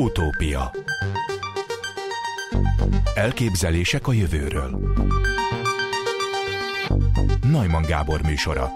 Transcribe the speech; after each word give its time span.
Utópia 0.00 0.70
Elképzelések 3.14 4.08
a 4.08 4.12
jövőről 4.12 4.70
Najman 7.50 7.82
Gábor 7.82 8.22
műsora 8.22 8.68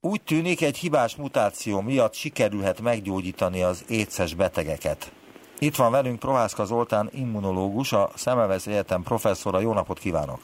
Úgy 0.00 0.22
tűnik, 0.22 0.62
egy 0.62 0.76
hibás 0.76 1.16
mutáció 1.16 1.80
miatt 1.80 2.14
sikerülhet 2.14 2.80
meggyógyítani 2.80 3.62
az 3.62 3.84
éces 3.88 4.34
betegeket. 4.34 5.12
Itt 5.58 5.76
van 5.76 5.90
velünk 5.90 6.18
Prohászka 6.18 6.64
Zoltán, 6.64 7.08
immunológus, 7.12 7.92
a 7.92 8.10
Szemelvesz 8.14 8.66
Egyetem 8.66 9.02
professzora. 9.02 9.60
Jó 9.60 9.72
napot 9.72 9.98
kívánok! 9.98 10.40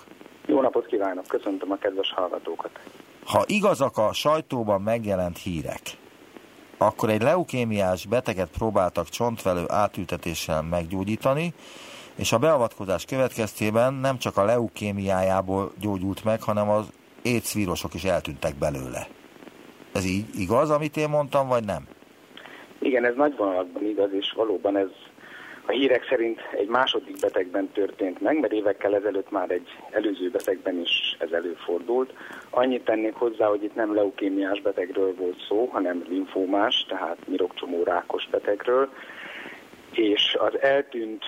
Jó 0.46 0.60
napot 0.60 0.86
kívánok, 0.86 1.26
köszöntöm 1.26 1.70
a 1.70 1.76
kedves 1.76 2.12
hallgatókat! 2.12 2.70
Ha 3.24 3.44
igazak 3.46 3.96
a 3.96 4.12
sajtóban 4.12 4.82
megjelent 4.82 5.38
hírek, 5.38 5.82
akkor 6.78 7.10
egy 7.10 7.22
leukémiás 7.22 8.06
beteget 8.06 8.50
próbáltak 8.58 9.08
csontvelő 9.08 9.64
átültetéssel 9.68 10.62
meggyógyítani, 10.62 11.54
és 12.16 12.32
a 12.32 12.38
beavatkozás 12.38 13.04
következtében 13.04 13.94
nem 13.94 14.18
csak 14.18 14.36
a 14.36 14.44
leukémiájából 14.44 15.72
gyógyult 15.80 16.24
meg, 16.24 16.42
hanem 16.42 16.68
az 16.68 16.92
AIDS 17.24 17.52
vírusok 17.52 17.94
is 17.94 18.04
eltűntek 18.04 18.54
belőle. 18.58 19.08
Ez 19.92 20.04
így 20.04 20.24
igaz, 20.34 20.70
amit 20.70 20.96
én 20.96 21.08
mondtam, 21.08 21.48
vagy 21.48 21.64
nem? 21.64 21.86
Igen, 22.78 23.04
ez 23.04 23.14
nagy 23.16 23.36
vonalakban 23.36 23.84
igaz, 23.84 24.12
és 24.12 24.32
valóban 24.36 24.76
ez 24.76 24.88
a 25.66 25.72
hírek 25.72 26.06
szerint 26.08 26.40
egy 26.52 26.68
második 26.68 27.20
betegben 27.20 27.68
történt 27.68 28.20
meg, 28.20 28.40
mert 28.40 28.52
évekkel 28.52 28.94
ezelőtt 28.94 29.30
már 29.30 29.50
egy 29.50 29.68
előző 29.90 30.30
betegben 30.30 30.80
is 30.80 31.16
ez 31.18 31.30
előfordult. 31.32 32.12
Annyit 32.50 32.84
tennék 32.84 33.14
hozzá, 33.14 33.46
hogy 33.46 33.62
itt 33.62 33.74
nem 33.74 33.94
leukémiás 33.94 34.60
betegről 34.60 35.14
volt 35.14 35.44
szó, 35.48 35.68
hanem 35.72 36.04
linfómás, 36.08 36.86
tehát 36.88 37.16
nyirokcsomó 37.26 37.82
rákos 37.82 38.28
betegről, 38.30 38.88
és 39.92 40.36
az 40.38 40.60
eltűnt 40.60 41.24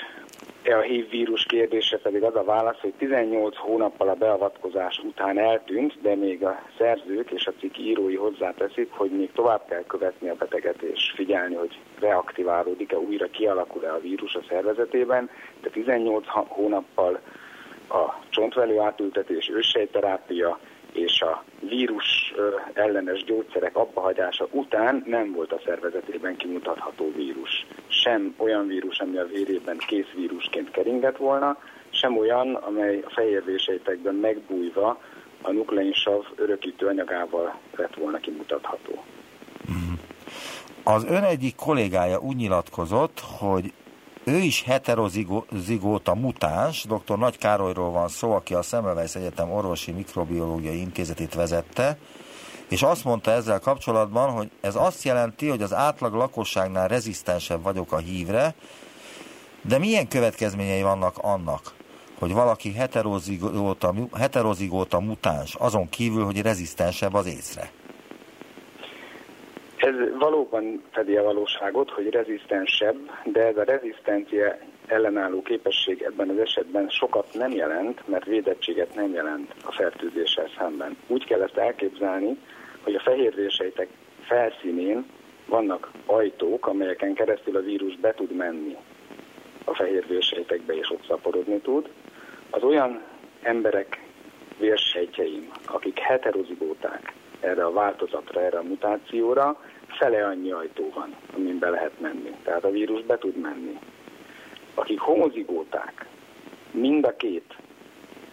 a 0.64 0.80
HIV 0.80 1.10
vírus 1.10 1.44
kérdése 1.44 1.98
pedig 1.98 2.22
az 2.22 2.36
a 2.36 2.44
válasz, 2.44 2.80
hogy 2.80 2.92
18 2.98 3.56
hónappal 3.56 4.08
a 4.08 4.14
beavatkozás 4.14 4.98
után 5.04 5.38
eltűnt, 5.38 6.00
de 6.02 6.14
még 6.14 6.44
a 6.44 6.62
szerzők 6.78 7.30
és 7.30 7.46
a 7.46 7.52
cikk 7.60 7.78
írói 7.78 8.16
hozzáteszik, 8.16 8.90
hogy 8.90 9.10
még 9.10 9.32
tovább 9.32 9.62
kell 9.68 9.84
követni 9.86 10.28
a 10.28 10.34
beteget 10.34 10.82
és 10.82 11.12
figyelni, 11.14 11.54
hogy 11.54 11.78
reaktiválódik-e, 11.98 12.98
újra 12.98 13.26
kialakul-e 13.26 13.92
a 13.92 14.00
vírus 14.00 14.34
a 14.34 14.42
szervezetében, 14.48 15.30
de 15.62 15.68
18 15.68 16.24
hónappal 16.28 17.20
a 17.88 18.14
csontvelő 18.28 18.78
átültetés, 18.78 19.48
őssejterápia 19.48 20.58
és 20.92 21.20
a 21.20 21.44
vírus 21.60 22.34
ellenes 22.72 23.24
gyógyszerek 23.24 23.76
abbahagyása 23.76 24.48
után 24.50 25.02
nem 25.06 25.32
volt 25.32 25.52
a 25.52 25.60
szervezetében 25.64 26.36
kimutatható 26.36 27.12
vírus. 27.16 27.66
Sem 28.08 28.34
olyan 28.36 28.66
vírus, 28.66 28.98
ami 28.98 29.16
a 29.16 29.26
vérében 29.26 29.78
kész 29.78 30.10
vírusként 30.14 30.70
keringett 30.70 31.16
volna, 31.16 31.56
sem 31.90 32.18
olyan, 32.18 32.54
amely 32.54 33.02
a 33.06 33.10
fehérvésejtekben 33.10 34.14
megbújva 34.14 35.00
a 35.42 35.52
nukleinsav 35.52 36.24
örökítő 36.36 36.86
anyagával 36.86 37.58
lett 37.76 37.94
volna 37.94 38.18
kimutatható. 38.18 39.04
Az 40.82 41.04
ön 41.04 41.22
egyik 41.22 41.54
kollégája 41.54 42.18
úgy 42.18 42.36
nyilatkozott, 42.36 43.20
hogy 43.38 43.72
ő 44.24 44.36
is 44.36 44.62
heterozigóta 44.62 46.14
mutáns, 46.14 46.84
dr. 46.84 47.18
Nagy 47.18 47.38
Károlyról 47.38 47.90
van 47.90 48.08
szó, 48.08 48.32
aki 48.32 48.54
a 48.54 48.62
Szemmelweis 48.62 49.14
Egyetem 49.14 49.52
Orvosi 49.52 49.92
Mikrobiológiai 49.92 50.80
Intézetét 50.80 51.34
vezette, 51.34 51.98
és 52.68 52.82
azt 52.82 53.04
mondta 53.04 53.30
ezzel 53.30 53.58
kapcsolatban, 53.58 54.30
hogy 54.30 54.50
ez 54.60 54.76
azt 54.76 55.04
jelenti, 55.04 55.48
hogy 55.48 55.62
az 55.62 55.74
átlag 55.74 56.14
lakosságnál 56.14 56.88
rezisztensebb 56.88 57.62
vagyok 57.62 57.92
a 57.92 57.98
hívre, 57.98 58.54
de 59.62 59.78
milyen 59.78 60.08
következményei 60.08 60.82
vannak 60.82 61.14
annak, 61.20 61.60
hogy 62.18 62.32
valaki 62.32 62.72
heterozigóta, 62.72 63.94
heterozigóta 64.18 65.00
mutáns, 65.00 65.54
azon 65.54 65.88
kívül, 65.88 66.24
hogy 66.24 66.42
rezisztensebb 66.42 67.14
az 67.14 67.26
észre? 67.26 67.70
Ez 69.76 69.94
valóban 70.18 70.82
fedi 70.90 71.16
a 71.16 71.22
valóságot, 71.22 71.90
hogy 71.90 72.10
rezisztensebb, 72.10 72.96
de 73.24 73.46
ez 73.46 73.56
a 73.56 73.64
rezisztencia 73.64 74.58
ellenálló 74.86 75.42
képesség 75.42 76.02
ebben 76.02 76.28
az 76.28 76.38
esetben 76.38 76.88
sokat 76.88 77.34
nem 77.34 77.50
jelent, 77.50 78.08
mert 78.08 78.24
védettséget 78.24 78.94
nem 78.94 79.12
jelent 79.12 79.54
a 79.64 79.72
fertőzéssel 79.72 80.48
szemben. 80.58 80.96
Úgy 81.06 81.24
kell 81.24 81.42
ezt 81.42 81.56
elképzelni, 81.56 82.38
hogy 82.82 82.94
a 82.94 83.00
fehérvérsejtek 83.00 83.88
felszínén 84.20 85.06
vannak 85.46 85.90
ajtók, 86.06 86.66
amelyeken 86.66 87.14
keresztül 87.14 87.56
a 87.56 87.60
vírus 87.60 87.96
be 87.96 88.14
tud 88.14 88.32
menni 88.32 88.76
a 89.64 89.74
fehérvérsejtekbe 89.74 90.74
és 90.76 90.90
ott 90.90 91.06
szaporodni 91.06 91.58
tud. 91.58 91.88
Az 92.50 92.62
olyan 92.62 93.02
emberek 93.42 94.00
vérsejtjeim, 94.58 95.50
akik 95.66 95.98
heterozigóták 95.98 97.12
erre 97.40 97.64
a 97.64 97.72
változatra, 97.72 98.40
erre 98.40 98.58
a 98.58 98.62
mutációra, 98.62 99.60
fele 99.86 100.26
annyi 100.26 100.50
ajtó 100.50 100.90
van, 100.94 101.14
amin 101.34 101.58
be 101.58 101.68
lehet 101.70 102.00
menni. 102.00 102.34
Tehát 102.42 102.64
a 102.64 102.70
vírus 102.70 103.02
be 103.02 103.18
tud 103.18 103.36
menni. 103.36 103.78
Akik 104.74 105.00
homozigóták, 105.00 106.06
mind 106.70 107.04
a 107.04 107.16
két 107.16 107.56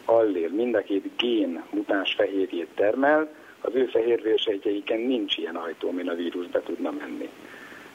allél, 0.05 0.49
mind 0.49 0.75
a 0.75 0.81
két 0.81 1.17
gén 1.17 1.63
mutáns 1.69 2.13
fehérjét 2.13 2.69
termel, 2.75 3.33
az 3.65 3.75
ő 3.75 3.85
fehérvérsejtjeiken 3.85 4.99
nincs 4.99 5.37
ilyen 5.37 5.55
ajtó, 5.55 5.89
amin 5.89 6.09
a 6.09 6.13
vírus 6.13 6.47
be 6.47 6.61
tudna 6.61 6.91
menni. 6.91 7.29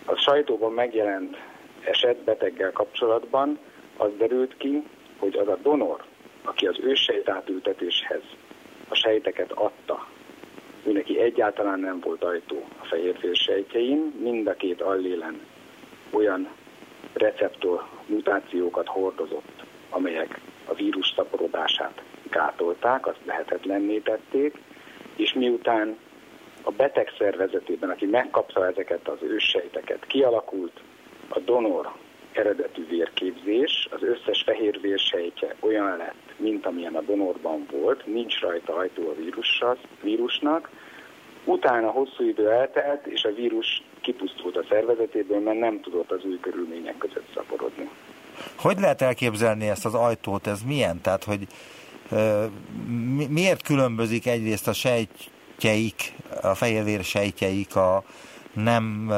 A 0.04 0.14
sajtóban 0.14 0.72
megjelent 0.72 1.36
eset 1.84 2.16
beteggel 2.16 2.72
kapcsolatban 2.72 3.58
az 3.96 4.10
derült 4.18 4.56
ki, 4.56 4.82
hogy 5.18 5.36
az 5.36 5.48
a 5.48 5.58
donor, 5.62 6.04
aki 6.42 6.66
az 6.66 6.78
őssejtátültetéshez 6.82 8.22
a 8.88 8.94
sejteket 8.94 9.52
adta, 9.52 10.06
ő 10.86 10.92
neki 10.92 11.20
egyáltalán 11.20 11.80
nem 11.80 12.00
volt 12.00 12.24
ajtó 12.24 12.64
a 12.80 12.84
fehérvérsejtjein, 12.84 14.14
mind 14.22 14.46
a 14.46 14.54
két 14.54 14.80
allélen 14.80 15.40
olyan 16.10 16.48
receptor 17.12 17.84
mutációkat 18.06 18.86
hordozott, 18.86 19.64
amelyek 19.90 20.40
a 20.64 20.74
vírus 20.74 21.12
szaporodását 21.16 22.02
gátolták, 22.30 23.06
azt 23.06 23.20
lehetetlenné 23.24 23.98
tették, 23.98 24.58
és 25.20 25.32
miután 25.32 25.96
a 26.62 26.70
beteg 26.70 27.12
szervezetében, 27.18 27.90
aki 27.90 28.06
megkapta 28.06 28.66
ezeket 28.66 29.08
az 29.08 29.18
őssejteket, 29.22 30.06
kialakult 30.06 30.80
a 31.28 31.38
donor 31.38 31.92
eredetű 32.32 32.86
vérképzés, 32.88 33.88
az 33.90 34.02
összes 34.02 34.42
fehér 34.42 34.80
vérsejtje 34.80 35.54
olyan 35.60 35.96
lett, 35.96 36.34
mint 36.36 36.66
amilyen 36.66 36.94
a 36.94 37.00
donorban 37.00 37.66
volt, 37.70 38.06
nincs 38.06 38.40
rajta 38.40 38.74
ajtó 38.76 39.08
a 39.08 39.14
vírussal, 39.14 39.78
vírusnak, 40.02 40.70
utána 41.44 41.90
hosszú 41.90 42.28
idő 42.28 42.50
eltelt, 42.50 43.06
és 43.06 43.24
a 43.24 43.34
vírus 43.34 43.82
kipusztult 44.00 44.56
a 44.56 44.64
szervezetéből, 44.68 45.40
mert 45.40 45.58
nem 45.58 45.80
tudott 45.80 46.10
az 46.10 46.24
új 46.24 46.40
körülmények 46.40 46.98
között 46.98 47.26
szaporodni. 47.34 47.90
Hogy 48.56 48.78
lehet 48.78 49.02
elképzelni 49.02 49.68
ezt 49.68 49.84
az 49.84 49.94
ajtót? 49.94 50.46
Ez 50.46 50.62
milyen? 50.62 51.00
Tehát, 51.00 51.24
hogy 51.24 51.46
miért 53.28 53.62
különbözik 53.62 54.26
egyrészt 54.26 54.68
a 54.68 54.72
sejtjeik, 54.72 56.12
a 56.42 56.54
fehérvér 56.54 57.04
sejtjeik 57.04 57.76
a 57.76 58.04
nem 58.52 59.12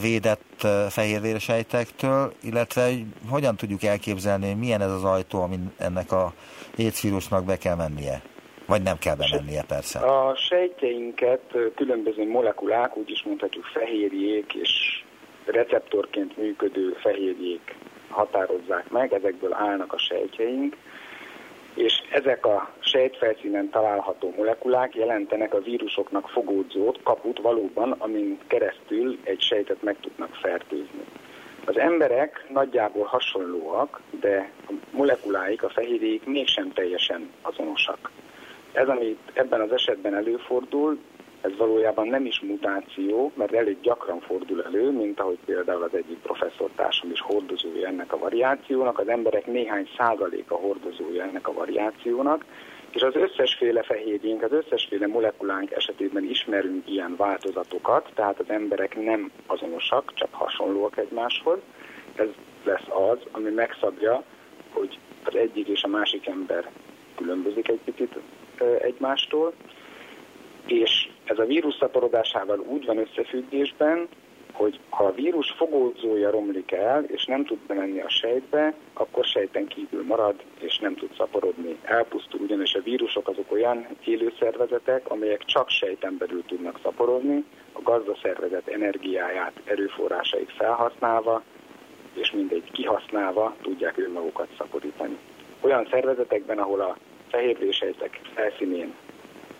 védett 0.00 0.66
fehérvérsejtektől, 0.88 2.32
illetve 2.42 2.90
hogyan 3.28 3.56
tudjuk 3.56 3.82
elképzelni, 3.82 4.46
hogy 4.46 4.58
milyen 4.58 4.80
ez 4.80 4.90
az 4.90 5.04
ajtó, 5.04 5.42
amin 5.42 5.72
ennek 5.78 6.12
a 6.12 6.32
hétszvírusnak 6.76 7.44
be 7.44 7.56
kell 7.56 7.76
mennie? 7.76 8.22
Vagy 8.66 8.82
nem 8.82 8.98
kell 8.98 9.14
bemennie 9.14 9.62
persze? 9.62 9.98
A 9.98 10.36
sejtjeinket 10.36 11.56
különböző 11.74 12.28
molekulák, 12.28 12.96
úgy 12.96 13.10
is 13.10 13.22
mondhatjuk 13.22 13.64
fehérjék 13.64 14.54
és 14.54 15.02
receptorként 15.44 16.36
működő 16.36 16.96
fehérjék 17.00 17.74
határozzák 18.08 18.90
meg, 18.90 19.12
ezekből 19.12 19.54
állnak 19.54 19.92
a 19.92 19.98
sejtjeink, 19.98 20.76
és 21.74 22.02
ezek 22.12 22.46
a 22.46 22.72
sejtfelszínen 22.78 23.70
található 23.70 24.34
molekulák 24.36 24.94
jelentenek 24.94 25.54
a 25.54 25.60
vírusoknak 25.60 26.28
fogódzót, 26.28 27.02
kaput 27.02 27.40
valóban, 27.40 27.92
amin 27.98 28.38
keresztül 28.46 29.18
egy 29.22 29.40
sejtet 29.40 29.82
meg 29.82 29.96
tudnak 30.00 30.34
fertőzni. 30.34 31.04
Az 31.64 31.78
emberek 31.78 32.46
nagyjából 32.48 33.04
hasonlóak, 33.04 34.00
de 34.20 34.50
a 34.68 34.72
molekuláik, 34.90 35.62
a 35.62 35.68
fehérjék 35.68 36.24
mégsem 36.24 36.72
teljesen 36.72 37.30
azonosak. 37.42 38.10
Ez, 38.72 38.88
ami 38.88 39.16
ebben 39.32 39.60
az 39.60 39.72
esetben 39.72 40.14
előfordul, 40.14 40.98
ez 41.40 41.56
valójában 41.56 42.08
nem 42.08 42.26
is 42.26 42.40
mutáció, 42.40 43.32
mert 43.34 43.52
elég 43.52 43.80
gyakran 43.80 44.20
fordul 44.20 44.62
elő, 44.64 44.90
mint 44.90 45.20
ahogy 45.20 45.38
például 45.44 45.82
az 45.82 45.94
egyik 45.94 46.18
professzortársam 46.18 47.10
is 47.10 47.20
hordozója 47.20 47.88
ennek 47.88 48.12
a 48.12 48.18
variációnak, 48.18 48.98
az 48.98 49.08
emberek 49.08 49.46
néhány 49.46 49.88
százaléka 49.96 50.54
hordozója 50.54 51.22
ennek 51.22 51.48
a 51.48 51.52
variációnak, 51.52 52.44
És 52.90 53.02
az 53.02 53.14
összesféle 53.14 53.82
fehérjénk, 53.82 54.42
az 54.42 54.52
összesféle 54.52 55.06
molekulánk 55.06 55.70
esetében 55.70 56.24
ismerünk 56.24 56.90
ilyen 56.90 57.16
változatokat, 57.16 58.10
tehát 58.14 58.38
az 58.38 58.48
emberek 58.50 59.04
nem 59.04 59.30
azonosak, 59.46 60.12
csak 60.14 60.28
hasonlóak 60.32 60.96
egymáshoz. 60.96 61.58
Ez 62.14 62.28
lesz 62.64 62.88
az, 63.10 63.18
ami 63.30 63.50
megszabja, 63.50 64.22
hogy 64.70 64.98
az 65.24 65.34
egyik 65.34 65.68
és 65.68 65.82
a 65.82 65.88
másik 65.88 66.26
ember 66.26 66.70
különbözik 67.16 67.68
egy 67.68 67.80
picit 67.84 68.18
egymástól, 68.80 69.52
és 70.66 71.08
ez 71.30 71.38
a 71.38 71.44
vírus 71.44 71.74
szaporodásával 71.74 72.58
úgy 72.58 72.86
van 72.86 72.98
összefüggésben, 72.98 74.08
hogy 74.52 74.80
ha 74.88 75.04
a 75.04 75.14
vírus 75.14 75.50
fogódzója 75.50 76.30
romlik 76.30 76.72
el, 76.72 77.04
és 77.04 77.24
nem 77.24 77.44
tud 77.44 77.58
bemenni 77.66 78.00
a 78.00 78.08
sejtbe, 78.08 78.74
akkor 78.92 79.24
sejten 79.24 79.66
kívül 79.66 80.04
marad, 80.04 80.34
és 80.60 80.78
nem 80.78 80.94
tud 80.94 81.10
szaporodni. 81.16 81.76
Elpusztul, 81.82 82.40
ugyanis 82.40 82.74
a 82.74 82.82
vírusok 82.82 83.28
azok 83.28 83.52
olyan 83.52 83.86
élőszervezetek, 84.04 85.10
amelyek 85.10 85.44
csak 85.44 85.68
sejten 85.68 86.16
belül 86.18 86.44
tudnak 86.46 86.78
szaporodni, 86.82 87.44
a 87.72 87.82
gazdaszervezet 87.82 88.68
energiáját, 88.68 89.52
erőforrásait 89.64 90.52
felhasználva, 90.52 91.42
és 92.14 92.30
mindegy 92.30 92.70
kihasználva 92.70 93.54
tudják 93.62 93.98
önmagukat 93.98 94.48
szaporítani. 94.58 95.18
Olyan 95.60 95.86
szervezetekben, 95.90 96.58
ahol 96.58 96.80
a 96.80 96.96
fehérvésejtek 97.28 98.20
felszínén 98.34 98.94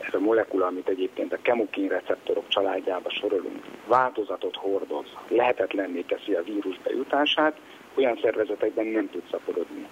ez 0.06 0.14
a 0.14 0.18
molekula, 0.18 0.66
amit 0.66 0.88
egyébként 0.88 1.32
a 1.32 1.38
kemokin 1.42 1.88
receptorok 1.88 2.48
családjába 2.48 3.10
sorolunk, 3.10 3.64
változatot 3.86 4.56
hordoz, 4.56 5.06
lehetetlenné 5.28 6.00
teszi 6.00 6.32
a 6.32 6.42
vírus 6.42 6.78
bejutását, 6.78 7.56
olyan 7.94 8.18
szervezetekben 8.22 8.86
nem 8.86 9.10
tud 9.10 9.22
szaporodni. 9.30 9.86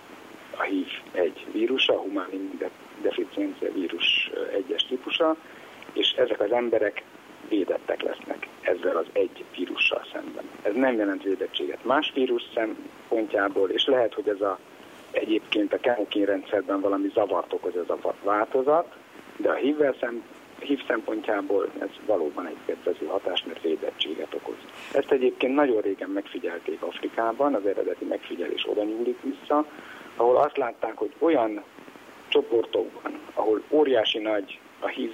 A 0.56 0.62
HIV 0.62 0.86
egy 1.12 1.46
vírusa, 1.52 1.94
a 1.94 2.00
humán 2.00 2.28
deficiencia 3.02 3.72
vírus 3.72 4.30
egyes 4.52 4.86
típusa, 4.86 5.36
és 5.92 6.12
ezek 6.12 6.40
az 6.40 6.52
emberek 6.52 7.02
védettek 7.48 8.02
lesznek 8.02 8.48
ezzel 8.60 8.96
az 8.96 9.06
egy 9.12 9.44
vírussal 9.56 10.02
szemben. 10.12 10.44
Ez 10.62 10.74
nem 10.74 10.96
jelent 10.96 11.22
védettséget 11.22 11.84
más 11.84 12.12
vírus 12.14 12.42
szempontjából, 12.54 13.70
és 13.70 13.84
lehet, 13.86 14.14
hogy 14.14 14.28
ez 14.28 14.40
a 14.40 14.58
egyébként 15.10 15.72
a 15.72 15.80
kemokin 15.80 16.24
rendszerben 16.24 16.80
valami 16.80 17.10
zavart 17.14 17.52
okoz 17.52 17.76
ez 17.76 17.88
a 17.88 18.14
változat, 18.22 18.96
de 19.38 19.50
a 19.50 19.54
HIV, 19.54 19.82
szem, 20.00 20.22
HIV 20.58 20.80
szempontjából 20.86 21.68
ez 21.78 21.88
valóban 22.06 22.46
egy 22.46 22.56
kedvező 22.66 23.06
hatás, 23.06 23.44
mert 23.46 23.62
védettséget 23.62 24.34
okoz. 24.34 24.56
Ezt 24.92 25.10
egyébként 25.10 25.54
nagyon 25.54 25.80
régen 25.80 26.10
megfigyelték 26.10 26.82
Afrikában, 26.82 27.54
az 27.54 27.66
eredeti 27.66 28.04
megfigyelés 28.04 28.68
oda 28.68 28.82
nyúlik 28.82 29.18
vissza, 29.22 29.66
ahol 30.16 30.36
azt 30.36 30.56
látták, 30.56 30.96
hogy 30.96 31.12
olyan 31.18 31.62
csoportokban, 32.28 33.20
ahol 33.34 33.62
óriási 33.70 34.18
nagy 34.18 34.58
a 34.80 34.86
HIV 34.86 35.12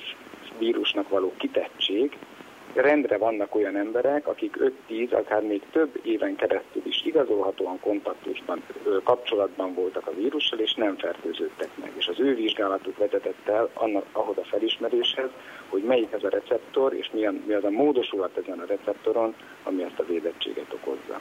vírusnak 0.58 1.08
való 1.08 1.32
kitettség, 1.36 2.16
rendre 2.74 3.18
vannak 3.18 3.54
olyan 3.54 3.76
emberek, 3.76 4.26
akik 4.26 4.56
5-10, 4.88 5.10
akár 5.10 5.42
még 5.42 5.62
több 5.72 6.00
éven 6.02 6.36
keresztül 6.36 6.82
is 6.86 7.04
igazolhatóan 7.04 7.80
kontaktusban, 7.80 8.62
kapcsolatban 9.04 9.74
voltak 9.74 10.06
a 10.06 10.14
vírussal, 10.14 10.58
és 10.58 10.74
nem 10.74 10.96
fertőződtek 10.96 11.68
meg. 11.80 11.92
És 11.96 12.06
az 12.06 12.20
ő 12.20 12.34
vizsgálatuk 12.34 12.98
vezetett 12.98 13.48
el 13.48 13.70
annak, 13.74 14.04
ahhoz 14.12 14.36
a 14.36 14.44
felismeréshez, 14.44 15.30
hogy 15.68 15.82
melyik 15.82 16.12
ez 16.12 16.22
a 16.22 16.28
receptor, 16.28 16.94
és 16.94 17.10
mi, 17.12 17.26
a, 17.26 17.32
mi 17.46 17.52
az 17.52 17.64
a 17.64 17.70
módosulat 17.70 18.36
ezen 18.36 18.58
a 18.58 18.66
receptoron, 18.66 19.34
ami 19.62 19.82
ezt 19.82 19.98
a 19.98 20.04
védettséget 20.04 20.72
okozza. 20.72 21.20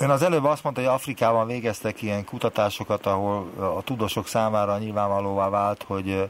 Ön 0.00 0.10
az 0.10 0.22
előbb 0.22 0.44
azt 0.44 0.64
mondta, 0.64 0.82
hogy 0.82 0.90
Afrikában 0.90 1.46
végeztek 1.46 2.02
ilyen 2.02 2.24
kutatásokat, 2.24 3.06
ahol 3.06 3.46
a 3.58 3.82
tudósok 3.82 4.26
számára 4.26 4.78
nyilvánvalóvá 4.78 5.48
vált, 5.48 5.82
hogy 5.82 6.22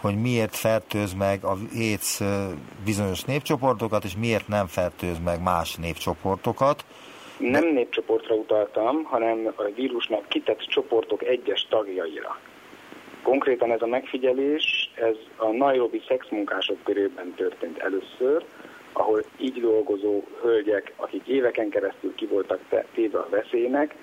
hogy 0.00 0.20
miért 0.20 0.56
fertőz 0.56 1.12
meg 1.12 1.44
a 1.44 1.56
AIDS 1.78 2.20
bizonyos 2.84 3.24
népcsoportokat, 3.24 4.04
és 4.04 4.16
miért 4.16 4.48
nem 4.48 4.66
fertőz 4.66 5.18
meg 5.24 5.42
más 5.42 5.74
népcsoportokat. 5.74 6.84
Nem 7.38 7.72
népcsoportra 7.72 8.34
utaltam, 8.34 9.04
hanem 9.04 9.52
a 9.56 9.62
vírusnak 9.74 10.28
kitett 10.28 10.58
csoportok 10.58 11.22
egyes 11.22 11.66
tagjaira. 11.68 12.38
Konkrétan 13.22 13.72
ez 13.72 13.82
a 13.82 13.86
megfigyelés, 13.86 14.90
ez 14.94 15.16
a 15.36 15.46
Nairobi 15.46 16.02
szexmunkások 16.08 16.76
körében 16.84 17.34
történt 17.36 17.78
először, 17.78 18.44
ahol 18.92 19.22
így 19.36 19.60
dolgozó 19.60 20.22
hölgyek, 20.42 20.92
akik 20.96 21.26
éveken 21.26 21.68
keresztül 21.68 22.14
ki 22.14 22.26
voltak 22.26 22.60
téve 22.94 23.18
a 23.18 23.28
veszélynek, 23.30 23.94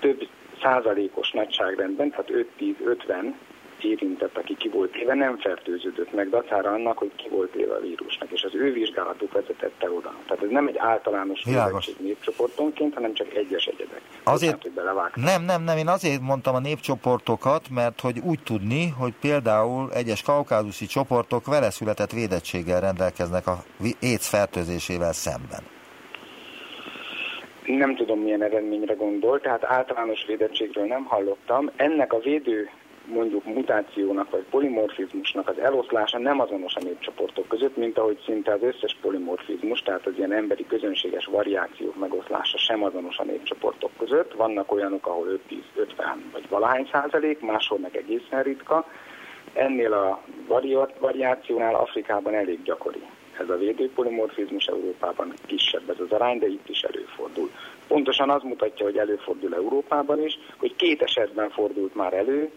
több 0.00 0.28
százalékos 0.62 1.30
nagyságrendben, 1.30 2.10
tehát 2.10 2.46
5-10-50 2.58 3.32
érintett, 3.84 4.36
aki 4.36 4.56
ki 4.56 4.68
volt 4.68 4.96
éve, 4.96 5.14
nem 5.14 5.38
fertőződött 5.38 6.12
meg 6.12 6.28
dacára 6.28 6.70
annak, 6.70 6.98
hogy 6.98 7.10
ki 7.16 7.28
volt 7.28 7.54
éve 7.54 7.74
a 7.74 7.80
vírusnak, 7.80 8.30
és 8.30 8.42
az 8.42 8.54
ő 8.54 8.72
vizsgálatuk 8.72 9.32
vezetette 9.32 9.90
oda. 9.90 10.14
Tehát 10.26 10.42
ez 10.42 10.50
nem 10.50 10.66
egy 10.66 10.78
általános 10.78 11.44
védettség 11.44 11.94
népcsoportonként, 11.98 12.94
hanem 12.94 13.14
csak 13.14 13.34
egyes 13.34 13.66
egyedek. 13.66 14.00
Azért, 14.24 14.62
hogy 14.62 14.72
nem, 15.14 15.44
nem, 15.44 15.62
nem, 15.62 15.76
én 15.76 15.88
azért 15.88 16.20
mondtam 16.20 16.54
a 16.54 16.60
népcsoportokat, 16.60 17.68
mert 17.70 18.00
hogy 18.00 18.18
úgy 18.24 18.42
tudni, 18.42 18.88
hogy 18.88 19.12
például 19.20 19.92
egyes 19.92 20.22
kaukázusi 20.22 20.86
csoportok 20.86 21.46
vele 21.46 21.70
született 21.70 22.10
védettséggel 22.10 22.80
rendelkeznek 22.80 23.46
a 23.46 23.56
AIDS 24.02 24.28
fertőzésével 24.28 25.12
szemben. 25.12 25.60
Nem 27.66 27.96
tudom, 27.96 28.20
milyen 28.20 28.42
eredményre 28.42 28.94
gondol, 28.94 29.40
tehát 29.40 29.64
általános 29.64 30.24
védettségről 30.26 30.86
nem 30.86 31.04
hallottam. 31.04 31.70
Ennek 31.76 32.12
a 32.12 32.18
védő 32.18 32.70
mondjuk 33.06 33.44
mutációnak 33.44 34.30
vagy 34.30 34.44
polimorfizmusnak 34.50 35.48
az 35.48 35.58
eloszlása 35.58 36.18
nem 36.18 36.40
azonos 36.40 36.74
a 36.74 36.82
népcsoportok 36.82 37.48
között, 37.48 37.76
mint 37.76 37.98
ahogy 37.98 38.18
szinte 38.24 38.52
az 38.52 38.62
összes 38.62 38.96
polimorfizmus, 39.00 39.80
tehát 39.80 40.06
az 40.06 40.12
ilyen 40.16 40.32
emberi 40.32 40.66
közönséges 40.66 41.24
variációk 41.24 41.98
megoszlása 41.98 42.58
sem 42.58 42.84
azonos 42.84 43.18
a 43.18 43.24
népcsoportok 43.24 43.90
között. 43.98 44.34
Vannak 44.34 44.72
olyanok, 44.72 45.06
ahol 45.06 45.40
5-10, 45.50 45.56
50 45.74 46.24
vagy 46.32 46.48
valahány 46.48 46.88
százalék, 46.92 47.40
máshol 47.40 47.78
meg 47.78 47.96
egészen 47.96 48.42
ritka. 48.42 48.86
Ennél 49.52 49.92
a 49.92 50.22
variációnál 50.98 51.74
Afrikában 51.74 52.34
elég 52.34 52.62
gyakori. 52.62 53.02
Ez 53.40 53.48
a 53.48 53.56
védőpolimorfizmus 53.56 54.66
Európában 54.66 55.32
kisebb 55.46 55.90
ez 55.90 56.00
az 56.00 56.10
arány, 56.10 56.38
de 56.38 56.46
itt 56.46 56.68
is 56.68 56.82
előfordul. 56.82 57.50
Pontosan 57.86 58.30
az 58.30 58.42
mutatja, 58.42 58.84
hogy 58.84 58.96
előfordul 58.96 59.54
Európában 59.54 60.22
is, 60.22 60.38
hogy 60.56 60.76
két 60.76 61.02
esetben 61.02 61.50
fordult 61.50 61.94
már 61.94 62.12
elő, 62.12 62.50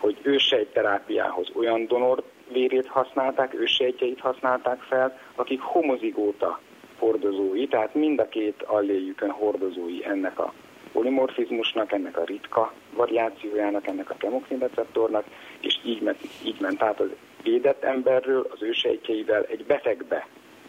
hogy 0.00 0.18
ősejterápiához 0.22 1.48
olyan 1.54 1.86
donor 1.86 2.22
vérét 2.52 2.86
használták, 2.86 3.54
ősejtjeit 3.54 4.20
használták 4.20 4.80
fel, 4.80 5.18
akik 5.34 5.60
homozigóta 5.60 6.60
hordozói, 6.98 7.66
tehát 7.66 7.94
mind 7.94 8.18
a 8.18 8.28
két 8.28 8.62
alléjükön 8.62 9.30
hordozói 9.30 10.04
ennek 10.04 10.38
a 10.38 10.52
polimorfizmusnak, 10.92 11.92
ennek 11.92 12.16
a 12.16 12.24
ritka 12.24 12.72
variációjának, 12.94 13.86
ennek 13.86 14.10
a 14.10 14.16
receptornak, 14.58 15.24
és 15.60 15.78
így 15.84 16.00
ment, 16.02 16.18
így 16.44 16.60
ment. 16.60 16.82
Át 16.82 17.00
az 17.00 17.08
védett 17.42 17.84
emberről 17.84 18.46
az 18.50 18.62
ősejtjeivel 18.62 19.44
egy 19.44 19.64
betegbe 19.64 20.26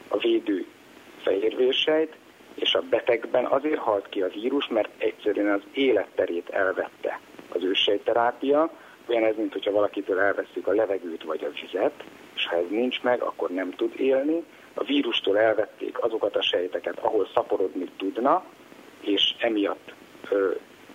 a 0.07 0.17
védő 0.17 0.65
fehérvérsejt, 1.21 2.15
és 2.55 2.73
a 2.73 2.81
betegben 2.89 3.45
azért 3.45 3.79
halt 3.79 4.09
ki 4.09 4.21
a 4.21 4.27
vírus, 4.27 4.67
mert 4.67 4.89
egyszerűen 4.97 5.53
az 5.53 5.61
életterét 5.73 6.49
elvette 6.49 7.19
az 7.53 7.63
ősejterápia, 7.63 8.71
olyan 9.11 9.23
ez, 9.23 9.35
mint 9.35 9.53
hogyha 9.53 9.71
valakitől 9.71 10.19
elveszük 10.19 10.67
a 10.67 10.73
levegőt 10.73 11.23
vagy 11.23 11.43
a 11.43 11.61
vizet, 11.61 12.03
és 12.35 12.47
ha 12.47 12.55
ez 12.55 12.69
nincs 12.69 13.01
meg, 13.01 13.21
akkor 13.21 13.49
nem 13.49 13.71
tud 13.71 13.99
élni. 13.99 14.43
A 14.73 14.83
vírustól 14.83 15.37
elvették 15.37 16.03
azokat 16.03 16.35
a 16.35 16.41
sejteket, 16.41 16.99
ahol 16.99 17.27
szaporodni 17.33 17.89
tudna, 17.97 18.43
és 19.01 19.35
emiatt 19.39 19.93
ö, 20.29 20.51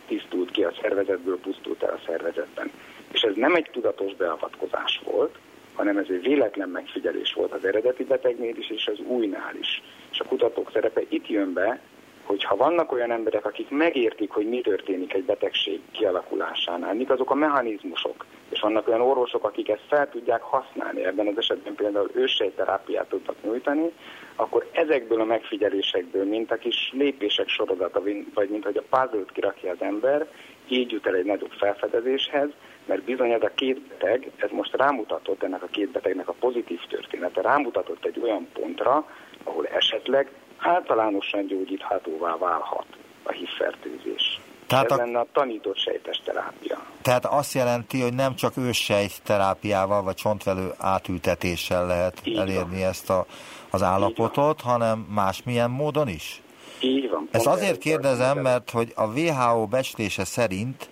tisztult 0.06 0.50
ki 0.50 0.64
a 0.64 0.72
szervezetből, 0.80 1.38
pusztult 1.38 1.82
el 1.82 1.92
a 1.94 2.00
szervezetben. 2.06 2.70
És 3.12 3.22
ez 3.22 3.34
nem 3.34 3.54
egy 3.54 3.68
tudatos 3.72 4.14
beavatkozás 4.14 5.00
volt, 5.04 5.38
hanem 5.74 5.96
ez 5.96 6.06
egy 6.08 6.22
véletlen 6.22 6.68
megfigyelés 6.68 7.32
volt 7.32 7.52
az 7.52 7.64
eredeti 7.64 8.04
betegnél 8.04 8.56
is, 8.56 8.70
és 8.70 8.86
az 8.86 8.98
újnál 8.98 9.56
is. 9.60 9.82
És 10.10 10.20
a 10.20 10.24
kutatók 10.24 10.70
szerepe 10.72 11.00
itt 11.08 11.28
jön 11.28 11.52
be, 11.52 11.80
hogy 12.26 12.44
ha 12.44 12.56
vannak 12.56 12.92
olyan 12.92 13.10
emberek, 13.10 13.44
akik 13.44 13.70
megértik, 13.70 14.30
hogy 14.30 14.48
mi 14.48 14.60
történik 14.60 15.14
egy 15.14 15.24
betegség 15.24 15.80
kialakulásánál, 15.90 16.94
mik 16.94 17.10
azok 17.10 17.30
a 17.30 17.34
mechanizmusok, 17.34 18.24
és 18.48 18.60
vannak 18.60 18.88
olyan 18.88 19.00
orvosok, 19.00 19.44
akik 19.44 19.68
ezt 19.68 19.84
fel 19.88 20.08
tudják 20.10 20.42
használni, 20.42 21.04
ebben 21.04 21.26
az 21.26 21.38
esetben 21.38 21.74
például 21.74 22.10
őssejterápiát 22.14 23.08
tudnak 23.08 23.36
nyújtani, 23.42 23.92
akkor 24.36 24.68
ezekből 24.72 25.20
a 25.20 25.24
megfigyelésekből, 25.24 26.24
mint 26.24 26.50
a 26.50 26.56
kis 26.56 26.92
lépések 26.92 27.48
sorozata, 27.48 28.02
vagy 28.34 28.48
mint 28.48 28.64
hogy 28.64 28.76
a 28.76 28.96
puzzle 28.96 29.24
kirakja 29.32 29.70
az 29.70 29.80
ember, 29.80 30.26
így 30.68 30.90
jut 30.90 31.06
el 31.06 31.14
egy 31.14 31.24
nagyobb 31.24 31.52
felfedezéshez, 31.58 32.48
mert 32.84 33.02
bizony 33.02 33.30
ez 33.30 33.42
a 33.42 33.50
két 33.54 33.80
beteg, 33.80 34.30
ez 34.36 34.50
most 34.50 34.76
rámutatott 34.76 35.42
ennek 35.42 35.62
a 35.62 35.66
két 35.70 35.88
betegnek 35.88 36.28
a 36.28 36.34
pozitív 36.40 36.80
története, 36.88 37.40
rámutatott 37.40 38.04
egy 38.04 38.20
olyan 38.22 38.48
pontra, 38.52 39.10
ahol 39.44 39.66
esetleg 39.66 40.30
általánosan 40.58 41.46
gyógyíthatóvá 41.46 42.36
válhat 42.36 42.86
a 43.22 43.32
hívfertőzés. 43.32 44.40
Tehát 44.66 44.84
ez 44.84 44.90
a... 44.90 44.96
lenne 44.96 45.18
a 45.18 45.26
tanított 45.32 45.78
sejtes 45.78 46.20
terápia. 46.24 46.78
Tehát 47.02 47.24
azt 47.24 47.54
jelenti, 47.54 48.00
hogy 48.00 48.14
nem 48.14 48.34
csak 48.34 48.56
őssejt 48.56 49.22
terápiával 49.22 50.02
vagy 50.02 50.14
csontvelő 50.14 50.70
átültetéssel 50.78 51.86
lehet 51.86 52.20
Így 52.24 52.36
elérni 52.36 52.80
van. 52.80 52.88
ezt 52.88 53.10
a, 53.10 53.26
az 53.70 53.82
állapotot, 53.82 54.60
hanem 54.60 54.98
másmilyen 54.98 55.70
módon 55.70 56.08
is? 56.08 56.42
Így 56.80 57.10
van. 57.10 57.28
Ezt 57.30 57.46
azért 57.46 57.78
kérdezem, 57.78 58.38
mert 58.38 58.70
hogy 58.70 58.92
a 58.94 59.06
WHO 59.06 59.66
becslése 59.66 60.24
szerint 60.24 60.88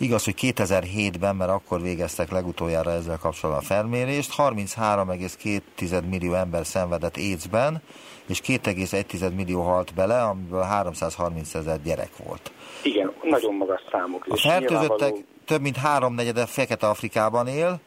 Igaz, 0.00 0.24
hogy 0.24 0.34
2007-ben, 0.40 1.36
mert 1.36 1.50
akkor 1.50 1.80
végeztek 1.80 2.30
legutoljára 2.30 2.90
ezzel 2.90 3.18
kapcsolatban 3.18 3.64
a 3.64 3.66
felmérést, 3.66 4.34
33,2 4.36 6.08
millió 6.08 6.34
ember 6.34 6.66
szenvedett 6.66 7.16
AIDS-ben, 7.16 7.82
és 8.26 8.40
2,1 8.40 9.34
millió 9.34 9.62
halt 9.62 9.94
bele, 9.94 10.22
amiből 10.22 10.62
330 10.62 11.54
ezer 11.54 11.82
gyerek 11.82 12.10
volt. 12.24 12.52
Igen, 12.82 13.12
nagyon 13.22 13.54
magas 13.54 13.80
számok. 13.90 14.26
A 14.28 14.36
fertőzöttek 14.36 14.88
nyilvánvaló... 14.88 15.24
több 15.44 15.60
mint 15.60 15.76
háromnegyede 15.76 16.46
Fekete-Afrikában 16.46 17.46
él, 17.46 17.80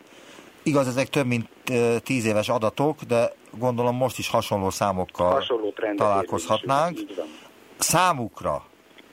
Igaz, 0.63 0.87
ezek 0.87 1.09
több 1.09 1.25
mint 1.25 1.49
tíz 2.03 2.25
éves 2.25 2.49
adatok, 2.49 3.01
de 3.01 3.33
gondolom 3.57 3.95
most 3.95 4.17
is 4.17 4.29
hasonló 4.29 4.69
számokkal 4.69 5.31
hasonló 5.31 5.73
találkozhatnánk. 5.95 6.99
Számukra, 7.77 8.65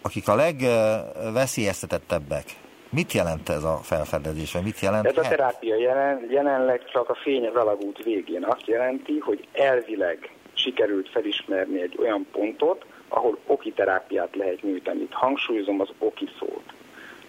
akik 0.02 0.28
a 0.28 0.34
legveszélyeztetettebbek, 0.34 2.44
Mit 2.92 3.12
jelent 3.12 3.48
ez 3.48 3.64
a 3.64 3.76
felfedezés, 3.82 4.52
vagy 4.52 4.62
mit 4.62 4.80
jelent? 4.80 5.06
Ez 5.06 5.16
a 5.16 5.28
terápia 5.28 5.76
jelen, 5.76 6.26
jelenleg 6.30 6.84
csak 6.92 7.08
a 7.08 7.14
fény 7.14 7.46
az 7.46 7.54
alagút 7.54 8.02
végén 8.02 8.44
azt 8.44 8.66
jelenti, 8.66 9.18
hogy 9.18 9.48
elvileg 9.52 10.30
sikerült 10.52 11.08
felismerni 11.08 11.80
egy 11.80 11.96
olyan 11.98 12.26
pontot, 12.32 12.84
ahol 13.08 13.38
oki 13.46 13.72
terápiát 13.72 14.36
lehet 14.36 14.62
nyújtani. 14.62 15.00
Itt 15.00 15.12
hangsúlyozom 15.12 15.80
az 15.80 15.88
oki 15.98 16.28
szót. 16.38 16.62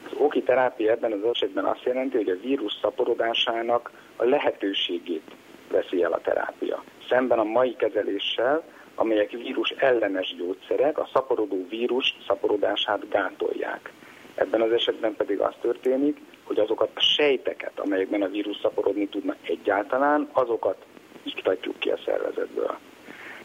Az 0.06 0.12
oki 0.18 0.42
terápia 0.42 0.92
ebben 0.92 1.12
az 1.12 1.30
esetben 1.34 1.66
azt 1.66 1.84
jelenti, 1.84 2.18
hogy 2.18 2.30
a 2.30 2.40
vírus 2.42 2.78
szaporodásának 2.82 3.92
a 4.16 4.24
lehetőségét 4.24 5.32
veszi 5.72 6.04
el 6.04 6.12
a 6.12 6.22
terápia. 6.22 6.84
Szemben 7.10 7.40
a 7.40 7.44
mai 7.44 7.76
kezeléssel, 7.76 8.64
amelyek 8.96 9.32
vírus 9.32 9.70
ellenes 9.70 10.36
gyógyszerek, 10.38 10.98
a 10.98 11.10
szaporodó 11.14 11.66
vírus 11.70 12.18
szaporodását 12.28 13.10
gátolják. 13.10 13.92
Ebben 14.36 14.62
az 14.62 14.72
esetben 14.72 15.16
pedig 15.16 15.40
az 15.40 15.54
történik, 15.62 16.18
hogy 16.44 16.60
azokat 16.60 16.90
a 16.94 17.00
sejteket, 17.00 17.80
amelyekben 17.80 18.22
a 18.22 18.28
vírus 18.28 18.58
szaporodni 18.62 19.08
tudna 19.08 19.36
egyáltalán, 19.42 20.30
azokat 20.32 20.86
iktatjuk 21.24 21.80
ki 21.80 21.90
a 21.90 22.00
szervezetből. 22.06 22.78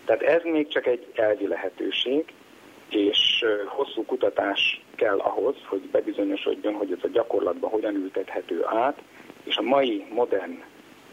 Tehát 0.04 0.22
ez 0.22 0.42
még 0.42 0.68
csak 0.68 0.86
egy 0.86 1.06
elvi 1.14 1.46
lehetőség, 1.46 2.24
és 2.88 3.44
hosszú 3.66 4.04
kutatás 4.04 4.82
kell 4.94 5.18
ahhoz, 5.18 5.56
hogy 5.66 5.80
bebizonyosodjon, 5.80 6.74
hogy 6.74 6.92
ez 6.92 6.98
a 7.02 7.08
gyakorlatban 7.12 7.70
hogyan 7.70 7.94
ültethető 7.94 8.64
át, 8.64 9.02
és 9.44 9.56
a 9.56 9.62
mai 9.62 10.04
modern, 10.10 10.62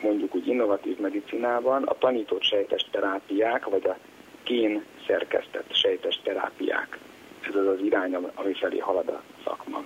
mondjuk 0.01 0.35
úgy 0.35 0.47
innovatív 0.47 0.99
medicinában 0.99 1.83
a 1.83 1.97
tanított 1.97 2.43
sejtes 2.43 2.85
terápiák, 2.91 3.65
vagy 3.65 3.85
a 3.85 3.97
gén 4.43 4.83
szerkesztett 5.07 5.75
sejtes 5.75 6.19
terápiák 6.23 6.99
ez 7.47 7.55
az 7.55 7.67
az 7.67 7.79
irány, 7.79 8.15
ami 8.15 8.53
felé 8.53 8.77
halad 8.77 9.07
a 9.07 9.21
szakma. 9.45 9.83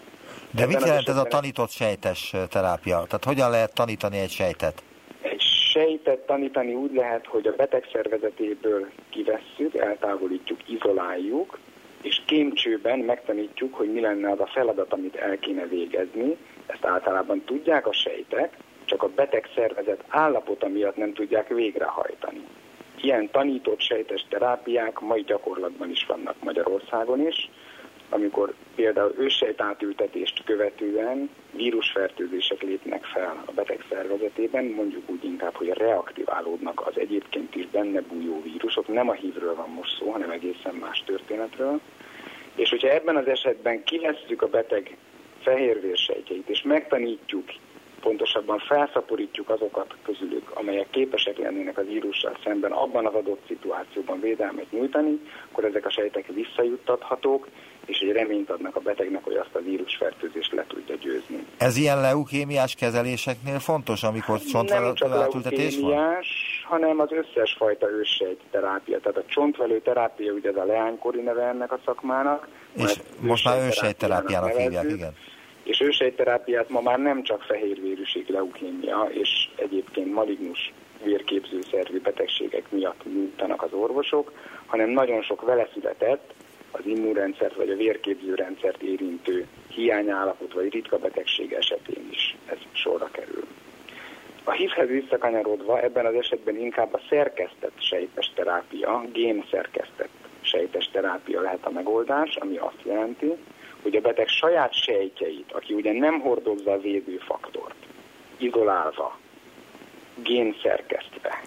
De 0.52 0.62
Ebben 0.62 0.76
mit 0.76 0.86
jelent 0.86 1.10
ez 1.10 1.18
a 1.18 1.24
tanított 1.24 1.70
sejtes 1.70 2.34
terápia? 2.50 2.96
Tehát 2.96 3.24
hogyan 3.24 3.50
lehet 3.50 3.74
tanítani 3.74 4.18
egy 4.20 4.32
sejtet? 4.32 4.84
Egy 5.22 5.42
sejtet 5.72 6.20
tanítani 6.20 6.74
úgy 6.74 6.94
lehet, 6.94 7.26
hogy 7.26 7.48
a 7.48 7.54
beteg 7.56 7.90
szervezetéből 7.92 8.90
kivesszük, 9.10 9.76
eltávolítjuk, 9.76 10.70
izoláljuk, 10.70 11.60
és 12.02 12.22
kémcsőben 12.26 13.00
megtanítjuk, 13.00 13.74
hogy 13.74 13.94
mi 13.94 14.00
lenne 14.00 14.32
az 14.32 14.40
a 14.40 14.50
feladat, 14.54 14.94
amit 14.94 15.16
el 15.16 15.38
kéne 15.40 15.66
végezni. 15.66 16.38
Ezt 16.66 16.86
általában 16.86 17.42
tudják 17.46 17.88
a 17.88 17.94
sejtek, 17.94 18.58
csak 18.86 19.04
a 19.04 19.10
beteg 19.16 19.50
szervezet 19.56 20.04
állapota 20.08 20.68
miatt 20.68 20.96
nem 20.96 21.14
tudják 21.14 21.48
végrehajtani. 21.48 22.42
Ilyen 23.02 23.30
tanított 23.32 23.82
sejtes 23.82 24.26
terápiák 24.30 25.00
mai 25.00 25.22
gyakorlatban 25.22 25.90
is 25.90 26.06
vannak 26.06 26.36
Magyarországon 26.44 27.28
is, 27.28 27.50
amikor 28.10 28.54
például 28.76 29.14
őssejt 29.18 29.62
átültetést 29.62 30.44
követően 30.44 31.30
vírusfertőzések 31.52 32.62
lépnek 32.62 33.06
fel 33.06 33.44
a 33.46 33.52
beteg 33.52 33.86
szervezetében, 33.90 34.66
mondjuk 34.66 35.10
úgy 35.10 35.24
inkább, 35.24 35.54
hogy 35.54 35.68
reaktiválódnak 35.68 36.88
az 36.88 36.98
egyébként 36.98 37.56
is 37.56 37.68
benne 37.68 38.02
bújó 38.02 38.42
vírusok, 38.42 38.88
nem 38.88 39.10
a 39.10 39.14
hívről 39.14 39.56
van 39.56 39.70
most 39.70 39.98
szó, 39.98 40.12
hanem 40.12 40.30
egészen 40.30 40.76
más 40.76 41.04
történetről. 41.06 41.80
És 42.56 42.70
hogyha 42.70 42.90
ebben 42.90 43.16
az 43.16 43.28
esetben 43.28 43.84
kivesszük 43.84 44.42
a 44.42 44.48
beteg 44.48 44.98
fehérvérsejtjeit, 45.42 46.50
és 46.50 46.62
megtanítjuk 46.62 47.46
pontosabban 48.01 48.60
felszaporítjuk 48.60 49.50
azokat 49.50 49.96
közülük, 50.04 50.51
amelyek 50.54 50.89
képesek 50.89 51.38
lennének 51.38 51.77
a 51.77 51.84
vírussal 51.84 52.38
szemben 52.44 52.72
abban 52.72 53.06
az 53.06 53.13
adott 53.13 53.44
szituációban 53.48 54.20
védelmet 54.20 54.72
nyújtani, 54.72 55.20
akkor 55.51 55.66
ezek 55.66 55.86
a 55.86 55.89
sejtek 55.89 56.27
visszajuttathatók, 56.27 57.48
és 57.86 58.00
egy 58.00 58.12
reményt 58.12 58.50
adnak 58.50 58.75
a 58.75 58.80
betegnek, 58.80 59.24
hogy 59.24 59.36
azt 59.36 59.56
a 59.56 59.60
vírusfertőzést 59.60 60.51
le 60.54 60.66
tudja 60.68 60.96
győzni. 60.96 61.46
Ez 61.58 61.77
ilyen 61.77 62.01
leukémiás 62.01 62.75
kezeléseknél 62.75 63.60
fontos, 63.60 64.04
amikor 64.04 64.39
csontvelő 64.39 64.94
átültetés 65.01 65.80
van? 65.80 66.16
hanem 66.63 67.00
az 67.00 67.10
összes 67.12 67.56
fajta 67.58 67.89
őssejt 67.89 68.39
terápia. 68.51 69.00
Tehát 69.00 69.18
a 69.18 69.24
csontvelő 69.25 69.82
terápia, 69.82 70.34
ugye 70.34 70.50
ez 70.50 70.56
a 70.56 70.66
leánykori 70.66 71.22
neve 71.22 71.44
ennek 71.44 71.72
a 71.72 71.80
szakmának. 71.86 72.48
És 72.74 73.00
most 73.20 73.46
már 73.46 73.66
őssejt 73.66 73.98
terápiának 73.98 74.56
hívják, 74.56 74.89
igen. 74.89 75.13
És 75.67 75.79
ősejterápiát 75.79 76.69
ma 76.69 76.81
már 76.81 77.00
nem 77.00 77.24
csak 77.24 77.41
fehérvérűség 77.41 78.29
leukémia 78.29 79.07
és 79.12 79.50
egyébként 79.55 80.13
malignus 80.13 80.74
vérképzőszervi 81.03 82.00
betegségek 82.00 82.71
miatt 82.71 83.03
nyújtanak 83.13 83.63
az 83.63 83.74
orvosok, 83.74 84.31
hanem 84.65 84.89
nagyon 84.89 85.21
sok 85.21 85.41
vele 85.41 85.67
született, 85.74 86.33
az 86.71 86.86
immunrendszert 86.86 87.55
vagy 87.55 87.69
a 87.69 87.75
vérképzőrendszert 87.75 88.81
érintő 88.81 89.47
hiányállapot 89.67 90.53
vagy 90.53 90.74
ritka 90.74 90.97
betegség 90.97 91.53
esetén 91.53 92.07
is 92.12 92.36
ez 92.45 92.57
sorra 92.71 93.09
kerül. 93.12 93.47
A 94.43 94.51
HIV-hez 94.51 94.88
visszakanyarodva 94.88 95.81
ebben 95.81 96.05
az 96.05 96.13
esetben 96.13 96.57
inkább 96.57 96.93
a 96.93 97.01
szerkesztett 97.09 97.81
sejtes 97.81 98.31
terápia, 98.36 99.05
gén 99.12 99.45
szerkesztett 99.51 100.09
sejtes 100.41 100.89
terápia 100.91 101.41
lehet 101.41 101.65
a 101.65 101.71
megoldás, 101.71 102.36
ami 102.36 102.57
azt 102.57 102.81
jelenti, 102.83 103.33
hogy 103.81 103.96
a 103.96 104.01
beteg 104.01 104.27
saját 104.27 104.74
sejtjeit, 104.74 105.51
aki 105.51 105.74
ugye 105.74 105.93
nem 105.93 106.19
hordozza 106.19 106.72
a 106.72 106.79
védőfaktort, 106.79 107.75
izolálva, 108.38 109.17
génszerkesztve, 110.24 111.41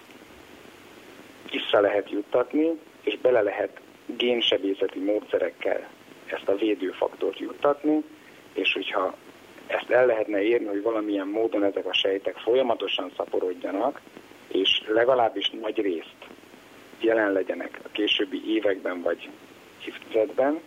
vissza 1.51 1.79
lehet 1.79 2.09
juttatni, 2.09 2.79
és 3.01 3.17
bele 3.17 3.41
lehet 3.41 3.79
génsebészeti 4.05 4.99
módszerekkel 4.99 5.89
ezt 6.25 6.47
a 6.47 6.55
védőfaktort 6.55 7.39
juttatni, 7.39 8.03
és 8.53 8.73
hogyha 8.73 9.15
ezt 9.67 9.89
el 9.89 10.05
lehetne 10.05 10.41
érni, 10.41 10.67
hogy 10.67 10.81
valamilyen 10.81 11.27
módon 11.27 11.63
ezek 11.63 11.85
a 11.85 11.93
sejtek 11.93 12.37
folyamatosan 12.37 13.11
szaporodjanak, 13.17 14.01
és 14.47 14.83
legalábbis 14.87 15.49
nagy 15.49 15.77
részt 15.77 16.15
jelen 16.99 17.31
legyenek 17.31 17.79
a 17.83 17.89
későbbi 17.91 18.53
években 18.53 19.01
vagy 19.01 19.29
évtizedben, 19.85 20.59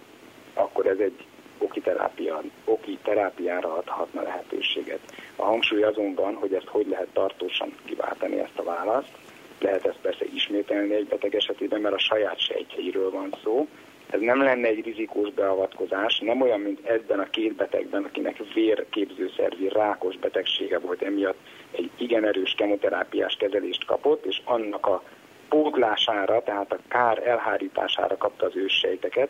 akkor 0.54 0.86
ez 0.86 0.98
egy 0.98 1.24
oki, 1.64 1.80
terápia, 1.80 2.42
oki 2.64 2.98
terápiára 3.02 3.76
adhatna 3.76 4.22
lehetőséget. 4.22 5.00
A 5.36 5.44
hangsúly 5.44 5.82
azonban, 5.82 6.34
hogy 6.34 6.54
ezt 6.54 6.68
hogy 6.68 6.86
lehet 6.88 7.08
tartósan 7.12 7.74
kiváltani 7.84 8.38
ezt 8.38 8.58
a 8.58 8.62
választ, 8.62 9.12
lehet 9.60 9.86
ezt 9.86 9.98
persze 10.02 10.24
ismételni 10.34 10.94
egy 10.94 11.06
beteg 11.06 11.34
esetében, 11.34 11.80
mert 11.80 11.94
a 11.94 11.98
saját 11.98 12.40
sejtjeiről 12.40 13.10
van 13.10 13.34
szó. 13.42 13.66
Ez 14.10 14.20
nem 14.20 14.42
lenne 14.42 14.68
egy 14.68 14.84
rizikós 14.84 15.30
beavatkozás, 15.30 16.18
nem 16.18 16.40
olyan, 16.40 16.60
mint 16.60 16.86
ebben 16.86 17.18
a 17.20 17.30
két 17.30 17.54
betegben, 17.54 18.04
akinek 18.04 18.36
vérképzőszervi 18.54 19.68
rákos 19.68 20.16
betegsége 20.16 20.78
volt, 20.78 21.02
emiatt 21.02 21.38
egy 21.70 21.90
igen 21.96 22.24
erős 22.24 22.54
kemoterápiás 22.56 23.36
kezelést 23.36 23.84
kapott, 23.84 24.24
és 24.24 24.40
annak 24.44 24.86
a 24.86 25.02
pótlására, 25.48 26.42
tehát 26.42 26.72
a 26.72 26.78
kár 26.88 27.26
elhárítására 27.26 28.16
kapta 28.16 28.46
az 28.46 28.56
őssejteket, 28.56 29.28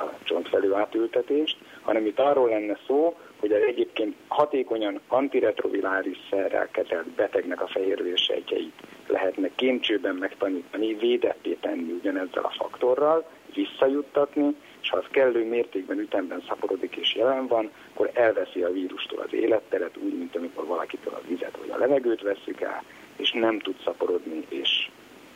a 0.00 0.04
csontfelő 0.22 0.74
átültetést, 0.74 1.56
hanem 1.82 2.06
itt 2.06 2.18
arról 2.18 2.48
lenne 2.48 2.78
szó, 2.86 3.16
hogy 3.40 3.52
az 3.52 3.62
egyébként 3.62 4.14
hatékonyan 4.28 5.00
antiretrovirális 5.08 6.18
szerrel 6.30 6.68
kezelt 6.70 7.08
betegnek 7.08 7.62
a 7.62 7.66
fehérvérsejtjeit 7.66 8.72
lehetne 9.06 9.50
kémcsőben 9.54 10.14
megtanítani, 10.14 10.94
védetté 10.94 11.56
tenni 11.60 11.92
ugyanezzel 11.92 12.44
a 12.44 12.54
faktorral, 12.58 13.28
visszajuttatni, 13.54 14.54
és 14.82 14.90
ha 14.90 14.96
az 14.96 15.04
kellő 15.10 15.48
mértékben 15.48 15.98
ütemben 15.98 16.42
szaporodik 16.48 16.96
és 16.96 17.14
jelen 17.14 17.46
van, 17.46 17.70
akkor 17.92 18.10
elveszi 18.14 18.62
a 18.62 18.72
vírustól 18.72 19.18
az 19.18 19.32
életteret, 19.32 19.96
úgy, 19.96 20.18
mint 20.18 20.36
amikor 20.36 20.66
valakitől 20.66 21.14
a 21.14 21.26
vizet 21.28 21.56
vagy 21.56 21.70
a 21.70 21.78
levegőt 21.78 22.22
veszük 22.22 22.60
el, 22.60 22.82
és 23.16 23.32
nem 23.32 23.58
tud 23.58 23.74
szaporodni, 23.84 24.44
és 24.48 24.90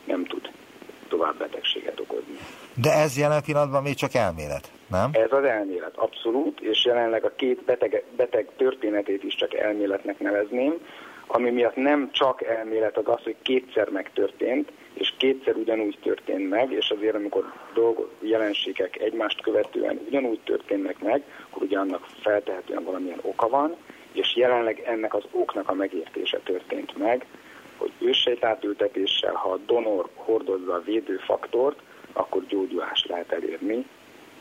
nem 0.05 0.25
tud 0.25 0.49
tovább 1.07 1.37
betegséget 1.37 1.99
okozni. 1.99 2.37
De 2.73 2.91
ez 2.91 3.17
jelen 3.17 3.43
pillanatban 3.43 3.83
még 3.83 3.95
csak 3.95 4.13
elmélet 4.13 4.71
nem? 4.87 5.09
Ez 5.13 5.31
az 5.31 5.43
elmélet, 5.43 5.95
abszolút, 5.95 6.59
és 6.59 6.85
jelenleg 6.85 7.25
a 7.25 7.35
két 7.35 7.63
beteg, 7.63 8.03
beteg 8.15 8.47
történetét 8.57 9.23
is 9.23 9.35
csak 9.35 9.53
elméletnek 9.53 10.19
nevezném, 10.19 10.73
ami 11.27 11.49
miatt 11.49 11.75
nem 11.75 12.09
csak 12.11 12.43
elmélet 12.43 12.97
az 12.97 13.07
az, 13.07 13.23
hogy 13.23 13.35
kétszer 13.41 13.89
megtörtént, 13.89 14.71
és 14.93 15.13
kétszer 15.17 15.55
ugyanúgy 15.55 15.97
történt 16.03 16.49
meg, 16.49 16.71
és 16.71 16.89
azért 16.89 17.15
amikor 17.15 17.53
dolgok, 17.73 18.11
jelenségek 18.19 18.99
egymást 18.99 19.41
követően 19.41 19.99
ugyanúgy 20.07 20.39
történnek 20.43 20.99
meg, 20.99 21.23
akkor 21.49 21.63
ugye 21.63 21.77
annak 21.77 22.07
feltehetően 22.21 22.83
valamilyen 22.83 23.19
oka 23.21 23.49
van, 23.49 23.75
és 24.11 24.35
jelenleg 24.35 24.83
ennek 24.85 25.13
az 25.13 25.23
oknak 25.31 25.69
a 25.69 25.73
megértése 25.73 26.39
történt 26.43 26.97
meg, 26.97 27.25
hogy 27.77 27.91
ősejtátültetéssel, 27.99 29.33
ha 29.33 29.49
a 29.49 29.59
donor 29.65 30.09
hordozza 30.13 30.73
a 30.73 30.81
védőfaktort, 30.85 31.79
akkor 32.13 32.45
gyógyulás 32.45 33.05
lehet 33.05 33.31
elérni 33.31 33.85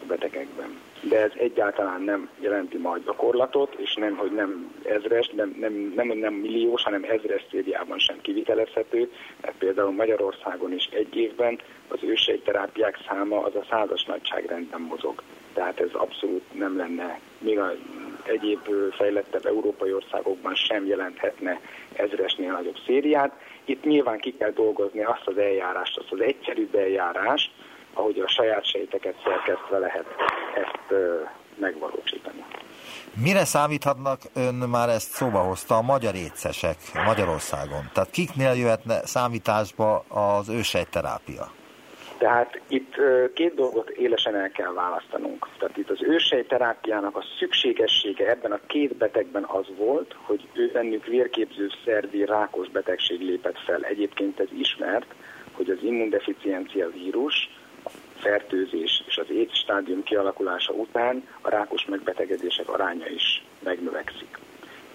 a 0.02 0.06
betegekben. 0.06 0.78
De 1.00 1.20
ez 1.20 1.30
egyáltalán 1.34 2.02
nem 2.02 2.28
jelenti 2.38 2.76
majd 2.76 3.04
gyakorlatot, 3.04 3.74
és 3.74 3.94
nem, 3.94 4.16
hogy 4.16 4.32
nem 4.32 4.74
ezres, 4.82 5.30
nem, 5.34 5.56
nem, 5.60 5.92
nem, 5.96 6.18
nem 6.18 6.34
milliós, 6.34 6.82
hanem 6.82 7.04
ezres 7.08 7.46
szériában 7.50 7.98
sem 7.98 8.20
kivitelezhető, 8.20 9.12
mert 9.40 9.54
például 9.58 9.92
Magyarországon 9.92 10.72
is 10.72 10.84
egy 10.92 11.16
évben 11.16 11.58
az 11.88 11.98
ősejterápiák 12.02 12.98
száma 13.08 13.42
az 13.42 13.54
a 13.54 13.66
százas 13.70 14.04
nagyságrendben 14.04 14.80
mozog. 14.80 15.22
Tehát 15.54 15.80
ez 15.80 15.92
abszolút 15.92 16.58
nem 16.58 16.76
lenne, 16.76 17.18
még 17.38 17.58
a 17.58 17.72
egyéb 18.22 18.68
fejlettebb 18.96 19.46
európai 19.46 19.92
országokban 19.92 20.54
sem 20.54 20.86
jelenthetne 20.86 21.60
ezresnél 21.92 22.52
nagyobb 22.52 22.78
szériát. 22.86 23.32
Itt 23.64 23.84
nyilván 23.84 24.18
ki 24.18 24.34
kell 24.38 24.50
dolgozni 24.50 25.04
azt 25.04 25.22
az 25.24 25.38
eljárást, 25.38 25.98
azt 25.98 26.12
az 26.12 26.20
egyszerűbb 26.20 26.74
eljárást, 26.74 27.50
ahogy 27.92 28.18
a 28.18 28.28
saját 28.28 28.64
sejteket 28.66 29.14
szerkesztve 29.24 29.78
lehet 29.78 30.06
ezt 30.54 31.00
megvalósítani. 31.58 32.44
Mire 33.22 33.44
számíthatnak, 33.44 34.20
ön 34.34 34.54
már 34.54 34.88
ezt 34.88 35.10
szóba 35.10 35.38
hozta, 35.38 35.76
a 35.76 35.82
magyar 35.82 36.14
étszesek 36.14 36.76
Magyarországon? 37.06 37.90
Tehát 37.92 38.10
kiknél 38.10 38.52
jöhetne 38.52 39.06
számításba 39.06 40.04
az 40.08 40.48
ősejterápia? 40.48 41.52
Tehát 42.24 42.60
itt 42.68 42.94
két 43.34 43.54
dolgot 43.54 43.90
élesen 43.90 44.34
el 44.34 44.50
kell 44.50 44.72
választanunk. 44.72 45.48
Tehát 45.58 45.76
itt 45.76 45.90
az 45.90 46.02
ősejterápiának 46.02 47.16
a 47.16 47.24
szükségessége 47.38 48.28
ebben 48.28 48.52
a 48.52 48.60
két 48.66 48.96
betegben 48.96 49.44
az 49.44 49.66
volt, 49.76 50.14
hogy 50.22 50.48
ő 50.52 50.70
bennük 50.72 51.06
vérképző 51.06 51.70
szervi 51.84 52.24
rákos 52.24 52.68
betegség 52.68 53.20
lépett 53.20 53.58
fel. 53.58 53.82
Egyébként 53.82 54.40
ez 54.40 54.46
ismert, 54.58 55.14
hogy 55.52 55.70
az 55.70 55.78
immundeficiencia 55.82 56.90
vírus 56.90 57.50
fertőzés 58.16 59.02
és 59.06 59.16
az 59.16 59.26
AIDS 59.28 59.58
stádium 59.58 60.02
kialakulása 60.02 60.72
után 60.72 61.28
a 61.40 61.48
rákos 61.48 61.84
megbetegedések 61.84 62.68
aránya 62.68 63.06
is 63.06 63.44
megnövekszik. 63.58 64.38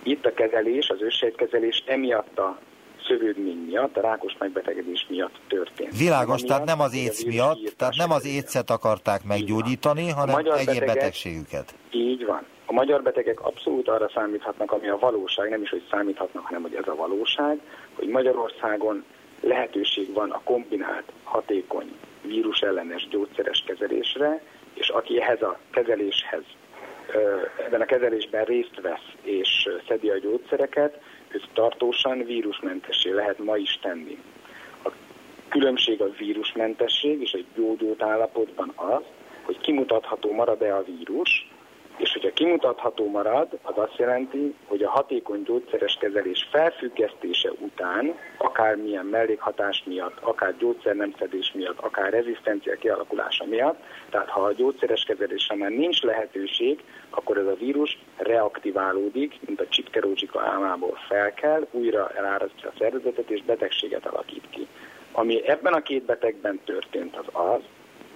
Itt 0.03 0.25
a 0.25 0.33
kezelés, 0.33 0.89
az 0.89 1.01
őssejtkezelés 1.01 1.83
emiatt 1.87 2.39
a 2.39 2.59
szövődmény 3.07 3.57
miatt, 3.67 3.97
a 3.97 4.01
rákos 4.01 4.35
megbetegedés 4.39 5.05
miatt 5.09 5.39
történt. 5.47 5.97
Világos, 5.97 6.41
tehát 6.41 6.65
nem 6.65 6.79
az 6.79 6.95
éc 6.95 7.23
miatt, 7.23 7.73
tehát 7.77 7.95
nem 7.95 8.11
az 8.11 8.25
écet 8.25 8.69
akarták 8.69 9.23
meggyógyítani, 9.23 10.09
hanem 10.09 10.35
egyéb 10.35 10.65
betegek, 10.65 10.85
betegségüket. 10.85 11.75
Így 11.91 12.25
van. 12.25 12.45
A 12.65 12.73
magyar 12.73 13.01
betegek 13.01 13.41
abszolút 13.41 13.87
arra 13.87 14.09
számíthatnak, 14.13 14.71
ami 14.71 14.87
a 14.87 14.97
valóság, 14.97 15.49
nem 15.49 15.61
is, 15.61 15.69
hogy 15.69 15.83
számíthatnak, 15.91 16.45
hanem 16.45 16.61
hogy 16.61 16.75
ez 16.75 16.87
a 16.87 16.95
valóság, 16.95 17.59
hogy 17.93 18.07
Magyarországon 18.07 19.03
lehetőség 19.41 20.13
van 20.13 20.31
a 20.31 20.41
kombinált, 20.43 21.11
hatékony 21.23 21.91
vírusellenes 22.21 23.07
gyógyszeres 23.07 23.63
kezelésre, 23.67 24.41
és 24.73 24.89
aki 24.89 25.21
ehhez 25.21 25.41
a 25.41 25.59
kezeléshez, 25.71 26.43
ebben 27.65 27.81
a 27.81 27.85
kezelésben 27.85 28.43
részt 28.43 28.81
vesz 28.81 29.13
és 29.21 29.69
szedi 29.87 30.09
a 30.09 30.17
gyógyszereket, 30.17 31.01
őt 31.31 31.49
tartósan 31.53 32.25
vírusmentessé 32.25 33.09
lehet 33.09 33.39
ma 33.39 33.57
is 33.57 33.79
tenni. 33.81 34.17
A 34.83 34.89
különbség 35.49 36.01
a 36.01 36.09
vírusmentesség 36.09 37.21
és 37.21 37.31
egy 37.31 37.45
gyógyult 37.55 38.01
állapotban 38.01 38.71
az, 38.75 39.03
hogy 39.43 39.57
kimutatható 39.57 40.31
marad-e 40.31 40.75
a 40.75 40.83
vírus, 40.83 41.48
és 41.99 42.11
hogyha 42.13 42.33
kimutatható 42.33 43.09
marad, 43.09 43.47
az 43.61 43.77
azt 43.77 43.97
jelenti, 43.97 44.55
hogy 44.67 44.83
a 44.83 44.89
hatékony 44.89 45.43
gyógyszeres 45.43 45.97
kezelés 45.99 46.47
felfüggesztése 46.51 47.51
után, 47.59 48.15
akármilyen 48.37 49.05
mellékhatás 49.05 49.83
miatt, 49.85 50.17
akár 50.21 50.57
gyógyszernemszedés 50.57 51.51
miatt, 51.55 51.79
akár 51.79 52.11
rezisztencia 52.11 52.75
kialakulása 52.75 53.45
miatt, 53.45 53.83
tehát 54.09 54.29
ha 54.29 54.41
a 54.41 54.53
gyógyszeres 54.53 55.03
kezelésre 55.03 55.55
már 55.55 55.69
nincs 55.69 56.01
lehetőség, 56.01 56.83
akkor 57.09 57.37
ez 57.37 57.45
a 57.45 57.55
vírus 57.59 57.97
reaktiválódik, 58.17 59.39
mint 59.45 59.61
a 59.61 59.67
csipkerócsika 59.67 60.41
álmából 60.41 60.97
felkel, 61.07 61.67
újra 61.71 62.11
elárasztja 62.15 62.69
a 62.69 62.77
szervezetet 62.77 63.29
és 63.29 63.43
betegséget 63.43 64.05
alakít 64.05 64.49
ki. 64.49 64.67
Ami 65.11 65.47
ebben 65.47 65.73
a 65.73 65.81
két 65.81 66.03
betegben 66.03 66.59
történt 66.65 67.15
az 67.17 67.25
az, 67.31 67.61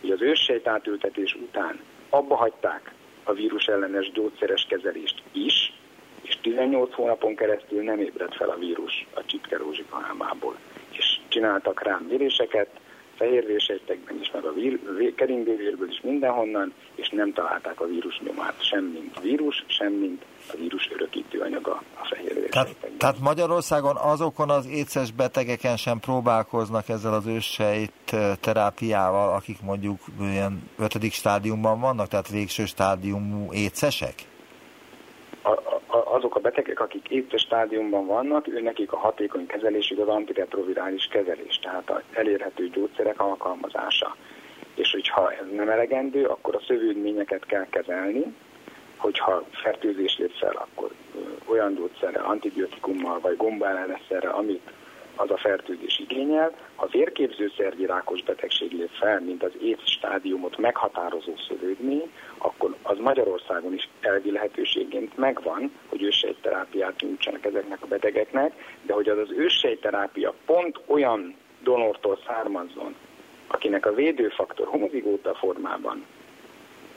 hogy 0.01 0.09
az 0.09 0.21
őssejtátültetés 0.21 1.35
után 1.35 1.79
abba 2.09 2.35
hagyták 2.35 2.93
a 3.23 3.33
vírus 3.33 3.65
ellenes 3.65 4.11
gyógyszeres 4.11 4.65
kezelést 4.69 5.21
is, 5.31 5.73
és 6.21 6.37
18 6.41 6.93
hónapon 6.93 7.35
keresztül 7.35 7.83
nem 7.83 7.99
ébredt 7.99 8.35
fel 8.35 8.49
a 8.49 8.57
vírus 8.57 9.07
a 9.13 9.25
csipkerózsika 9.25 10.05
álmából. 10.07 10.55
És 10.91 11.19
csináltak 11.27 11.83
rám 11.83 12.05
méréseket, 12.09 12.69
fehérvérsejtekben 13.23 14.19
is, 14.21 14.31
meg 14.31 14.45
a 14.45 14.53
vír, 14.53 15.15
keringővérből 15.15 15.89
is 15.89 16.01
mindenhonnan, 16.03 16.73
és 16.95 17.09
nem 17.09 17.33
találták 17.33 17.81
a 17.81 17.85
vírus 17.85 18.19
nyomát, 18.25 18.55
sem 18.57 18.83
mint 18.83 19.19
vírus, 19.19 19.65
sem 19.67 19.93
mint 19.93 20.25
a 20.47 20.55
vírus 20.57 20.89
örökítő 20.93 21.39
anyaga 21.39 21.71
a 22.01 22.05
fehérvérsejtekben. 22.05 22.75
Tehát, 22.79 22.97
tehát 22.97 23.19
Magyarországon 23.19 23.95
azokon 23.95 24.49
az 24.49 24.67
éces 24.67 25.11
betegeken 25.11 25.77
sem 25.77 25.99
próbálkoznak 25.99 26.89
ezzel 26.89 27.13
az 27.13 27.25
őssejt 27.25 28.15
terápiával, 28.39 29.33
akik 29.33 29.61
mondjuk 29.61 29.99
ilyen 30.19 30.69
ötödik 30.77 31.13
stádiumban 31.13 31.79
vannak, 31.79 32.07
tehát 32.07 32.29
végső 32.29 32.65
stádiumú 32.65 33.53
écesek? 33.53 34.13
Azok 36.13 36.35
a 36.35 36.39
betegek, 36.39 36.79
akik 36.79 37.09
étes 37.09 37.41
stádiumban 37.41 38.05
vannak, 38.05 38.47
ő 38.47 38.61
nekik 38.61 38.91
a 38.91 38.97
hatékony 38.97 39.45
kezelésük 39.45 39.99
az 39.99 40.07
antiretrovirális 40.07 41.07
kezelés, 41.07 41.59
tehát 41.61 41.89
az 41.89 42.01
elérhető 42.11 42.69
gyógyszerek 42.69 43.19
alkalmazása. 43.19 44.15
És 44.75 44.91
hogyha 44.91 45.31
ez 45.31 45.45
nem 45.51 45.69
elegendő, 45.69 46.25
akkor 46.25 46.55
a 46.55 46.61
szövődményeket 46.67 47.45
kell 47.45 47.67
kezelni, 47.69 48.35
hogyha 48.97 49.43
fertőzés 49.51 50.17
lép 50.17 50.31
fel, 50.31 50.55
akkor 50.55 50.91
olyan 51.45 51.75
gyógyszerrel, 51.75 52.25
antibiotikummal 52.25 53.19
vagy 53.19 53.37
gombaellenesszerrel, 53.37 54.31
amit 54.31 54.71
az 55.15 55.31
a 55.31 55.37
fertőzés 55.37 55.99
igényel. 55.99 56.51
Ha 56.75 56.87
vérképzőszervi 56.87 57.85
rákos 57.85 58.23
betegség 58.23 58.71
lép 58.71 58.89
fel, 58.89 59.19
mint 59.19 59.43
az 59.43 59.51
AIDS 59.61 59.91
stádiumot 59.91 60.57
meghatározó 60.57 61.33
szövődmény, 61.47 62.11
akkor 62.37 62.75
az 62.81 62.97
Magyarországon 62.97 63.73
is 63.73 63.89
elvi 64.01 64.31
lehetőségként 64.31 65.17
megvan, 65.17 65.71
hogy 65.87 66.03
őssejterápiát 66.03 67.01
nyújtsanak 67.01 67.45
ezeknek 67.45 67.81
a 67.81 67.87
betegeknek, 67.87 68.53
de 68.81 68.93
hogy 68.93 69.09
az 69.09 69.17
az 69.17 69.31
őssejterápia 69.31 70.33
pont 70.45 70.79
olyan 70.85 71.35
donortól 71.63 72.19
származzon, 72.27 72.95
akinek 73.47 73.85
a 73.85 73.93
védőfaktor 73.93 74.67
homozigóta 74.67 75.33
formában 75.33 76.05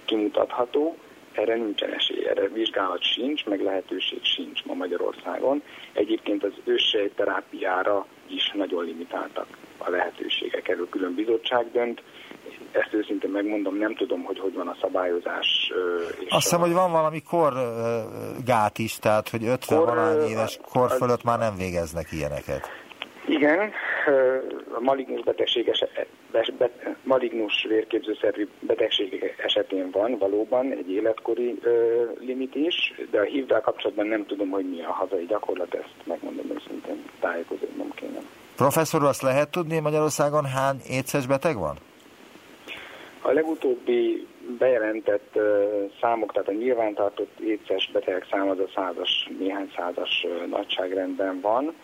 kimutatható, 0.04 0.96
erre 1.36 1.54
nincsen 1.54 1.92
esély, 1.92 2.28
erre 2.28 2.48
vizsgálat 2.48 3.02
sincs, 3.02 3.44
meg 3.44 3.62
lehetőség 3.62 4.24
sincs 4.24 4.64
ma 4.64 4.74
Magyarországon. 4.74 5.62
Egyébként 5.92 6.44
az 6.44 6.52
őssejterápiára 6.64 8.06
is 8.26 8.52
nagyon 8.54 8.84
limitáltak 8.84 9.46
a 9.78 9.90
lehetőségek. 9.90 10.68
Erről 10.68 10.88
külön 10.88 11.14
bizottság 11.14 11.70
dönt, 11.72 12.02
ezt 12.72 12.94
őszintén 12.94 13.30
megmondom, 13.30 13.76
nem 13.76 13.94
tudom, 13.94 14.22
hogy 14.22 14.38
hogy 14.38 14.54
van 14.54 14.68
a 14.68 14.76
szabályozás. 14.80 15.72
És 16.18 16.30
Azt 16.30 16.42
hiszem, 16.42 16.60
a... 16.60 16.64
hogy 16.64 16.72
van 16.72 16.90
valami 16.90 17.22
korgát 17.22 18.78
is, 18.78 18.98
tehát 18.98 19.28
hogy 19.28 19.44
50 19.44 19.78
kor, 19.78 20.24
éves 20.28 20.58
kor 20.72 20.90
fölött 20.90 21.24
már 21.24 21.38
nem 21.38 21.56
végeznek 21.56 22.12
ilyeneket. 22.12 22.68
Igen, 23.28 23.72
a 24.74 24.80
malignus 24.80 25.22
betegség 25.22 25.68
eset, 25.68 26.06
malignus 27.02 27.64
vérképzőszervi 27.68 28.48
betegségek 28.60 29.42
esetén 29.44 29.90
van 29.90 30.18
valóban 30.18 30.72
egy 30.72 30.90
életkori 30.90 31.58
ö, 31.62 32.04
limit 32.18 32.54
is, 32.54 32.92
de 33.10 33.20
a 33.20 33.22
hívdál 33.22 33.60
kapcsolatban 33.60 34.06
nem 34.06 34.26
tudom, 34.26 34.50
hogy 34.50 34.68
mi 34.68 34.82
a 34.82 34.92
hazai 34.92 35.26
gyakorlat, 35.26 35.74
ezt 35.74 35.94
megmondom 36.04 36.46
őszintén, 36.54 37.04
tájékozódnom 37.20 37.90
kéne. 37.94 38.18
Professzor, 38.56 39.04
azt 39.04 39.22
lehet 39.22 39.50
tudni 39.50 39.78
Magyarországon 39.78 40.44
hány 40.44 40.76
étszes 40.88 41.26
beteg 41.26 41.56
van? 41.58 41.76
A 43.20 43.32
legutóbbi 43.32 44.26
bejelentett 44.58 45.30
uh, 45.34 45.42
számok, 46.00 46.32
tehát 46.32 46.48
a 46.48 46.52
nyilvántartott 46.52 47.38
étszes 47.40 47.90
betegek 47.92 48.26
száma 48.30 48.50
az 48.50 48.58
a 48.58 48.68
százas, 48.74 49.30
néhány 49.38 49.72
százas 49.76 50.24
uh, 50.24 50.46
nagyságrendben 50.46 51.40
van. 51.40 51.74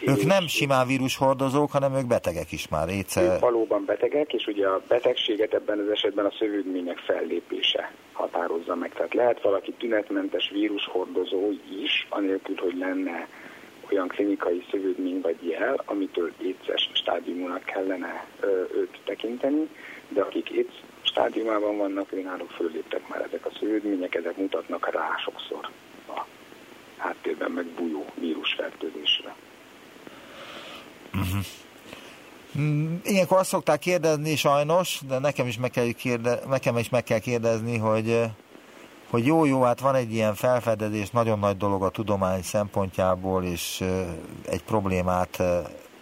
Ők 0.00 0.24
nem 0.24 0.46
simán 0.46 0.86
vírushordozók, 0.86 1.70
hanem 1.70 1.94
ők 1.94 2.06
betegek 2.06 2.52
is 2.52 2.68
már. 2.68 2.88
Éce... 2.88 3.22
Ők 3.22 3.38
valóban 3.38 3.84
betegek, 3.84 4.32
és 4.32 4.46
ugye 4.46 4.66
a 4.66 4.82
betegséget 4.88 5.54
ebben 5.54 5.78
az 5.78 5.88
esetben 5.88 6.24
a 6.24 6.32
szövődmények 6.38 6.98
fellépése 6.98 7.92
határozza 8.12 8.74
meg. 8.74 8.92
Tehát 8.92 9.14
lehet 9.14 9.42
valaki 9.42 9.72
tünetmentes 9.72 10.50
vírushordozó 10.50 11.50
is, 11.82 12.06
anélkül, 12.08 12.56
hogy 12.56 12.76
lenne 12.78 13.28
olyan 13.90 14.08
klinikai 14.08 14.64
szövődmény 14.70 15.20
vagy 15.20 15.36
jel, 15.48 15.82
amitől 15.84 16.32
éces 16.42 16.90
stádiumúnak 16.92 17.64
kellene 17.64 18.26
őt 18.74 18.98
tekinteni, 19.04 19.68
de 20.08 20.20
akik 20.20 20.48
éc 20.48 20.70
stádiumában 21.02 21.76
vannak, 21.76 22.22
náluk 22.22 22.50
föléptek 22.50 23.08
már 23.08 23.20
ezek 23.20 23.46
a 23.46 23.50
szövődmények, 23.58 24.14
ezek 24.14 24.36
mutatnak 24.36 24.90
rá 24.92 25.14
sokszor 25.24 25.70
a 26.08 26.26
háttérben 26.96 27.50
megbújó 27.50 28.04
vírusfertőzésre. 28.14 29.34
Uh-huh. 31.14 31.44
Ilyenkor 33.04 33.38
azt 33.38 33.48
szokták 33.48 33.78
kérdezni 33.78 34.36
sajnos, 34.36 35.00
de 35.06 35.18
nekem 35.18 35.46
is 35.46 35.58
meg 35.58 35.70
kell, 35.70 35.90
kérde, 35.90 36.40
nekem 36.48 36.76
is 36.76 36.88
meg 36.88 37.04
kell 37.04 37.18
kérdezni, 37.18 37.78
hogy, 37.78 38.22
hogy 39.10 39.26
jó, 39.26 39.44
jó, 39.44 39.62
hát 39.62 39.80
van 39.80 39.94
egy 39.94 40.12
ilyen 40.12 40.34
felfedezés, 40.34 41.10
nagyon 41.10 41.38
nagy 41.38 41.56
dolog 41.56 41.82
a 41.82 41.88
tudomány 41.88 42.42
szempontjából, 42.42 43.44
és 43.44 43.84
egy 44.46 44.62
problémát 44.62 45.42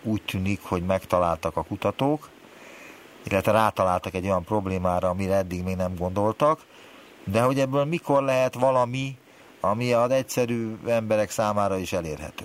úgy 0.02 0.22
tűnik, 0.22 0.60
hogy 0.62 0.82
megtaláltak 0.82 1.56
a 1.56 1.62
kutatók, 1.62 2.28
illetve 3.24 3.52
rátaláltak 3.52 4.14
egy 4.14 4.24
olyan 4.24 4.44
problémára, 4.44 5.08
amire 5.08 5.34
eddig 5.34 5.62
még 5.62 5.76
nem 5.76 5.94
gondoltak, 5.96 6.60
de 7.24 7.40
hogy 7.42 7.60
ebből 7.60 7.84
mikor 7.84 8.22
lehet 8.22 8.54
valami, 8.54 9.16
ami 9.60 9.92
az 9.92 10.10
egyszerű 10.10 10.76
emberek 10.86 11.30
számára 11.30 11.76
is 11.76 11.92
elérhető? 11.92 12.44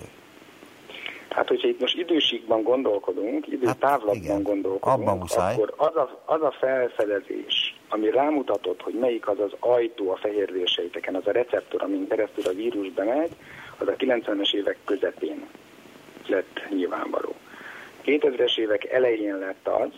Hát, 1.38 1.48
hogyha 1.48 1.68
itt 1.68 1.80
most 1.80 1.98
időségben 1.98 2.62
gondolkodunk, 2.62 3.46
időtávlatban 3.46 4.36
hát, 4.36 4.42
gondolkodunk, 4.42 5.18
muszáj. 5.18 5.54
akkor 5.54 5.74
az 5.76 5.96
a, 5.96 6.22
az 6.24 6.42
a 6.42 6.50
felfedezés, 6.50 7.76
ami 7.88 8.10
rámutatott, 8.10 8.82
hogy 8.82 8.94
melyik 8.94 9.28
az 9.28 9.38
az 9.40 9.52
ajtó 9.58 10.10
a 10.10 10.16
fehérvérsejteken, 10.16 11.14
az 11.14 11.26
a 11.26 11.30
receptor, 11.30 11.82
amin 11.82 12.08
keresztül 12.08 12.44
a 12.46 12.52
vírus 12.52 12.90
bemegy, 12.90 13.30
az 13.78 13.88
a 13.88 13.92
90-es 13.92 14.54
évek 14.54 14.76
közepén 14.84 15.46
lett 16.26 16.60
nyilvánvaló. 16.70 17.34
2000-es 18.04 18.58
évek 18.58 18.84
elején 18.84 19.38
lett 19.38 19.68
az, 19.68 19.90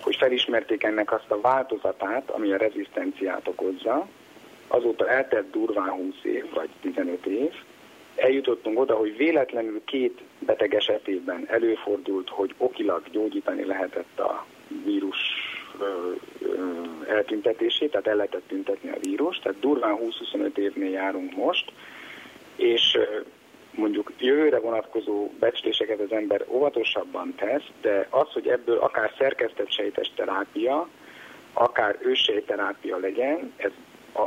hogy 0.00 0.16
felismerték 0.16 0.82
ennek 0.82 1.12
azt 1.12 1.30
a 1.30 1.40
változatát, 1.40 2.30
ami 2.30 2.52
a 2.52 2.56
rezisztenciát 2.56 3.48
okozza, 3.48 4.06
azóta 4.68 5.08
eltelt 5.08 5.50
durván 5.50 5.90
20 5.90 6.14
év, 6.22 6.52
vagy 6.54 6.68
15 6.80 7.26
év, 7.26 7.52
eljutottunk 8.16 8.78
oda, 8.78 8.94
hogy 8.94 9.16
véletlenül 9.16 9.80
két 9.84 10.20
beteg 10.38 10.74
esetében 10.74 11.44
előfordult, 11.48 12.28
hogy 12.28 12.54
okilag 12.56 13.02
gyógyítani 13.10 13.64
lehetett 13.64 14.18
a 14.18 14.46
vírus 14.84 15.18
eltüntetését, 17.08 17.90
tehát 17.90 18.06
el 18.06 18.16
lehetett 18.16 18.48
tüntetni 18.48 18.90
a 18.90 18.98
vírus, 19.00 19.38
tehát 19.38 19.60
durván 19.60 19.98
20-25 20.34 20.56
évnél 20.56 20.90
járunk 20.90 21.36
most, 21.36 21.72
és 22.56 22.98
mondjuk 23.70 24.12
jövőre 24.18 24.58
vonatkozó 24.58 25.30
becsléseket 25.38 26.00
az 26.00 26.12
ember 26.12 26.44
óvatosabban 26.48 27.34
tesz, 27.34 27.64
de 27.80 28.06
az, 28.10 28.32
hogy 28.32 28.48
ebből 28.48 28.78
akár 28.78 29.12
szerkesztett 29.18 29.70
sejtes 29.70 30.12
terápia, 30.16 30.88
akár 31.52 31.98
ősejterápia 32.02 32.96
legyen, 32.96 33.52
ez, 33.56 33.70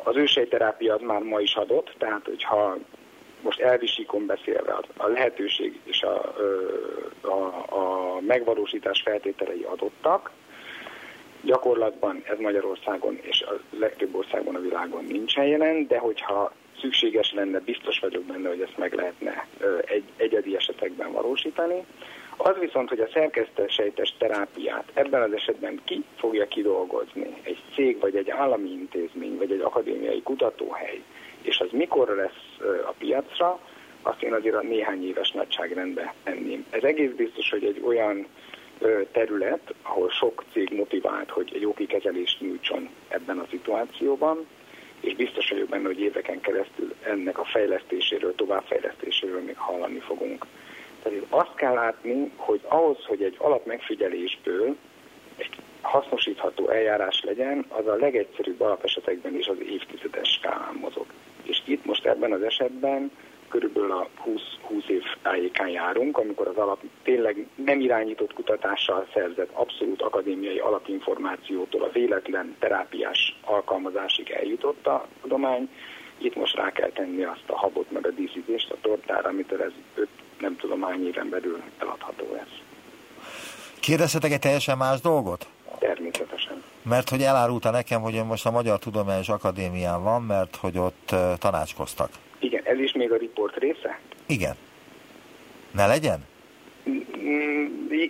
az 0.03 0.15
ősejterápia 0.15 0.93
az 0.93 1.01
már 1.01 1.21
ma 1.21 1.39
is 1.39 1.55
adott, 1.55 1.95
tehát 1.97 2.25
hogyha 2.25 2.77
most 3.41 3.59
elvisíkon 3.59 4.25
beszélve 4.25 4.79
a 4.97 5.07
lehetőség 5.07 5.79
és 5.83 6.01
a, 6.01 6.35
a, 7.21 7.65
a 7.69 8.19
megvalósítás 8.19 9.01
feltételei 9.01 9.61
adottak, 9.63 10.31
gyakorlatban 11.41 12.21
ez 12.23 12.39
Magyarországon 12.39 13.17
és 13.21 13.41
a 13.41 13.59
legtöbb 13.69 14.15
országban 14.15 14.55
a 14.55 14.59
világon 14.59 15.03
nincsen 15.03 15.45
jelen, 15.45 15.87
de 15.87 15.97
hogyha 15.97 16.51
szükséges 16.81 17.33
lenne, 17.33 17.59
biztos 17.59 17.99
vagyok 17.99 18.23
benne, 18.23 18.49
hogy 18.49 18.61
ezt 18.61 18.77
meg 18.77 18.93
lehetne 18.93 19.47
egy, 19.85 20.03
egyedi 20.17 20.55
esetekben 20.55 21.11
valósítani. 21.11 21.85
Az 22.37 22.55
viszont, 22.59 22.89
hogy 22.89 22.99
a 22.99 23.09
szerkesztett 23.13 23.69
sejtes 23.69 24.13
terápiát 24.17 24.91
ebben 24.93 25.21
az 25.21 25.33
esetben 25.33 25.81
ki 25.83 26.03
fogja 26.15 26.47
kidolgozni, 26.47 27.33
egy 27.43 27.59
cég, 27.75 27.99
vagy 27.99 28.15
egy 28.15 28.29
állami 28.29 28.69
intézmény, 28.69 29.37
vagy 29.37 29.51
egy 29.51 29.61
akadémiai 29.61 30.21
kutatóhely, 30.21 31.01
és 31.41 31.59
az 31.59 31.67
mikor 31.71 32.15
lesz 32.15 32.48
a 32.85 32.93
piacra, 32.97 33.59
azt 34.01 34.23
én 34.23 34.33
azért 34.33 34.55
a 34.55 34.61
néhány 34.61 35.07
éves 35.07 35.31
nagyságrendbe 35.31 36.13
tenném. 36.23 36.65
Ez 36.69 36.83
egész 36.83 37.11
biztos, 37.11 37.49
hogy 37.49 37.63
egy 37.63 37.81
olyan 37.85 38.27
terület, 39.11 39.73
ahol 39.81 40.09
sok 40.09 40.43
cég 40.51 40.71
motivált, 40.71 41.29
hogy 41.29 41.51
egy 41.53 41.61
jó 41.61 41.73
kikezelést 41.73 42.41
nyújtson 42.41 42.89
ebben 43.07 43.39
a 43.39 43.45
szituációban, 43.49 44.47
és 44.99 45.15
biztos 45.15 45.49
vagyok 45.49 45.69
benne, 45.69 45.87
hogy 45.87 45.99
éveken 45.99 46.41
keresztül 46.41 46.93
ennek 47.03 47.39
a 47.39 47.43
fejlesztéséről, 47.43 48.35
továbbfejlesztéséről 48.35 49.41
még 49.41 49.57
hallani 49.57 49.99
fogunk. 49.99 50.45
Tehát 51.03 51.19
azt 51.29 51.55
kell 51.55 51.73
látni, 51.73 52.31
hogy 52.35 52.59
ahhoz, 52.67 53.05
hogy 53.05 53.23
egy 53.23 53.35
alapmegfigyelésből 53.37 54.75
egy 55.37 55.55
hasznosítható 55.81 56.69
eljárás 56.69 57.23
legyen, 57.23 57.65
az 57.67 57.87
a 57.87 57.95
legegyszerűbb 57.95 58.61
alapesetekben 58.61 59.37
is 59.37 59.47
az 59.47 59.57
évtizedes 59.59 60.29
skálán 60.29 60.77
mozog. 60.81 61.05
És 61.43 61.61
itt 61.65 61.85
most 61.85 62.05
ebben 62.05 62.31
az 62.31 62.41
esetben 62.41 63.11
körülbelül 63.49 63.91
a 63.91 64.07
20, 64.15 64.41
20 64.61 64.83
év 64.87 65.03
tájékán 65.21 65.69
járunk, 65.69 66.17
amikor 66.17 66.47
az 66.47 66.55
alap 66.57 66.81
tényleg 67.03 67.47
nem 67.55 67.79
irányított 67.79 68.33
kutatással 68.33 69.07
szerzett 69.13 69.49
abszolút 69.53 70.01
akadémiai 70.01 70.57
alapinformációtól 70.57 71.83
a 71.83 71.91
véletlen 71.91 72.55
terápiás 72.59 73.39
alkalmazásig 73.45 74.29
eljutott 74.29 74.87
a 74.87 75.07
tudomány. 75.21 75.69
Itt 76.17 76.35
most 76.35 76.55
rá 76.55 76.71
kell 76.71 76.89
tenni 76.89 77.23
azt 77.23 77.43
a 77.45 77.57
habot 77.57 77.91
meg 77.91 78.05
a 78.05 78.11
díszítést 78.11 78.71
a 78.71 78.77
tortára, 78.81 79.29
amitől 79.29 79.61
ez 79.61 79.71
öt, 79.95 80.09
nem 80.39 80.55
tudom 80.55 80.81
hány 80.81 81.07
éven 81.07 81.29
belül 81.29 81.61
eladható 81.79 82.25
lesz. 82.33 82.57
Kérdezhetek 83.79 84.31
egy 84.31 84.39
teljesen 84.39 84.77
más 84.77 85.01
dolgot? 85.01 85.47
Mert 86.81 87.09
hogy 87.09 87.21
elárulta 87.21 87.71
nekem, 87.71 88.01
hogy 88.01 88.15
ön 88.15 88.25
most 88.25 88.45
a 88.45 88.51
Magyar 88.51 88.79
Tudományos 88.79 89.29
Akadémián 89.29 90.03
van, 90.03 90.21
mert 90.21 90.55
hogy 90.55 90.77
ott 90.77 91.15
tanácskoztak. 91.37 92.09
Igen, 92.39 92.63
ez 92.63 92.79
is 92.79 92.93
még 92.93 93.11
a 93.11 93.17
riport 93.17 93.55
része? 93.55 93.99
Igen. 94.25 94.55
Ne 95.71 95.87
legyen? 95.87 96.25
Mm, 96.89 97.65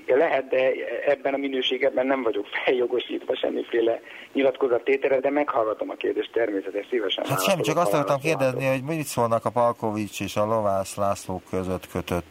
lehet, 0.08 0.48
de 0.48 0.72
ebben 1.06 1.34
a 1.34 1.38
minőségben 1.38 2.06
nem 2.06 2.24
vagyok 2.24 2.46
feljogosítva 2.66 3.36
semmiféle 3.36 4.02
nyilatkozattételre, 4.34 5.20
de 5.20 5.30
meghallgatom 5.30 5.90
a 5.90 5.94
kérdést 5.94 6.32
természetesen 6.32 6.86
szívesen. 6.90 7.26
Hát 7.26 7.44
sem, 7.44 7.62
csak 7.62 7.78
azt 7.78 7.94
akartam 7.94 8.20
kérdezni, 8.20 8.66
hogy 8.66 8.84
mit 8.84 9.06
szólnak 9.06 9.46
a 9.46 9.50
Palkovics 9.50 10.22
és 10.22 10.36
a 10.36 10.46
Lovász 10.46 10.96
László 10.96 11.42
között 11.50 11.88
kötött 11.88 12.26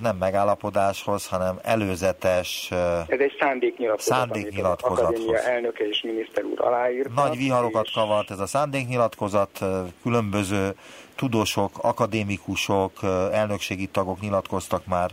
nem 0.00 0.16
megállapodáshoz, 0.16 1.26
hanem 1.26 1.58
előzetes 1.62 2.70
Ez 2.70 3.18
egy 3.18 3.36
szándéknyilatkozat, 3.40 4.16
szándéknyilatkozathoz. 4.16 5.08
Akadémia 5.08 5.38
elnöke 5.38 5.88
és 5.88 6.02
miniszter 6.02 6.44
úr 6.44 6.60
aláírta. 6.60 7.12
Nagy 7.14 7.36
viharokat 7.36 7.84
és... 7.84 7.92
kavart 7.92 8.30
ez 8.30 8.38
a 8.38 8.46
szándéknyilatkozat, 8.46 9.64
különböző 10.02 10.74
tudósok, 11.16 11.70
akadémikusok, 11.82 12.92
elnökségi 13.32 13.86
tagok 13.86 14.20
nyilatkoztak 14.20 14.86
már 14.86 15.10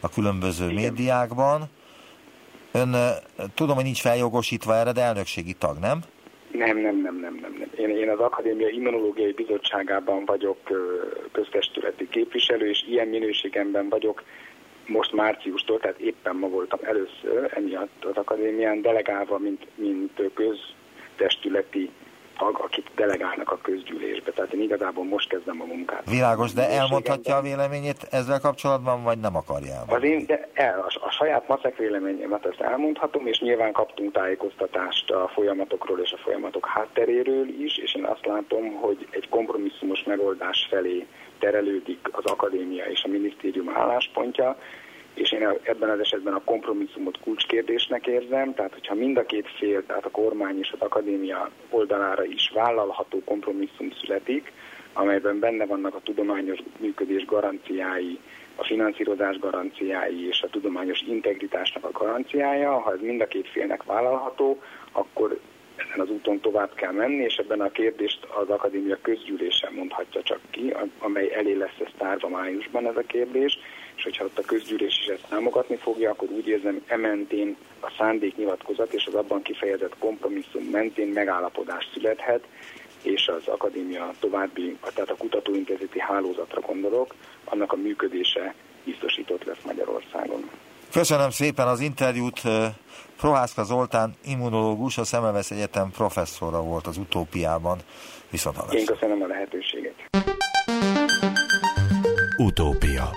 a 0.00 0.08
különböző 0.08 0.70
Igen. 0.70 0.74
médiákban. 0.74 1.70
Ön 2.72 2.96
tudom, 3.54 3.74
hogy 3.74 3.84
nincs 3.84 4.00
feljogosítva 4.00 4.76
erre, 4.76 4.92
de 4.92 5.00
elnökségi 5.02 5.52
tag, 5.52 5.78
nem? 5.78 6.04
Nem, 6.54 6.78
nem, 6.78 6.96
nem, 6.96 7.16
nem, 7.16 7.38
nem. 7.40 7.56
nem. 7.58 7.70
Én, 7.76 7.96
én 7.96 8.10
az 8.10 8.18
Akadémia 8.18 8.68
Immunológiai 8.68 9.32
Bizottságában 9.32 10.24
vagyok 10.24 10.58
köztestületi 11.32 12.08
képviselő, 12.08 12.68
és 12.68 12.84
ilyen 12.88 13.08
minőségemben 13.08 13.88
vagyok 13.88 14.22
most 14.86 15.12
márciustól, 15.12 15.80
tehát 15.80 15.98
éppen 15.98 16.36
ma 16.36 16.48
voltam 16.48 16.78
először 16.82 17.50
emiatt 17.54 18.04
az 18.04 18.16
akadémián 18.16 18.82
delegálva, 18.82 19.38
mint, 19.38 19.66
mint 19.74 20.20
köztestületi 20.34 21.90
tag, 22.38 22.58
akit 22.58 22.90
delegálnak 22.94 23.50
a 23.50 23.58
közgyűlésbe. 23.62 24.30
Tehát 24.30 24.52
én 24.52 24.60
igazából 24.62 25.04
most 25.04 25.28
kezdem 25.28 25.60
a 25.60 25.64
munkát. 25.64 26.10
Világos, 26.10 26.52
de 26.52 26.68
elmondhatja 26.68 27.36
a 27.36 27.42
véleményét 27.42 28.06
ezzel 28.10 28.40
kapcsolatban, 28.40 29.02
vagy 29.02 29.18
nem 29.18 29.36
akarja 29.36 29.74
Az 29.86 30.02
én, 30.02 30.26
de 30.26 30.48
el, 30.54 30.80
a, 30.80 31.06
a 31.06 31.10
saját 31.10 31.48
maszek 31.48 31.76
véleményemet 31.76 32.46
ezt 32.46 32.60
elmondhatom, 32.60 33.26
és 33.26 33.40
nyilván 33.40 33.72
kaptunk 33.72 34.12
tájékoztatást 34.12 35.10
a 35.10 35.30
folyamatokról 35.34 36.00
és 36.00 36.12
a 36.12 36.16
folyamatok 36.16 36.66
hátteréről 36.66 37.48
is, 37.48 37.78
és 37.78 37.94
én 37.94 38.04
azt 38.04 38.26
látom, 38.26 38.72
hogy 38.72 39.06
egy 39.10 39.28
kompromisszumos 39.28 40.02
megoldás 40.02 40.66
felé 40.70 41.06
terelődik 41.38 42.08
az 42.12 42.24
akadémia 42.24 42.84
és 42.84 43.02
a 43.04 43.08
minisztérium 43.08 43.68
álláspontja, 43.74 44.56
és 45.14 45.32
én 45.32 45.48
ebben 45.62 45.90
az 45.90 46.00
esetben 46.00 46.34
a 46.34 46.44
kompromisszumot 46.44 47.18
kulcskérdésnek 47.20 48.06
érzem, 48.06 48.54
tehát 48.54 48.72
hogyha 48.72 48.94
mind 48.94 49.16
a 49.16 49.26
két 49.26 49.48
fél, 49.58 49.86
tehát 49.86 50.04
a 50.04 50.10
kormány 50.10 50.58
és 50.58 50.70
az 50.72 50.80
akadémia 50.80 51.50
oldalára 51.70 52.24
is 52.24 52.50
vállalható 52.54 53.22
kompromisszum 53.24 53.90
születik, 54.00 54.52
amelyben 54.92 55.38
benne 55.38 55.66
vannak 55.66 55.94
a 55.94 56.00
tudományos 56.04 56.58
működés 56.78 57.24
garanciái, 57.24 58.18
a 58.56 58.64
finanszírozás 58.64 59.38
garanciái 59.38 60.26
és 60.26 60.42
a 60.42 60.48
tudományos 60.48 61.00
integritásnak 61.00 61.84
a 61.84 61.98
garanciája. 62.04 62.78
Ha 62.78 62.92
ez 62.92 63.00
mind 63.00 63.20
a 63.20 63.26
két 63.26 63.48
félnek 63.48 63.82
vállalható, 63.82 64.62
akkor 64.92 65.40
ezen 65.76 66.00
az 66.00 66.10
úton 66.10 66.40
tovább 66.40 66.74
kell 66.74 66.92
menni, 66.92 67.24
és 67.24 67.36
ebben 67.36 67.60
a 67.60 67.70
kérdést 67.70 68.24
az 68.24 68.48
akadémia 68.48 68.98
közgyűlésen 69.02 69.72
mondhatja 69.72 70.22
csak 70.22 70.40
ki, 70.50 70.74
amely 70.98 71.34
elé 71.34 71.52
lesz 71.52 71.78
ez 71.84 71.90
tárva 71.98 72.28
májusban 72.28 72.86
ez 72.86 72.96
a 72.96 73.02
kérdés, 73.06 73.58
és 73.96 74.02
hogyha 74.02 74.24
ott 74.24 74.38
a 74.38 74.42
közgyűlés 74.42 74.98
is 75.00 75.06
ezt 75.06 75.26
támogatni 75.28 75.76
fogja, 75.76 76.10
akkor 76.10 76.28
úgy 76.30 76.46
érzem, 76.48 76.82
ementén 76.86 77.56
a 77.80 77.92
szándéknyilatkozat 77.98 78.92
és 78.92 79.06
az 79.06 79.14
abban 79.14 79.42
kifejezett 79.42 79.98
kompromisszum 79.98 80.64
mentén 80.64 81.08
megállapodás 81.08 81.88
születhet, 81.94 82.44
és 83.02 83.28
az 83.28 83.46
akadémia 83.46 84.14
további, 84.20 84.76
tehát 84.94 85.10
a 85.10 85.16
kutatóintézeti 85.16 86.00
hálózatra 86.00 86.60
gondolok, 86.60 87.14
annak 87.44 87.72
a 87.72 87.76
működése 87.76 88.54
biztosított 88.84 89.44
lesz 89.44 89.62
Magyarországon. 89.64 90.50
Köszönöm 90.92 91.30
szépen 91.30 91.66
az 91.66 91.80
interjút. 91.80 92.40
Prohászka 93.16 93.64
Zoltán, 93.64 94.14
immunológus, 94.24 94.98
a 94.98 95.04
Szemelvesz 95.04 95.50
Egyetem 95.50 95.90
professzora 95.90 96.62
volt 96.62 96.86
az 96.86 96.96
utópiában. 96.96 97.78
Viszont 98.30 98.56
Én 98.72 98.84
köszönöm 98.84 99.22
a 99.22 99.26
lehetőséget. 99.26 99.94
Utópia 102.36 103.10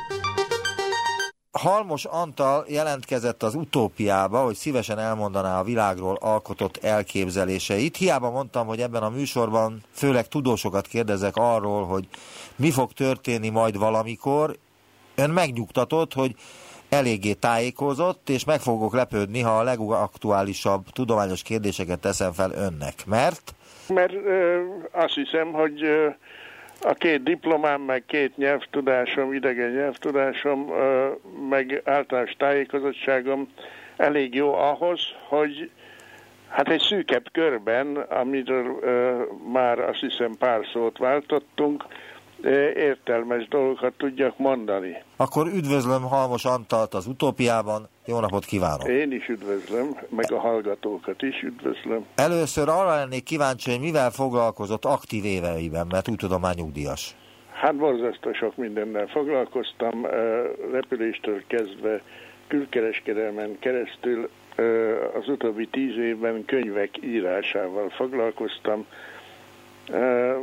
Halmos 1.58 2.06
Antal 2.06 2.66
jelentkezett 2.68 3.44
az 3.44 3.56
utópiába, 3.56 4.44
hogy 4.44 4.56
szívesen 4.56 5.00
elmondaná 5.00 5.60
a 5.60 5.64
világról 5.64 6.18
alkotott 6.20 6.78
elképzeléseit. 6.84 7.98
Hiába 7.98 8.32
mondtam, 8.32 8.68
hogy 8.68 8.80
ebben 8.80 9.04
a 9.04 9.10
műsorban 9.10 9.84
főleg 9.92 10.28
tudósokat 10.28 10.88
kérdezek 10.88 11.36
arról, 11.36 11.86
hogy 11.86 12.08
mi 12.56 12.72
fog 12.72 12.92
történni 12.92 13.50
majd 13.50 13.78
valamikor. 13.78 14.56
Ön 15.16 15.30
megnyugtatott, 15.30 16.14
hogy 16.14 16.36
eléggé 16.90 17.34
tájékozott, 17.34 18.30
és 18.30 18.46
meg 18.46 18.60
fogok 18.60 18.94
lepődni, 18.94 19.42
ha 19.42 19.58
a 19.58 19.64
legaktuálisabb 19.64 20.86
tudományos 20.90 21.42
kérdéseket 21.42 22.00
teszem 22.00 22.32
fel 22.32 22.52
önnek. 22.52 23.06
Mert? 23.06 23.56
Mert 23.88 24.14
ö, 24.14 24.62
azt 24.92 25.14
hiszem, 25.14 25.52
hogy 25.52 25.84
ö, 25.84 26.08
a 26.82 26.94
két 26.94 27.24
diplomám, 27.24 27.82
meg 27.82 28.04
két 28.06 28.38
nyelvtudásom, 28.38 29.34
idegen 29.34 29.72
nyelvtudásom, 29.72 30.72
meg 31.50 31.82
általános 31.86 32.32
tájékozottságom 32.38 33.48
elég 33.98 34.34
jó 34.34 34.54
ahhoz, 34.54 35.02
hogy 35.28 35.70
hát 36.50 36.70
egy 36.70 36.80
szűkebb 36.80 37.32
körben, 37.32 37.96
amiről 37.96 38.80
már 39.52 39.80
azt 39.80 40.00
hiszem 40.00 40.36
pár 40.40 40.66
szót 40.74 40.98
váltottunk, 40.98 41.86
értelmes 42.76 43.48
dolgokat 43.48 43.94
tudjak 43.98 44.38
mondani. 44.38 45.04
Akkor 45.16 45.48
üdvözlöm 45.48 46.02
Halmos 46.02 46.46
Antalt 46.46 46.94
az 46.94 47.08
utópiában, 47.08 47.88
jó 48.06 48.20
napot 48.20 48.46
kívánok! 48.46 48.88
Én 48.88 49.12
is 49.12 49.28
üdvözlöm, 49.28 49.98
meg 50.10 50.32
a 50.32 50.40
hallgatókat 50.40 51.22
is 51.22 51.42
üdvözlöm. 51.42 52.06
Először 52.16 52.70
arra 52.70 52.96
lennék 52.96 53.24
kíváncsi, 53.24 53.72
hogy 53.72 53.80
mivel 53.80 54.12
foglalkozott 54.12 54.86
aktív 54.86 55.26
éveiben, 55.26 55.88
mert 55.90 56.10
úgy 56.10 56.18
tudom 56.18 56.42
már 56.42 56.56
nyugdíjas. 56.56 57.16
Hát 57.52 57.76
borzasztó 57.76 58.34
sok 58.34 58.56
mindennel 58.56 59.08
foglalkoztam, 59.08 60.06
repüléstől 60.72 61.44
kezdve 61.48 62.02
külkereskedelmen 62.48 63.60
keresztül 63.60 64.30
az 65.20 65.28
utóbbi 65.30 65.68
tíz 65.68 65.98
évben 65.98 66.46
könyvek 66.46 66.90
írásával 67.04 67.90
foglalkoztam. 67.90 68.86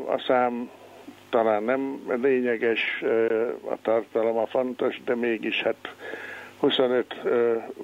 A 0.07 0.23
szám 0.27 0.71
talán 1.35 1.63
nem 1.63 2.01
lényeges, 2.23 3.03
a 3.71 3.77
tartalom 3.83 4.37
a 4.37 4.47
fontos, 4.47 5.01
de 5.05 5.15
mégis 5.15 5.63
hát 5.63 5.95
25 6.59 7.15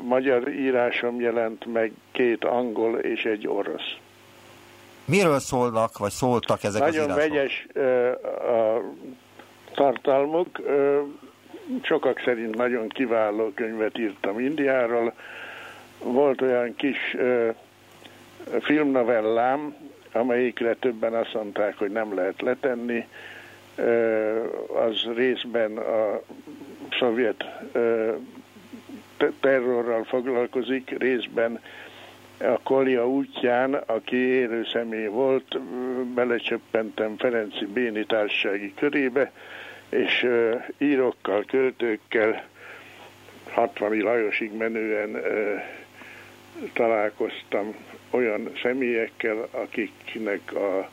magyar 0.01 0.49
írásom 0.49 1.21
jelent 1.21 1.73
meg, 1.73 1.93
két 2.13 2.45
angol 2.45 2.99
és 2.99 3.25
egy 3.25 3.49
orosz. 3.49 3.97
Miről 5.05 5.39
szólnak, 5.39 5.99
vagy 5.99 6.11
szóltak 6.11 6.63
ezek 6.63 6.81
Nagyon 6.81 7.11
az 7.11 7.17
írások? 7.17 7.33
vegyes 7.33 7.67
a 8.25 8.81
tartalmuk. 9.75 10.61
Sokak 11.83 12.21
szerint 12.25 12.57
nagyon 12.57 12.89
kiváló 12.89 13.53
könyvet 13.55 13.99
írtam 13.99 14.41
Indiáról. 14.41 15.15
Volt 15.99 16.41
olyan 16.41 16.75
kis 16.77 17.17
filmnovellám, 18.61 19.75
amelyikre 20.13 20.75
többen 20.75 21.15
azt 21.15 21.35
mondták, 21.35 21.79
hogy 21.79 21.91
nem 21.91 22.15
lehet 22.15 22.41
letenni 22.41 23.07
az 24.75 25.09
részben 25.15 25.77
a 25.77 26.21
szovjet 26.99 27.45
terrorral 29.41 30.05
foglalkozik, 30.05 30.99
részben 30.99 31.61
a 32.39 32.59
Kolja 32.63 33.09
útján, 33.09 33.75
aki 33.75 34.17
élő 34.17 34.65
személy 34.65 35.07
volt, 35.07 35.61
belecsöppentem 36.15 37.17
Ferenci 37.17 37.67
Béni 37.67 38.05
társasági 38.05 38.75
körébe, 38.75 39.33
és 39.89 40.27
írókkal, 40.79 41.45
költőkkel 41.45 42.45
60 43.51 43.99
Lajosig 43.99 44.57
menően 44.57 45.23
találkoztam 46.73 47.75
olyan 48.11 48.53
személyekkel, 48.63 49.49
akiknek 49.51 50.55
a 50.55 50.91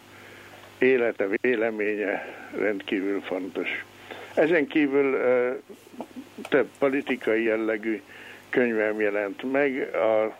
élete, 0.80 1.28
véleménye 1.42 2.26
rendkívül 2.58 3.22
fontos. 3.22 3.86
Ezen 4.34 4.68
kívül 4.68 5.18
több 6.50 6.68
politikai 6.80 7.44
jellegű 7.44 8.02
könyvem 8.50 9.00
jelent 9.02 9.52
meg. 9.52 9.96
A 9.96 10.38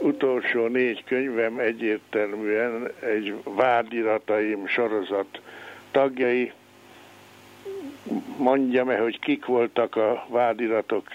utolsó 0.00 0.66
négy 0.66 1.04
könyvem 1.04 1.58
egyértelműen 1.58 2.90
egy 3.00 3.34
vádirataim 3.44 4.66
sorozat 4.66 5.40
tagjai. 5.90 6.52
Mondjam-e, 8.36 8.98
hogy 8.98 9.18
kik 9.18 9.44
voltak 9.44 9.96
a 9.96 10.26
vádiratok 10.28 11.08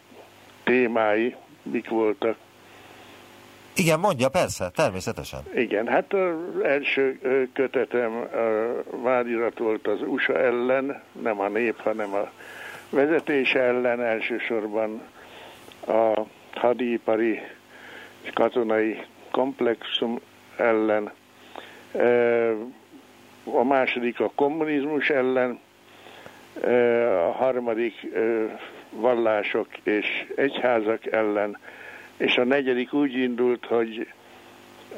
témái, 0.64 1.36
mik 1.64 1.90
voltak? 1.90 2.38
Igen, 3.80 4.00
mondja, 4.00 4.30
persze, 4.30 4.70
természetesen. 4.70 5.40
Igen, 5.56 5.88
hát 5.88 6.14
első 6.64 7.20
kötetem 7.54 8.28
vádirat 8.92 9.58
volt 9.58 9.88
az 9.88 10.02
USA 10.02 10.40
ellen, 10.40 11.02
nem 11.22 11.40
a 11.40 11.48
nép, 11.48 11.82
hanem 11.82 12.14
a 12.14 12.32
vezetés 12.90 13.54
ellen, 13.54 14.02
elsősorban 14.02 15.02
a 15.88 16.22
hadipari 16.54 17.42
és 18.22 18.30
katonai 18.34 19.02
komplexum 19.32 20.20
ellen, 20.58 21.12
a 23.44 23.64
második 23.64 24.20
a 24.20 24.32
kommunizmus 24.36 25.10
ellen, 25.10 25.60
a 27.28 27.32
harmadik 27.32 27.94
vallások 28.90 29.68
és 29.84 30.06
egyházak 30.36 31.06
ellen, 31.06 31.58
és 32.20 32.38
a 32.38 32.44
negyedik 32.44 32.94
úgy 32.94 33.14
indult, 33.14 33.66
hogy 33.66 34.08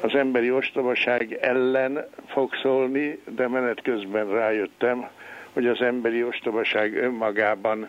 az 0.00 0.14
emberi 0.14 0.50
ostobaság 0.50 1.32
ellen 1.40 2.04
fog 2.26 2.54
szólni, 2.62 3.18
de 3.36 3.48
menet 3.48 3.82
közben 3.82 4.28
rájöttem, 4.28 5.08
hogy 5.52 5.66
az 5.66 5.80
emberi 5.80 6.24
ostobaság 6.24 6.96
önmagában 6.96 7.88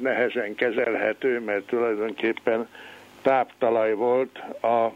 nehezen 0.00 0.54
kezelhető, 0.54 1.40
mert 1.40 1.66
tulajdonképpen 1.66 2.68
táptalaj 3.22 3.92
volt 3.92 4.38
a, 4.62 4.92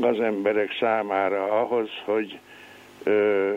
az 0.00 0.20
emberek 0.20 0.76
számára 0.80 1.60
ahhoz, 1.60 1.88
hogy 2.04 2.38
ö, 3.02 3.52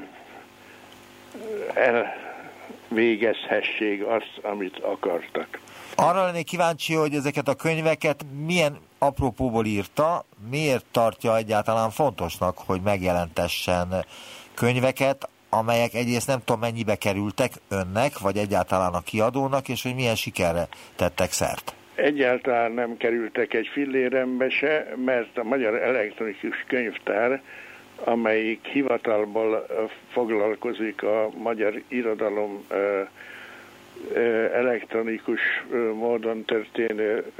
elvégezhessék 2.89 4.05
azt, 4.05 4.39
amit 4.41 4.77
akartak. 4.79 5.59
Arra 5.95 6.25
lennék 6.25 6.45
kíváncsi, 6.45 6.93
hogy 6.93 7.13
ezeket 7.13 7.47
a 7.47 7.55
könyveket 7.55 8.25
milyen 8.45 8.77
apropóból 8.99 9.65
írta, 9.65 10.25
miért 10.49 10.85
tartja 10.91 11.37
egyáltalán 11.37 11.89
fontosnak, 11.89 12.57
hogy 12.57 12.81
megjelentessen 12.81 14.05
könyveket, 14.53 15.29
amelyek 15.49 15.93
egyrészt 15.93 16.27
nem 16.27 16.39
tudom 16.43 16.61
mennyibe 16.61 16.95
kerültek 16.95 17.51
önnek, 17.69 18.19
vagy 18.19 18.37
egyáltalán 18.37 18.93
a 18.93 19.01
kiadónak, 19.01 19.69
és 19.69 19.83
hogy 19.83 19.95
milyen 19.95 20.15
sikerre 20.15 20.67
tettek 20.95 21.31
szert. 21.31 21.75
Egyáltalán 21.95 22.71
nem 22.71 22.97
kerültek 22.97 23.53
egy 23.53 23.69
fillérembe 23.73 24.49
se, 24.49 24.93
mert 25.05 25.37
a 25.37 25.43
Magyar 25.43 25.75
Elektronikus 25.75 26.63
Könyvtár, 26.67 27.41
amelyik 28.03 28.65
hivatalból 28.65 29.65
foglalkozik 30.11 31.03
a 31.03 31.29
magyar 31.37 31.81
irodalom 31.87 32.65
elektronikus 34.53 35.65
módon 35.93 36.45
történő 36.45 37.31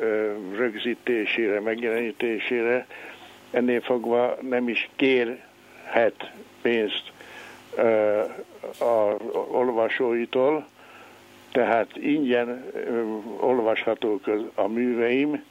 rögzítésére, 0.56 1.60
megjelenítésére, 1.60 2.88
ennél 3.52 3.82
fogva 3.82 4.38
nem 4.42 4.70
is 4.70 4.90
kérhet 4.96 6.32
pénzt 6.62 7.12
a 8.80 9.16
olvasóitól, 9.52 10.68
tehát 11.52 11.98
ingyen 11.98 12.72
olvashatók 13.40 14.30
a 14.56 14.68
műveim, 14.68 15.44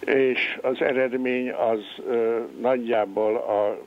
és 0.00 0.58
az 0.62 0.80
eredmény 0.80 1.52
az 1.52 1.80
nagyjából 2.60 3.36
a 3.36 3.78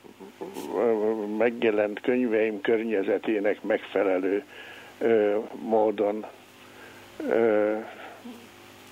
megjelent 1.38 2.00
könyveim 2.02 2.62
környezetének 2.62 3.62
megfelelő 3.62 4.44
módon. 5.62 6.26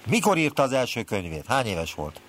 Mikor 0.09 0.37
írta 0.37 0.63
az 0.63 0.73
első 0.73 1.03
könyvét? 1.03 1.45
Hány 1.47 1.65
éves 1.65 1.93
volt? 1.93 2.19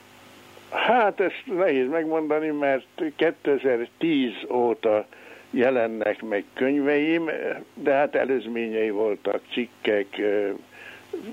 Hát 0.70 1.20
ezt 1.20 1.42
nehéz 1.44 1.88
megmondani, 1.88 2.48
mert 2.48 3.02
2010 3.16 4.30
óta 4.50 5.06
jelennek 5.50 6.22
meg 6.22 6.44
könyveim, 6.52 7.30
de 7.74 7.92
hát 7.92 8.14
előzményei 8.14 8.90
voltak, 8.90 9.40
cikkek, 9.52 10.20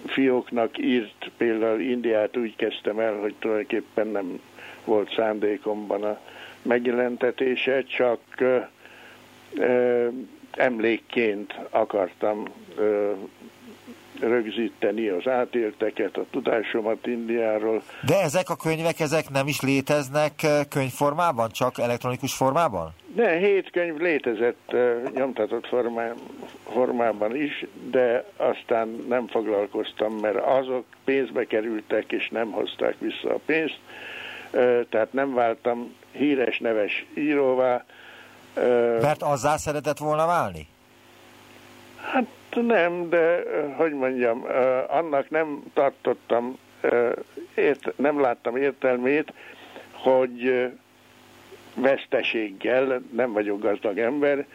fióknak 0.06 0.78
írt, 0.78 1.32
például 1.38 1.80
Indiát 1.80 2.38
úgy 2.38 2.56
kezdtem 2.56 3.00
el, 3.00 3.14
hogy 3.14 3.36
tulajdonképpen 3.40 4.08
nem 4.08 4.40
volt 4.86 5.14
szándékomban 5.16 6.04
a 6.04 6.20
megjelentetése, 6.62 7.84
csak 7.84 8.20
emlékként 10.52 11.54
akartam 11.70 12.48
rögzíteni 14.20 15.08
az 15.08 15.28
átélteket, 15.28 16.18
a 16.18 16.26
tudásomat 16.32 17.08
Indiáról. 17.08 17.82
De 18.06 18.22
ezek 18.22 18.50
a 18.50 18.56
könyvek, 18.56 19.00
ezek 19.00 19.30
nem 19.30 19.48
is 19.48 19.62
léteznek 19.62 20.34
könyvformában, 20.70 21.50
csak 21.50 21.80
elektronikus 21.80 22.34
formában? 22.34 22.94
De 23.16 23.38
hét 23.38 23.72
könyv 23.72 23.98
létezett 23.98 24.74
uh, 24.74 25.12
nyomtatott 25.14 25.68
formá, 25.68 26.14
formában 26.74 27.36
is, 27.36 27.66
de 27.92 28.26
aztán 28.38 29.06
nem 29.10 29.28
foglalkoztam, 29.28 30.14
mert 30.14 30.38
azok 30.38 30.86
pénzbe 31.04 31.46
kerültek, 31.46 32.12
és 32.12 32.30
nem 32.30 32.52
hozták 32.52 32.96
vissza 33.00 33.30
a 33.30 33.40
pénzt, 33.46 33.80
uh, 34.52 34.82
tehát 34.90 35.14
nem 35.14 35.34
váltam 35.34 35.94
híres, 36.12 36.60
neves 36.60 37.06
íróvá. 37.14 37.86
Mert 39.02 39.22
azzá 39.24 39.58
szeretett 39.58 39.98
volna 39.98 40.26
válni? 40.26 40.68
Hát 42.12 42.26
nem, 42.62 43.10
de 43.10 43.44
hogy 43.76 43.94
mondjam, 43.94 44.46
annak 44.88 45.30
nem 45.30 45.64
tartottam, 45.74 46.58
nem 47.96 48.22
láttam 48.22 48.56
értelmét, 48.56 49.34
hogy 49.92 50.72
veszteséggel, 51.76 53.02
nem 53.12 53.32
vagyok 53.32 53.62
gazdag 53.62 53.98
ember, 53.98 54.46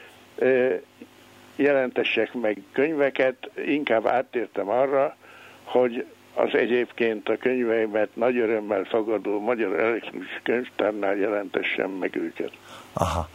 jelentessek 1.57 2.35
meg 2.35 2.63
könyveket, 2.73 3.51
inkább 3.67 4.07
áttértem 4.07 4.69
arra, 4.69 5.17
hogy 5.65 6.07
az 6.35 6.55
egyébként 6.55 7.29
a 7.29 7.37
könyveimet 7.37 8.09
nagy 8.17 8.37
örömmel 8.37 8.85
fogadó 8.85 9.41
Magyar 9.41 9.81
Elektronikus 9.81 10.41
Könyvtárnál 10.43 11.17
jelentessem 11.17 11.91
meg 11.91 12.17
őket. 12.17 12.51
Aha. 12.93 13.29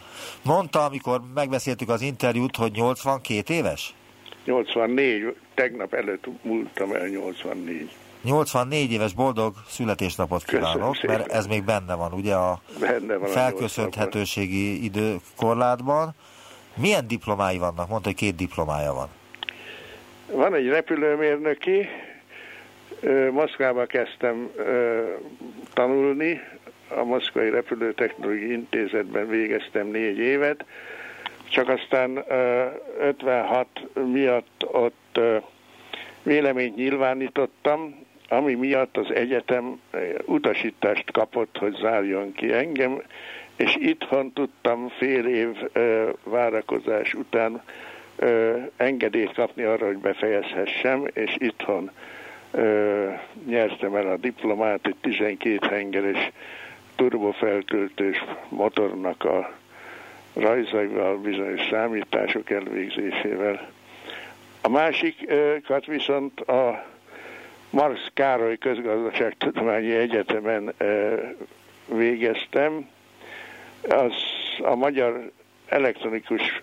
Mondta, 0.44 0.84
amikor 0.84 1.20
megbeszéltük 1.34 1.88
az 1.88 2.00
interjút, 2.00 2.56
hogy 2.56 2.72
82 2.72 3.54
éves? 3.54 3.94
84, 4.46 5.34
tegnap 5.54 5.94
előtt 5.94 6.26
múltam 6.42 6.92
el 6.92 7.06
84. 7.06 7.90
84 8.22 8.92
éves 8.92 9.14
boldog 9.14 9.54
születésnapot 9.68 10.44
kívánok, 10.44 11.02
mert 11.02 11.32
ez 11.32 11.46
még 11.46 11.64
benne 11.64 11.94
van, 11.94 12.12
ugye 12.12 12.34
a 12.34 12.60
benne 12.80 13.16
van 13.16 13.28
felköszönhetőségi 13.28 14.84
időkorlátban. 14.84 16.14
Milyen 16.76 17.06
diplomái 17.06 17.58
vannak? 17.58 17.88
Mondta, 17.88 18.08
hogy 18.08 18.14
két 18.14 18.34
diplomája 18.34 18.92
van. 18.92 19.08
Van 20.32 20.54
egy 20.54 20.66
repülőmérnöki, 20.66 21.88
Moszkvába 23.30 23.86
kezdtem 23.86 24.50
tanulni, 25.72 26.40
a 26.88 27.04
Moszkvai 27.04 27.50
Repülőtechnológiai 27.50 28.52
Intézetben 28.52 29.28
végeztem 29.28 29.86
négy 29.86 30.18
évet, 30.18 30.64
csak 31.48 31.68
aztán 31.68 32.24
56 32.98 33.66
miatt 34.12 34.66
ott 34.72 35.20
véleményt 36.22 36.76
nyilvánítottam, 36.76 38.04
ami 38.28 38.54
miatt 38.54 38.96
az 38.96 39.14
egyetem 39.14 39.80
utasítást 40.24 41.10
kapott, 41.10 41.56
hogy 41.58 41.76
zárjon 41.80 42.32
ki 42.32 42.52
engem, 42.52 43.02
és 43.56 43.76
itthon 43.78 44.32
tudtam 44.32 44.88
fél 44.88 45.26
év 45.26 45.56
várakozás 46.24 47.14
után 47.14 47.62
engedélyt 48.76 49.32
kapni 49.32 49.62
arra, 49.62 49.86
hogy 49.86 49.98
befejezhessem, 49.98 51.06
és 51.12 51.34
itthon 51.38 51.90
nyertem 53.46 53.94
el 53.94 54.06
a 54.06 54.16
diplomát 54.16 54.86
egy 54.86 54.96
12 55.00 55.66
hengeres 55.66 56.30
turbofeltöltős 56.96 58.24
motornak 58.48 59.24
a 59.24 59.50
rajzaival, 60.36 61.16
bizonyos 61.16 61.60
számítások 61.70 62.50
elvégzésével. 62.50 63.68
A 64.60 64.68
másikat 64.68 65.86
viszont 65.86 66.40
a 66.40 66.84
Marx 67.70 68.00
Károly 68.14 68.58
Közgazdaságtudományi 68.58 69.94
Egyetemen 69.94 70.74
végeztem. 71.86 72.88
Az 73.88 74.12
a 74.62 74.74
magyar 74.74 75.30
elektronikus, 75.68 76.62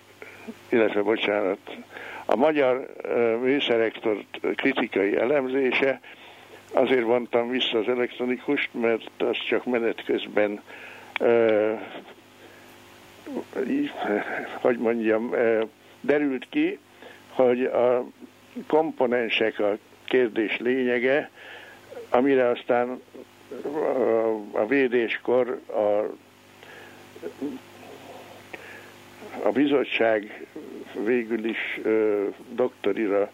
illetve 0.68 1.02
bocsánat, 1.02 1.76
a 2.24 2.36
magyar 2.36 2.86
műszerektor 3.40 4.24
kritikai 4.54 5.16
elemzése, 5.16 6.00
azért 6.72 7.02
vontam 7.02 7.48
vissza 7.48 7.78
az 7.78 7.88
elektronikust, 7.88 8.68
mert 8.72 9.10
az 9.18 9.36
csak 9.48 9.64
menet 9.64 10.04
közben 10.04 10.60
hogy 14.60 14.78
mondjam, 14.78 15.34
derült 16.00 16.46
ki, 16.50 16.78
hogy 17.28 17.64
a 17.64 18.04
komponensek 18.66 19.58
a 19.58 19.76
kérdés 20.04 20.58
lényege, 20.58 21.30
amire 22.10 22.48
aztán 22.48 23.00
a 24.52 24.66
védéskor 24.66 25.60
a, 25.66 26.12
a 29.42 29.52
bizottság 29.52 30.46
végül 31.04 31.44
is 31.44 31.80
doktorira 32.50 33.30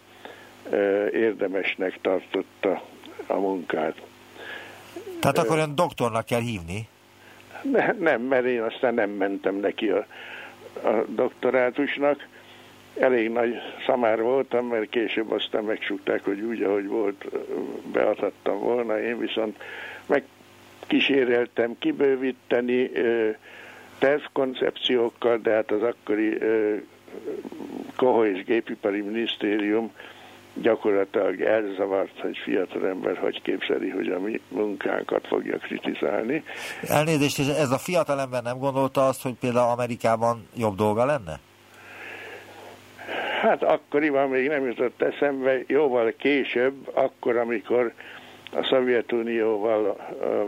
érdemesnek 1.11 2.01
tartotta 2.01 2.83
a 3.27 3.35
munkát. 3.35 4.01
Tehát 5.19 5.37
akkor 5.37 5.57
ön 5.57 5.75
doktornak 5.75 6.25
kell 6.25 6.39
hívni? 6.41 6.87
Ne, 7.61 7.91
nem, 7.99 8.21
mert 8.21 8.45
én 8.45 8.61
aztán 8.61 8.93
nem 8.93 9.09
mentem 9.09 9.55
neki 9.55 9.89
a, 9.89 10.05
a 10.83 11.05
doktorátusnak. 11.07 12.27
Elég 12.99 13.29
nagy 13.29 13.55
szamár 13.85 14.21
voltam, 14.21 14.67
mert 14.67 14.89
később 14.89 15.31
aztán 15.31 15.63
megsúgták, 15.63 16.23
hogy 16.23 16.39
úgy, 16.41 16.61
ahogy 16.61 16.87
volt, 16.87 17.25
beadhattam 17.91 18.59
volna. 18.59 18.99
Én 18.99 19.19
viszont 19.19 19.57
megkíséreltem 20.05 21.75
kibővíteni 21.79 22.91
tervkoncepciókkal, 23.97 25.37
de 25.37 25.51
hát 25.51 25.71
az 25.71 25.81
akkori 25.81 26.37
Koho 27.95 28.25
és 28.25 28.43
Gépipari 28.43 29.01
Minisztérium 29.01 29.91
gyakorlatilag 30.53 31.41
elzavart, 31.41 32.19
hogy 32.19 32.37
fiatal 32.37 32.87
ember 32.87 33.17
hogy 33.17 33.41
képzeli, 33.41 33.89
hogy 33.89 34.07
a 34.07 34.19
mi 34.19 34.41
munkánkat 34.47 35.27
fogja 35.27 35.57
kritizálni. 35.57 36.43
Elnézést, 36.81 37.39
és 37.39 37.47
ez 37.47 37.71
a 37.71 37.77
fiatal 37.77 38.19
ember 38.19 38.43
nem 38.43 38.57
gondolta 38.57 39.07
azt, 39.07 39.21
hogy 39.21 39.33
például 39.39 39.71
Amerikában 39.71 40.47
jobb 40.55 40.75
dolga 40.75 41.05
lenne? 41.05 41.39
Hát 43.41 43.63
akkoriban 43.63 44.29
még 44.29 44.47
nem 44.47 44.65
jutott 44.65 45.01
eszembe, 45.01 45.57
jóval 45.67 46.13
később, 46.17 46.89
akkor, 46.93 47.37
amikor 47.37 47.93
a 48.53 48.63
Szovjetunióval 48.63 49.95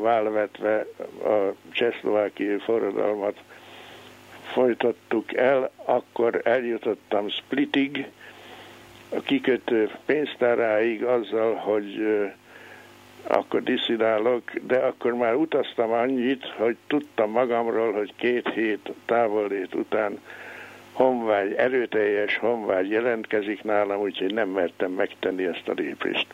válvetve 0.02 0.86
a 1.24 1.54
csehszlovákiai 1.72 2.58
forradalmat 2.58 3.38
folytattuk 4.54 5.34
el, 5.34 5.72
akkor 5.86 6.42
eljutottam 6.44 7.30
Splitig, 7.30 8.08
a 9.16 9.22
kikötő 9.22 9.90
pénztáráig 10.06 11.04
azzal, 11.04 11.56
hogy 11.56 12.08
akkor 13.28 13.64
diszidálok, 13.64 14.52
de 14.62 14.78
akkor 14.78 15.14
már 15.14 15.36
utaztam 15.36 15.92
annyit, 15.92 16.46
hogy 16.46 16.76
tudtam 16.88 17.32
magamról, 17.32 17.92
hogy 17.92 18.14
két 18.16 18.50
hét 18.50 18.92
távollét 19.06 19.76
után 19.76 20.20
honvágy, 20.92 21.54
erőteljes 21.54 22.38
honvágy 22.38 22.90
jelentkezik 22.90 23.64
nálam, 23.64 24.00
úgyhogy 24.00 24.34
nem 24.34 24.50
mertem 24.50 24.92
megtenni 24.92 25.46
ezt 25.46 25.68
a 25.68 25.74
lépést. 25.76 26.28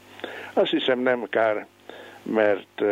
Azt 0.53 0.71
hiszem 0.71 0.99
nem 0.99 1.27
kár, 1.29 1.65
mert 2.23 2.83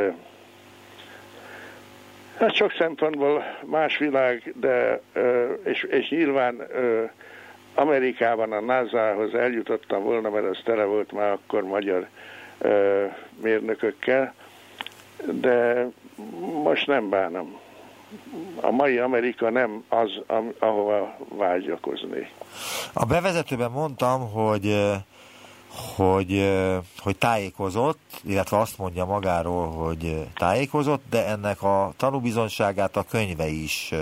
hát 2.38 2.56
sok 2.56 2.72
szempontból 2.72 3.58
más 3.66 3.98
világ, 3.98 4.54
de 4.56 5.02
és, 5.64 5.84
és 5.84 6.10
nyilván 6.10 6.68
Amerikában 7.78 8.52
a 8.52 8.60
NASA-hoz 8.60 9.34
eljutottam 9.34 10.04
volna, 10.04 10.30
mert 10.30 10.46
az 10.46 10.60
tele 10.64 10.84
volt 10.84 11.12
már 11.12 11.32
akkor 11.32 11.64
magyar 11.64 12.08
ö, 12.58 13.06
mérnökökkel, 13.42 14.34
de 15.26 15.88
most 16.64 16.88
nem 16.88 17.10
bánom. 17.10 17.60
A 18.62 18.72
mai 18.72 18.98
Amerika 18.98 19.50
nem 19.50 19.84
az, 19.90 20.10
ahova 20.60 21.18
vágyakozni. 21.30 22.30
A 22.94 23.06
bevezetőben 23.06 23.72
mondtam, 23.72 24.32
hogy 24.32 24.66
hogy, 25.96 26.54
hogy 26.98 27.18
tájékozott, 27.18 28.00
illetve 28.24 28.58
azt 28.60 28.78
mondja 28.78 29.06
magáról, 29.06 29.72
hogy 29.72 30.28
tájékozott, 30.36 31.02
de 31.10 31.26
ennek 31.26 31.64
a 31.64 31.94
tanúbizonságát 31.98 32.98
a 32.98 33.04
könyve 33.04 33.48
is 33.48 33.94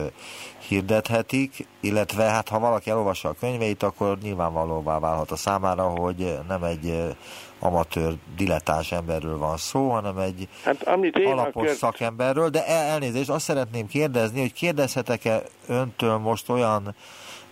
hirdethetik, 0.68 1.68
illetve 1.80 2.24
hát 2.24 2.50
ha 2.50 2.60
valaki 2.60 2.90
elolvassa 2.90 3.30
a 3.30 3.36
könyveit, 3.40 3.84
akkor 3.84 4.18
nyilvánvalóvá 4.22 5.00
válhat 5.00 5.32
a 5.32 5.36
számára, 5.36 5.84
hogy 5.84 6.38
nem 6.48 6.64
egy 6.64 7.16
amatőr, 7.60 8.16
dilettáns 8.36 8.92
emberről 8.92 9.38
van 9.38 9.58
szó, 9.58 9.90
hanem 9.90 10.18
egy 10.18 10.48
hát, 10.64 10.84
amit 10.84 11.16
alapos 11.26 11.66
kört... 11.66 11.78
szakemberről, 11.78 12.50
de 12.50 12.68
el, 12.68 12.86
elnézést, 12.86 13.30
azt 13.30 13.46
szeretném 13.46 13.88
kérdezni, 13.88 14.40
hogy 14.40 14.54
kérdezhetek-e 14.54 15.44
öntől 15.68 16.18
most 16.18 16.50
olyan 16.50 16.96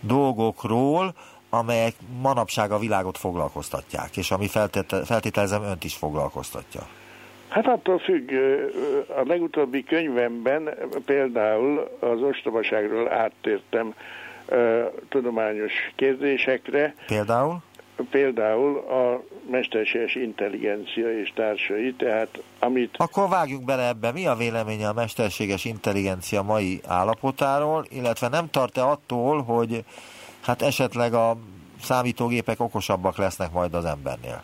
dolgokról, 0.00 1.14
amelyek 1.54 1.94
manapság 2.20 2.70
a 2.70 2.78
világot 2.78 3.18
foglalkoztatják, 3.18 4.16
és 4.16 4.30
ami 4.30 4.48
feltételezem 5.04 5.62
önt 5.62 5.84
is 5.84 5.94
foglalkoztatja. 5.94 6.80
Hát 7.48 7.66
attól 7.66 7.98
függ, 7.98 8.30
a 9.08 9.22
legutóbbi 9.26 9.84
könyvemben 9.84 10.74
például 11.04 11.90
az 12.00 12.22
ostobaságról 12.22 13.12
áttértem 13.12 13.94
tudományos 15.08 15.72
kérdésekre. 15.96 16.94
Például? 17.06 17.58
Például 18.10 18.78
a 18.78 19.22
mesterséges 19.50 20.14
intelligencia 20.14 21.18
és 21.20 21.32
társai, 21.34 21.92
tehát 21.92 22.42
amit... 22.58 22.94
Akkor 22.96 23.28
vágjunk 23.28 23.64
bele 23.64 23.88
ebbe. 23.88 24.12
Mi 24.12 24.26
a 24.26 24.34
véleménye 24.34 24.88
a 24.88 24.92
mesterséges 24.92 25.64
intelligencia 25.64 26.42
mai 26.42 26.80
állapotáról, 26.86 27.86
illetve 27.90 28.28
nem 28.28 28.50
tart-e 28.50 28.84
attól, 28.84 29.42
hogy 29.42 29.84
hát 30.44 30.62
esetleg 30.62 31.14
a 31.14 31.36
számítógépek 31.80 32.60
okosabbak 32.60 33.16
lesznek 33.16 33.52
majd 33.52 33.74
az 33.74 33.84
embernél? 33.84 34.42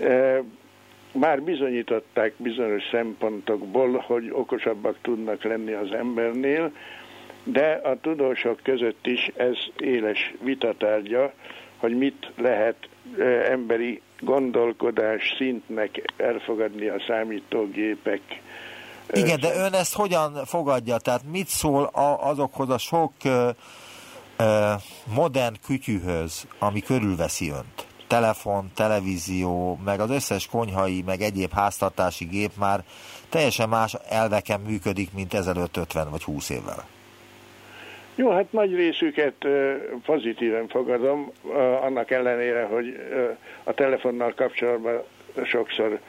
E, 0.00 0.42
már 1.12 1.42
bizonyították 1.42 2.34
bizonyos 2.36 2.82
szempontokból, 2.90 4.04
hogy 4.06 4.30
okosabbak 4.32 4.96
tudnak 5.02 5.44
lenni 5.44 5.72
az 5.72 5.92
embernél, 5.92 6.72
de 7.44 7.80
a 7.84 8.00
tudósok 8.00 8.60
között 8.62 9.06
is 9.06 9.30
ez 9.36 9.56
éles 9.76 10.34
vitatárgya, 10.42 11.32
hogy 11.76 11.98
mit 11.98 12.32
lehet 12.36 12.76
e, 13.18 13.22
emberi 13.50 14.00
gondolkodás 14.20 15.34
szintnek 15.38 16.12
elfogadni 16.16 16.88
a 16.88 17.02
számítógépek. 17.06 18.20
Igen, 19.12 19.40
de 19.40 19.54
ön 19.54 19.72
ezt 19.72 19.94
hogyan 19.94 20.44
fogadja? 20.44 20.96
Tehát 20.96 21.22
mit 21.30 21.46
szól 21.46 21.90
azokhoz 22.20 22.68
a 22.68 22.78
sok 22.78 23.12
modern 25.14 25.54
kütyűhöz, 25.66 26.46
ami 26.58 26.80
körülveszi 26.80 27.50
önt, 27.50 27.86
telefon, 28.06 28.70
televízió, 28.74 29.78
meg 29.84 30.00
az 30.00 30.10
összes 30.10 30.46
konyhai, 30.46 31.02
meg 31.06 31.20
egyéb 31.20 31.52
háztartási 31.52 32.24
gép 32.24 32.50
már 32.58 32.84
teljesen 33.28 33.68
más 33.68 33.96
elveken 34.08 34.60
működik, 34.60 35.12
mint 35.12 35.34
ezelőtt 35.34 35.76
50 35.76 36.10
vagy 36.10 36.22
20 36.22 36.50
évvel. 36.50 36.84
Jó, 38.14 38.30
hát 38.30 38.52
nagy 38.52 38.74
részüket 38.74 39.34
pozitíven 40.04 40.68
fogadom, 40.68 41.32
annak 41.82 42.10
ellenére, 42.10 42.64
hogy 42.64 42.96
a 43.64 43.72
telefonnal 43.72 44.34
kapcsolatban 44.34 45.02
sokszor 45.44 46.00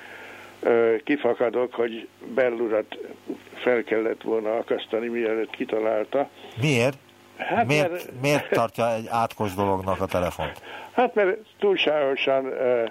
kifakadok, 1.03 1.73
hogy 1.73 2.07
Bellurat 2.36 2.97
fel 3.53 3.84
kellett 3.84 4.21
volna 4.21 4.55
akasztani, 4.55 5.07
mielőtt 5.07 5.49
kitalálta. 5.49 6.29
Miért? 6.61 6.97
Hát 7.47 7.67
miért, 7.67 7.91
mert... 7.91 8.21
miért 8.21 8.49
tartja 8.49 8.93
egy 8.93 9.07
átkos 9.09 9.53
dolognak 9.53 10.01
a 10.01 10.05
telefont? 10.05 10.61
Hát 10.91 11.15
mert 11.15 11.37
túlságosan 11.59 12.45
uh, 12.45 12.83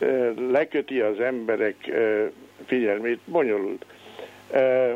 uh, 0.00 0.50
leköti 0.50 1.00
az 1.00 1.20
emberek 1.20 1.76
uh, 1.88 2.30
figyelmét, 2.66 3.20
bonyolult. 3.24 3.86
Uh, 4.50 4.92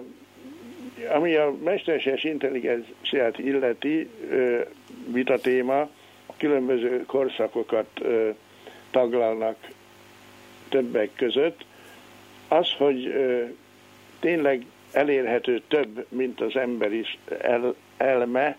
ami 1.09 1.35
a 1.35 1.55
mesterséges 1.65 2.25
intelligenciát 2.25 3.39
illeti 3.39 4.11
uh, 4.31 4.61
vitatéma, 5.13 5.89
különböző 6.37 7.05
korszakokat 7.07 7.89
uh, 8.01 8.35
taglalnak 8.91 9.57
többek 10.69 11.11
között. 11.17 11.65
Az, 12.49 12.73
hogy 12.79 13.07
uh, 13.07 13.49
tényleg 14.21 14.67
elérhető 14.93 15.63
több, 15.69 16.07
mint 16.09 16.41
az 16.41 16.57
ember 16.57 16.93
is 16.93 17.19
el, 17.41 17.75
elme, 18.01 18.57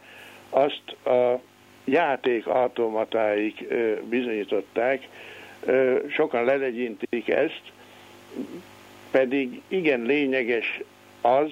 azt 0.49 1.05
a 1.05 1.41
játék 1.85 2.47
automatáik 2.47 3.67
bizonyították, 4.09 5.07
sokan 6.09 6.43
lelegyintik 6.43 7.29
ezt, 7.29 7.61
pedig 9.11 9.61
igen 9.67 10.01
lényeges 10.01 10.79
az, 11.21 11.51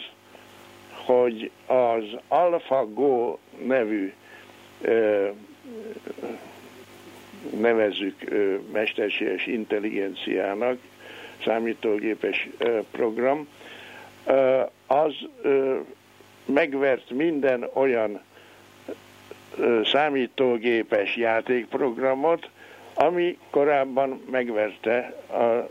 hogy 1.05 1.51
az 1.65 2.03
AlphaGo 2.27 3.37
nevű 3.65 4.13
nevezzük 7.59 8.15
mesterséges 8.71 9.45
intelligenciának, 9.47 10.77
számítógépes 11.43 12.49
program, 12.91 13.47
az 14.87 15.13
megvert 16.53 17.09
minden 17.09 17.69
olyan 17.73 18.21
számítógépes 19.83 21.15
játékprogramot, 21.15 22.49
ami 22.93 23.37
korábban 23.49 24.21
megverte 24.31 25.15
a 25.31 25.69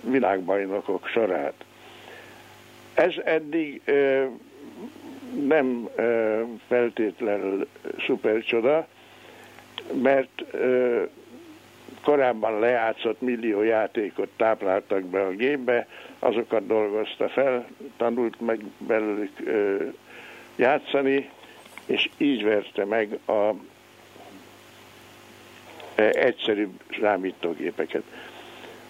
világbajnokok 0.00 1.06
sorát. 1.06 1.64
Ez 2.94 3.14
eddig 3.24 3.80
ö, 3.84 4.24
nem 5.46 5.88
ö, 5.96 6.40
feltétlenül 6.68 7.66
szupercsoda, 8.06 8.86
mert 10.02 10.44
ö, 10.50 11.02
korábban 12.02 12.58
lejátszott 12.58 13.20
millió 13.20 13.62
játékot 13.62 14.28
tápláltak 14.36 15.02
be 15.02 15.20
a 15.20 15.30
gépbe, 15.30 15.88
azokat 16.18 16.66
dolgozta 16.66 17.28
fel, 17.28 17.66
tanult 17.96 18.40
meg 18.40 18.60
belőlük 18.78 19.40
ö, 19.44 19.84
játszani, 20.56 21.30
és 21.86 22.08
így 22.16 22.44
verte 22.44 22.84
meg 22.84 23.18
a 23.26 23.54
e, 25.94 26.02
egyszerűbb 26.02 26.72
számítógépeket. 27.00 28.02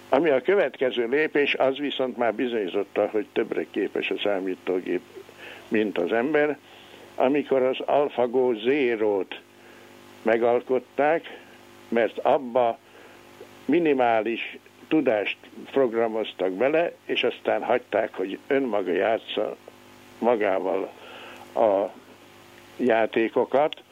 Ami 0.08 0.30
a 0.30 0.40
következő 0.40 1.08
lépés, 1.08 1.54
az 1.54 1.76
viszont 1.78 2.16
már 2.16 2.34
bizonyította, 2.34 3.08
hogy 3.12 3.26
többre 3.32 3.66
képes 3.70 4.10
a 4.10 4.18
számítógép, 4.22 5.00
mint 5.68 5.98
az 5.98 6.12
ember. 6.12 6.58
Amikor 7.14 7.62
az 7.62 7.80
AlphaGo 7.80 8.54
Zero-t 8.54 9.40
megalkották, 10.22 11.40
mert 11.88 12.18
abba 12.18 12.78
minimális 13.64 14.58
tudást 14.88 15.36
programoztak 15.70 16.50
bele, 16.50 16.92
és 17.04 17.22
aztán 17.22 17.64
hagyták, 17.64 18.14
hogy 18.14 18.38
önmaga 18.46 18.92
játsza 18.92 19.56
magával 20.18 20.92
a 21.54 21.84
játékokat, 22.76 23.82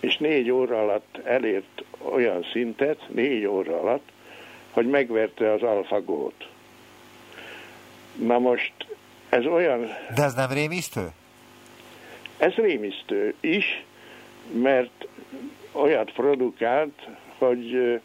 és 0.00 0.16
négy 0.16 0.50
óra 0.50 0.80
alatt 0.80 1.18
elért 1.24 1.84
olyan 1.98 2.46
szintet, 2.52 3.08
négy 3.08 3.46
óra 3.46 3.80
alatt, 3.80 4.08
hogy 4.70 4.86
megverte 4.86 5.52
az 5.52 5.62
alfagót. 5.62 6.48
Na 8.14 8.38
most 8.38 8.72
ez 9.28 9.46
olyan... 9.46 9.80
De 10.14 10.22
ez 10.22 10.34
nem 10.34 10.50
rémisztő? 10.50 11.08
Ez 12.38 12.52
rémisztő 12.52 13.34
is, 13.40 13.84
mert 14.52 15.06
olyat 15.72 16.12
produkált, 16.12 17.08
hogy 17.38 18.00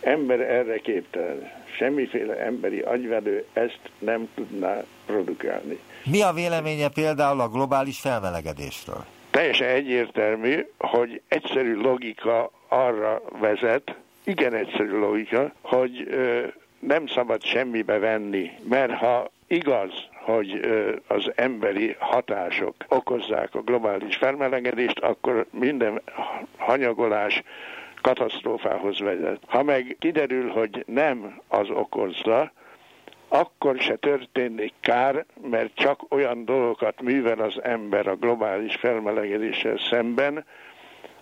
ember 0.00 0.40
erre 0.40 0.78
képtelen. 0.78 1.50
Semmiféle 1.76 2.34
emberi 2.34 2.80
agyvelő 2.80 3.44
ezt 3.52 3.80
nem 3.98 4.28
tudná 4.34 4.84
produkálni. 5.06 5.78
Mi 6.04 6.22
a 6.22 6.32
véleménye 6.32 6.88
például 6.88 7.40
a 7.40 7.48
globális 7.48 8.00
felmelegedésről? 8.00 9.04
Teljesen 9.30 9.68
egyértelmű, 9.68 10.66
hogy 10.78 11.20
egyszerű 11.28 11.74
logika 11.74 12.50
arra 12.68 13.22
vezet, 13.40 13.94
igen 14.24 14.54
egyszerű 14.54 14.98
logika, 14.98 15.52
hogy 15.60 16.08
ö, 16.10 16.46
nem 16.78 17.06
szabad 17.06 17.42
semmibe 17.42 17.98
venni, 17.98 18.50
mert 18.68 18.92
ha 18.92 19.30
igaz, 19.46 19.90
hogy 20.12 20.60
az 21.06 21.32
emberi 21.34 21.96
hatások 21.98 22.74
okozzák 22.88 23.54
a 23.54 23.60
globális 23.60 24.16
felmelegedést, 24.16 24.98
akkor 24.98 25.46
minden 25.50 26.02
hanyagolás 26.56 27.42
katasztrófához 28.02 29.00
vezet. 29.00 29.40
Ha 29.46 29.62
meg 29.62 29.96
kiderül, 29.98 30.50
hogy 30.50 30.84
nem 30.86 31.40
az 31.48 31.70
okozza, 31.70 32.52
akkor 33.28 33.76
se 33.78 33.96
történik 33.96 34.72
kár, 34.80 35.24
mert 35.50 35.74
csak 35.74 36.00
olyan 36.08 36.44
dolgokat 36.44 37.02
művel 37.02 37.38
az 37.38 37.62
ember 37.62 38.06
a 38.06 38.16
globális 38.16 38.74
felmelegedéssel 38.74 39.78
szemben, 39.78 40.44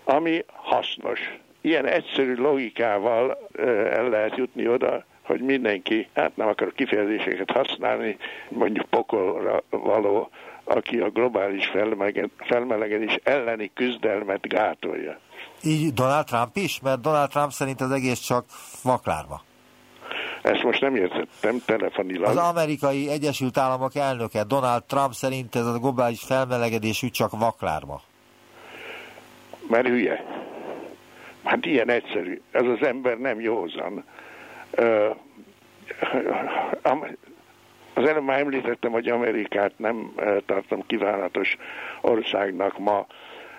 ami 0.05 0.45
hasznos. 0.47 1.39
Ilyen 1.61 1.87
egyszerű 1.87 2.35
logikával 2.35 3.49
el 3.91 4.09
lehet 4.09 4.37
jutni 4.37 4.69
oda, 4.69 5.05
hogy 5.27 5.41
mindenki, 5.41 6.09
hát 6.15 6.37
nem 6.37 6.49
akarok 6.49 6.75
kifejezéseket 6.75 7.51
használni, 7.51 8.17
mondjuk 8.49 8.87
pokolra 8.87 9.63
való, 9.71 10.31
aki 10.65 10.99
a 10.99 11.11
globális 11.11 11.73
felmelegedés 12.37 13.19
elleni 13.23 13.71
küzdelmet 13.75 14.49
gátolja. 14.49 15.19
Így 15.63 15.93
Donald 15.93 16.25
Trump 16.25 16.57
is? 16.57 16.81
Mert 16.81 17.01
Donald 17.01 17.31
Trump 17.31 17.51
szerint 17.51 17.81
az 17.81 17.91
egész 17.91 18.19
csak 18.19 18.45
vaklárva. 18.83 19.43
Ezt 20.43 20.63
most 20.63 20.81
nem 20.81 20.97
értettem 20.97 21.61
telefonilag. 21.67 22.29
Az 22.29 22.37
amerikai 22.37 23.09
Egyesült 23.09 23.59
Államok 23.59 23.95
elnöke 23.95 24.45
Donald 24.45 24.85
Trump 24.85 25.13
szerint 25.13 25.55
ez 25.55 25.67
a 25.67 25.79
globális 25.79 26.21
felmelegedés 26.21 27.03
úgy 27.03 27.11
csak 27.11 27.39
vaklárva. 27.39 28.03
Mert 29.69 29.87
hülye. 29.87 30.25
Hát 31.45 31.67
ilyen 31.67 31.91
egyszerű. 31.91 32.41
Ez 32.51 32.65
az 32.67 32.87
ember 32.87 33.19
nem 33.19 33.41
józan. 33.41 34.05
Az 37.95 38.09
előbb 38.09 38.25
már 38.25 38.41
említettem, 38.41 38.91
hogy 38.91 39.09
Amerikát 39.09 39.73
nem 39.77 40.15
tartom 40.47 40.87
kívánatos 40.87 41.57
országnak 42.01 42.79
ma, 42.79 43.07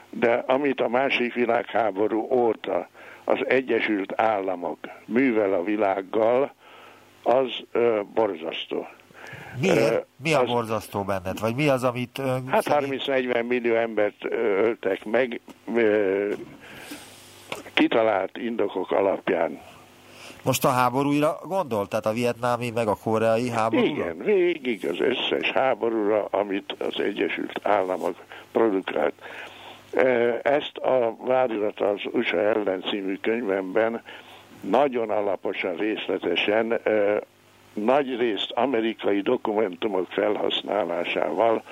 de 0.09 0.43
amit 0.47 0.81
a 0.81 0.87
másik 0.87 1.33
világháború 1.33 2.27
óta 2.31 2.87
az 3.23 3.39
Egyesült 3.47 4.13
Államok 4.21 4.79
művel 5.05 5.53
a 5.53 5.63
világgal, 5.63 6.53
az 7.23 7.49
ö, 7.71 8.01
borzasztó. 8.13 8.87
Miért? 9.61 10.05
Mi 10.23 10.33
a 10.33 10.41
az, 10.41 10.47
borzasztó 10.47 11.03
benned? 11.03 11.39
Vagy 11.39 11.55
mi 11.55 11.67
az, 11.67 11.83
amit... 11.83 12.17
Ön 12.17 12.47
hát 12.47 12.63
30-40 12.67 13.47
millió 13.47 13.75
embert 13.75 14.25
öltek 14.29 15.05
meg 15.05 15.39
ö, 15.75 16.33
kitalált 17.73 18.37
indokok 18.37 18.91
alapján. 18.91 19.59
Most 20.43 20.65
a 20.65 20.69
háborúira 20.69 21.39
gondol? 21.43 21.87
Tehát 21.87 22.05
a 22.05 22.13
vietnámi 22.13 22.69
meg 22.69 22.87
a 22.87 22.97
koreai 23.03 23.49
háborúra? 23.49 23.87
Igen, 23.87 24.17
végig 24.17 24.87
az 24.87 24.99
összes 24.99 25.51
háborúra, 25.51 26.25
amit 26.25 26.75
az 26.79 26.99
Egyesült 26.99 27.59
Államok 27.63 28.15
produkált. 28.51 29.13
Ezt 30.41 30.77
a 30.77 31.15
vádirat 31.19 31.79
az 31.79 32.01
USA 32.11 32.37
ellen 32.37 32.83
című 32.89 33.15
könyvemben 33.21 34.01
nagyon 34.61 35.09
alaposan, 35.09 35.75
részletesen, 35.75 36.79
nagy 37.73 38.17
részt 38.17 38.51
amerikai 38.51 39.21
dokumentumok 39.21 40.07
felhasználásával 40.09 41.63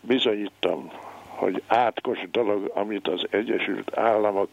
bizonyítom, 0.00 0.90
hogy 1.26 1.62
átkos 1.66 2.18
dolog, 2.30 2.70
amit 2.74 3.08
az 3.08 3.26
Egyesült 3.30 3.98
Államok 3.98 4.48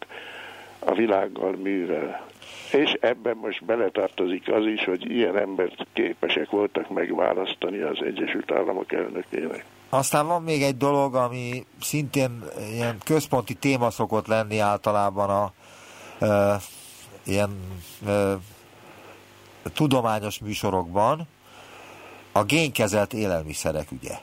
a 0.78 0.94
világgal 0.94 1.52
művel. 1.52 2.26
És 2.72 2.92
ebben 3.00 3.36
most 3.36 3.64
beletartozik 3.64 4.52
az 4.52 4.66
is, 4.66 4.84
hogy 4.84 5.10
ilyen 5.10 5.38
embert 5.38 5.86
képesek 5.92 6.50
voltak 6.50 6.90
megválasztani 6.90 7.80
az 7.80 7.98
Egyesült 8.02 8.52
Államok 8.52 8.92
elnökének. 8.92 9.64
Aztán 9.88 10.26
van 10.26 10.42
még 10.42 10.62
egy 10.62 10.76
dolog, 10.76 11.14
ami 11.14 11.66
szintén 11.80 12.42
ilyen 12.72 12.98
központi 13.04 13.54
téma 13.54 13.90
szokott 13.90 14.26
lenni 14.26 14.58
általában 14.58 15.30
a 15.30 15.52
e, 16.24 16.56
ilyen 17.24 17.50
e, 18.06 18.34
tudományos 19.74 20.38
műsorokban, 20.38 21.26
a 22.32 22.44
génkezelt 22.44 23.12
élelmiszerek 23.12 23.90
ügye. 23.92 24.14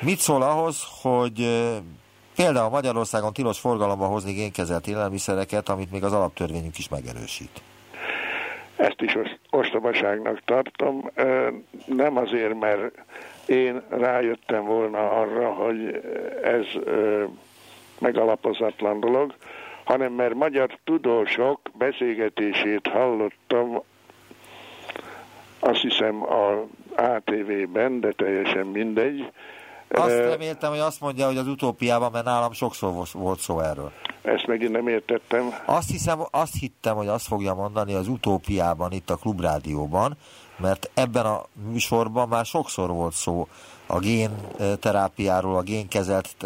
Mit 0.00 0.18
szól 0.18 0.42
ahhoz, 0.42 0.86
hogy 1.02 1.64
például 2.36 2.70
Magyarországon 2.70 3.32
tilos 3.32 3.58
forgalomba 3.58 4.06
hozni 4.06 4.32
génkezelt 4.32 4.86
élelmiszereket, 4.86 5.68
amit 5.68 5.90
még 5.90 6.04
az 6.04 6.12
alaptörvényünk 6.12 6.78
is 6.78 6.88
megerősít? 6.88 7.62
Ezt 8.76 9.00
is 9.00 9.16
ostobaságnak 9.50 10.42
tartom, 10.44 11.10
nem 11.86 12.16
azért, 12.16 12.60
mert 12.60 12.94
én 13.46 13.82
rájöttem 13.88 14.64
volna 14.64 15.10
arra, 15.10 15.52
hogy 15.52 16.02
ez 16.42 16.66
megalapozatlan 17.98 19.00
dolog, 19.00 19.34
hanem 19.84 20.12
mert 20.12 20.34
magyar 20.34 20.78
tudósok 20.84 21.60
beszélgetését 21.78 22.86
hallottam, 22.86 23.82
azt 25.58 25.80
hiszem 25.80 26.22
a 26.22 26.66
ATV-ben, 26.96 28.00
de 28.00 28.12
teljesen 28.12 28.66
mindegy. 28.66 29.32
Azt 29.94 30.18
reméltem, 30.18 30.70
hogy 30.70 30.78
azt 30.78 31.00
mondja, 31.00 31.26
hogy 31.26 31.36
az 31.36 31.46
utópiában, 31.46 32.10
mert 32.12 32.24
nálam 32.24 32.52
sokszor 32.52 32.92
volt 33.12 33.40
szó 33.40 33.60
erről. 33.60 33.92
Ezt 34.22 34.46
megint 34.46 34.72
nem 34.72 34.88
értettem. 34.88 35.54
Azt 35.66 35.90
hiszem, 35.90 36.18
azt 36.30 36.54
hittem, 36.60 36.96
hogy 36.96 37.08
azt 37.08 37.26
fogja 37.26 37.54
mondani 37.54 37.94
az 37.94 38.08
utópiában, 38.08 38.92
itt 38.92 39.10
a 39.10 39.16
Klubrádióban, 39.16 40.16
mert 40.56 40.90
ebben 40.94 41.26
a 41.26 41.42
műsorban 41.70 42.28
már 42.28 42.44
sokszor 42.44 42.90
volt 42.90 43.12
szó 43.12 43.48
a 43.86 43.98
génterápiáról, 43.98 45.56
a 45.56 45.62
génkezelt 45.62 46.36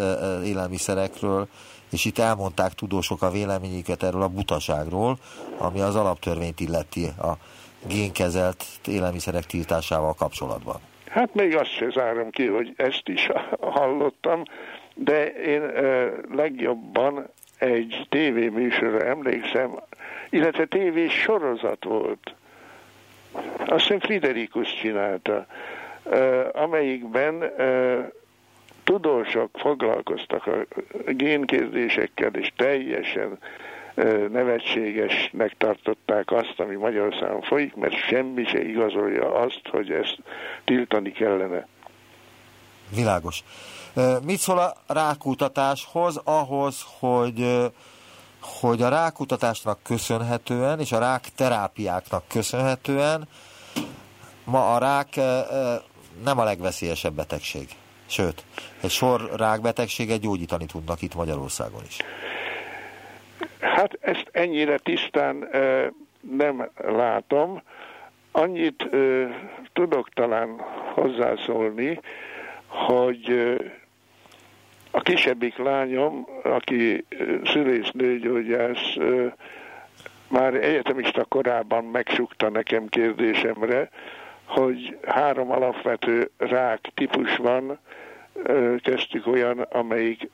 élelmiszerekről, 0.43 1.47
és 1.91 2.05
itt 2.05 2.17
elmondták 2.17 2.73
tudósok 2.73 3.21
a 3.21 3.29
véleményüket 3.29 4.03
erről 4.03 4.21
a 4.21 4.27
butaságról, 4.27 5.17
ami 5.57 5.81
az 5.81 5.95
alaptörvényt 5.95 6.59
illeti 6.59 7.05
a 7.05 7.37
génkezelt 7.87 8.65
élelmiszerek 8.85 9.45
tiltásával 9.45 10.13
kapcsolatban. 10.13 10.79
Hát 11.09 11.33
még 11.33 11.55
azt 11.55 11.71
se 11.71 11.89
zárom 11.89 12.29
ki, 12.29 12.45
hogy 12.45 12.73
ezt 12.75 13.07
is 13.07 13.29
hallottam, 13.59 14.43
de 14.93 15.31
én 15.31 15.61
legjobban 16.35 17.29
egy 17.59 18.05
tévéműsorra 18.09 19.05
emlékszem, 19.05 19.79
illetve 20.29 20.65
tévés 20.65 21.13
sorozat 21.13 21.83
volt, 21.83 22.33
azt 23.65 23.81
hiszem 23.81 23.99
Friderikus 23.99 24.73
csinálta, 24.73 25.45
amelyikben 26.51 27.51
tudósok 28.83 29.49
foglalkoztak 29.57 30.47
a 30.47 30.65
génkérdésekkel, 31.07 32.33
és 32.33 32.51
teljesen 32.55 33.37
nevetségesnek 34.31 35.55
tartották 35.57 36.31
azt, 36.31 36.53
ami 36.57 36.75
Magyarországon 36.75 37.41
folyik, 37.41 37.75
mert 37.75 37.95
semmi 37.95 38.45
se 38.45 38.63
igazolja 38.63 39.33
azt, 39.33 39.61
hogy 39.71 39.91
ezt 39.91 40.17
tiltani 40.63 41.11
kellene. 41.11 41.67
Világos. 42.95 43.43
Mit 44.25 44.37
szól 44.37 44.57
a 44.57 44.73
rákutatáshoz, 44.87 46.21
ahhoz, 46.23 46.85
hogy 46.99 47.69
hogy 48.61 48.81
a 48.81 48.89
rákutatásnak 48.89 49.79
köszönhetően 49.83 50.79
és 50.79 50.91
a 50.91 50.99
rák 50.99 51.27
terápiáknak 51.35 52.23
köszönhetően 52.27 53.27
ma 54.43 54.73
a 54.73 54.77
rák 54.77 55.15
nem 56.23 56.39
a 56.39 56.43
legveszélyesebb 56.43 57.13
betegség. 57.13 57.69
Sőt, 58.05 58.43
egy 58.81 58.89
sor 58.89 59.29
rákbetegséget 59.35 60.19
gyógyítani 60.19 60.65
tudnak 60.65 61.01
itt 61.01 61.15
Magyarországon 61.15 61.81
is. 61.87 61.97
Hát 63.59 63.97
ezt 63.99 64.29
ennyire 64.31 64.77
tisztán 64.77 65.49
nem 66.37 66.69
látom. 66.77 67.61
Annyit 68.31 68.89
tudok 69.73 70.09
talán 70.09 70.49
hozzászólni, 70.93 71.99
hogy 72.67 73.55
a 74.91 75.01
kisebbik 75.01 75.57
lányom, 75.57 76.27
aki 76.43 77.05
szülész 77.43 77.91
nőgyógyász, 77.91 78.95
már 80.27 80.53
egyetemista 80.53 81.25
korában 81.25 81.83
megsukta 81.83 82.49
nekem 82.49 82.87
kérdésemre, 82.87 83.89
hogy 84.45 84.97
három 85.05 85.51
alapvető 85.51 86.31
rák 86.37 86.79
típus 86.93 87.35
van, 87.37 87.79
kezdtük 88.81 89.27
olyan, 89.27 89.59
amelyik 89.59 90.29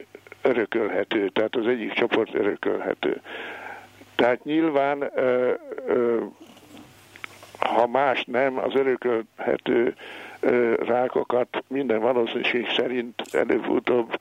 örökölhető, 0.46 1.30
tehát 1.30 1.56
az 1.56 1.68
egyik 1.68 1.94
csoport 1.94 2.34
örökölhető. 2.34 3.22
Tehát 4.16 4.44
nyilván, 4.44 5.12
ha 7.60 7.88
más 7.88 8.24
nem, 8.28 8.58
az 8.58 8.76
örökölhető 8.76 9.96
rákokat 10.80 11.64
minden 11.68 12.00
valószínűség 12.00 12.68
szerint 12.70 13.22
előbb-utóbb 13.32 14.20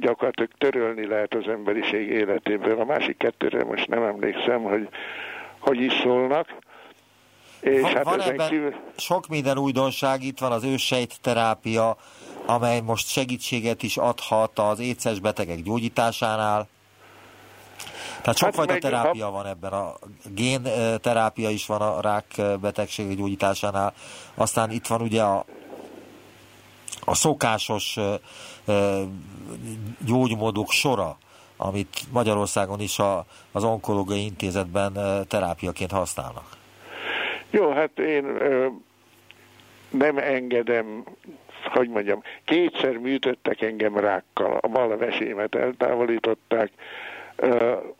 gyakorlatilag 0.00 0.50
törölni 0.58 1.06
lehet 1.06 1.34
az 1.34 1.48
emberiség 1.48 2.08
életéből. 2.08 2.80
A 2.80 2.84
másik 2.84 3.16
kettőre 3.16 3.64
most 3.64 3.88
nem 3.88 4.02
emlékszem, 4.02 4.62
hogy 4.62 4.88
hogy 5.58 5.80
is 5.80 5.92
szólnak. 6.02 6.54
És 7.60 7.80
van, 7.80 7.92
hát 7.92 8.04
van 8.04 8.20
ebben 8.20 8.48
kívül... 8.48 8.74
sok 8.96 9.28
minden 9.28 9.58
újdonság, 9.58 10.22
itt 10.22 10.38
van 10.38 10.52
az 10.52 10.64
ősejt 10.64 11.20
terápia, 11.22 11.96
amely 12.48 12.80
most 12.80 13.08
segítséget 13.08 13.82
is 13.82 13.96
adhat 13.96 14.58
az 14.58 14.78
éces 14.78 15.18
betegek 15.20 15.62
gyógyításánál. 15.62 16.68
Tehát 18.22 18.36
sokfajta 18.36 18.72
hát 18.72 18.80
terápia 18.80 19.30
van 19.30 19.46
ebben, 19.46 19.72
a 19.72 19.94
génterápia 20.34 21.50
is 21.50 21.66
van 21.66 21.80
a 21.80 22.00
rák 22.00 22.58
betegség 22.60 23.16
gyógyításánál, 23.16 23.94
aztán 24.34 24.70
itt 24.70 24.86
van 24.86 25.00
ugye 25.00 25.22
a, 25.22 25.44
a 27.04 27.14
szokásos 27.14 27.98
gyógymódok 30.04 30.70
sora, 30.70 31.18
amit 31.56 32.04
Magyarországon 32.12 32.80
is 32.80 32.98
a, 32.98 33.24
az 33.52 33.64
onkológiai 33.64 34.24
intézetben 34.24 34.92
terápiaként 35.28 35.90
használnak. 35.90 36.56
Jó, 37.50 37.72
hát 37.72 37.98
én 37.98 38.24
ö, 38.24 38.66
nem 39.90 40.18
engedem, 40.18 41.04
hogy 41.68 41.88
mondjam, 41.88 42.22
kétszer 42.44 42.96
műtöttek 42.96 43.62
engem 43.62 43.96
rákkal, 43.96 44.58
a 44.60 44.68
bal 44.68 44.96
vesémet 44.96 45.54
eltávolították, 45.54 46.70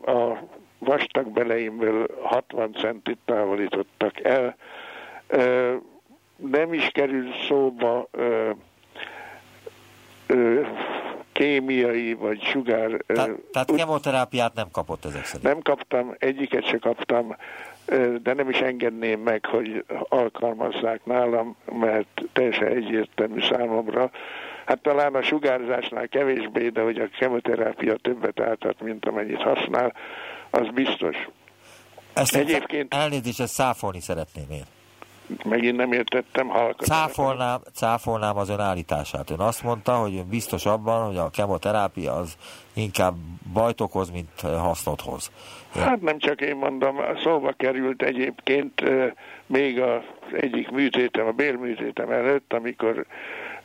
a 0.05 0.37
vastag 0.79 1.27
beleimből 1.27 2.07
60 2.21 2.73
centit 2.73 3.17
távolítottak 3.25 4.23
el, 4.23 4.55
nem 6.35 6.73
is 6.73 6.89
kerül 6.91 7.33
szóba 7.47 8.09
kémiai 11.31 12.13
vagy 12.13 12.41
sugár... 12.41 13.01
Tehát, 13.07 13.29
tehát 13.51 13.75
kemoterápiát 13.75 14.53
nem 14.53 14.67
kapott 14.71 15.05
ezek 15.05 15.25
szerint? 15.25 15.43
Nem 15.43 15.61
kaptam, 15.61 16.15
egyiket 16.17 16.67
se 16.67 16.77
kaptam, 16.77 17.35
de 18.21 18.33
nem 18.33 18.49
is 18.49 18.59
engedném 18.59 19.19
meg, 19.19 19.45
hogy 19.45 19.85
alkalmazzák 20.09 21.05
nálam, 21.05 21.55
mert 21.79 22.21
teljesen 22.33 22.67
egyértelmű 22.67 23.41
számomra. 23.41 24.11
Hát 24.65 24.81
talán 24.81 25.15
a 25.15 25.21
sugárzásnál 25.21 26.07
kevésbé, 26.07 26.69
de 26.69 26.81
hogy 26.81 26.99
a 26.99 27.09
kemoterápia 27.19 27.95
többet 27.95 28.39
áltat, 28.39 28.81
mint 28.81 29.05
amennyit 29.05 29.41
használ, 29.41 29.93
az 30.49 30.67
biztos. 30.73 31.15
Ezt 32.13 32.35
Egyébként... 32.35 32.93
Elnézést, 32.93 33.39
ezt 33.39 33.53
száfolni 33.53 33.99
szeretném 33.99 34.45
én. 34.51 34.63
Megint 35.45 35.77
nem 35.77 35.91
értettem 35.91 36.47
halkan. 36.47 36.87
Cáfolnám, 36.87 37.59
cáfolnám 37.73 38.37
az 38.37 38.49
ön 38.49 38.59
állítását. 38.59 39.29
Ön 39.29 39.39
azt 39.39 39.63
mondta, 39.63 39.95
hogy 39.95 40.15
ön 40.15 40.29
biztos 40.29 40.65
abban, 40.65 41.05
hogy 41.05 41.17
a 41.17 41.29
kemoterápia 41.29 42.13
az 42.13 42.33
inkább 42.73 43.13
bajt 43.53 43.81
okoz, 43.81 44.09
mint 44.09 44.41
hasznot 44.41 45.01
hoz. 45.01 45.31
Én... 45.75 45.81
Hát 45.81 46.01
nem 46.01 46.19
csak 46.19 46.41
én 46.41 46.55
mondom, 46.55 46.97
szóba 47.23 47.51
került 47.57 48.01
egyébként 48.01 48.83
még 49.45 49.81
az 49.81 50.01
egyik 50.33 50.69
műtétem, 50.71 51.27
a 51.27 51.31
bélműtétem 51.31 52.11
előtt, 52.11 52.53
amikor 52.53 53.05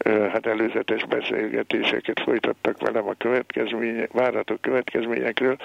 hát 0.04 0.46
előzetes 0.46 1.04
beszélgetéseket 1.04 2.20
folytattak 2.20 2.80
velem 2.80 3.08
a 3.08 3.14
következmények, 3.18 4.12
váratok 4.12 4.60
következményekről, 4.60 5.56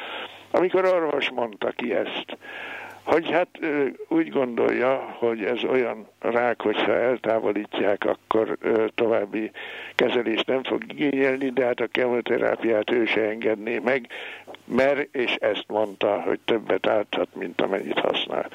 amikor 0.51 0.85
orvos 0.85 1.29
mondta 1.29 1.69
ki 1.69 1.93
ezt, 1.93 2.37
hogy 3.09 3.31
hát 3.31 3.47
úgy 4.07 4.29
gondolja, 4.29 5.15
hogy 5.19 5.43
ez 5.43 5.63
olyan 5.63 6.07
rák, 6.19 6.61
hogyha 6.61 6.93
eltávolítják, 6.93 8.05
akkor 8.05 8.57
további 8.95 9.51
kezelést 9.95 10.47
nem 10.47 10.63
fog 10.63 10.83
igényelni, 10.87 11.49
de 11.49 11.65
hát 11.65 11.79
a 11.79 11.87
kemoterápiát 11.87 12.91
ő 12.91 13.05
se 13.05 13.21
engedné 13.21 13.79
meg, 13.79 14.07
mert, 14.65 15.15
és 15.15 15.35
ezt 15.35 15.65
mondta, 15.67 16.21
hogy 16.21 16.39
többet 16.45 16.87
áthat, 16.87 17.27
mint 17.35 17.61
amennyit 17.61 17.99
használ. 17.99 18.49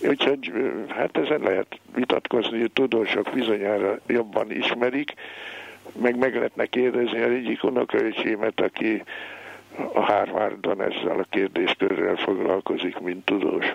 Úgyhogy 0.00 0.52
hát 0.88 1.16
ezen 1.16 1.40
lehet 1.40 1.78
vitatkozni, 1.94 2.60
hogy 2.60 2.72
tudósok 2.72 3.30
bizonyára 3.34 3.98
jobban 4.06 4.50
ismerik, 4.50 5.14
meg 6.00 6.18
meg 6.18 6.34
lehetne 6.34 6.66
kérdezni 6.66 7.20
az 7.20 7.30
egyik 7.30 7.64
unokaöcsémet, 7.64 8.60
aki 8.60 9.02
a 9.94 10.00
Harvardon 10.00 10.80
ezzel 10.80 11.18
a 11.18 11.26
kérdéskörrel 11.30 12.16
foglalkozik, 12.16 12.98
mint 12.98 13.24
tudós. 13.24 13.74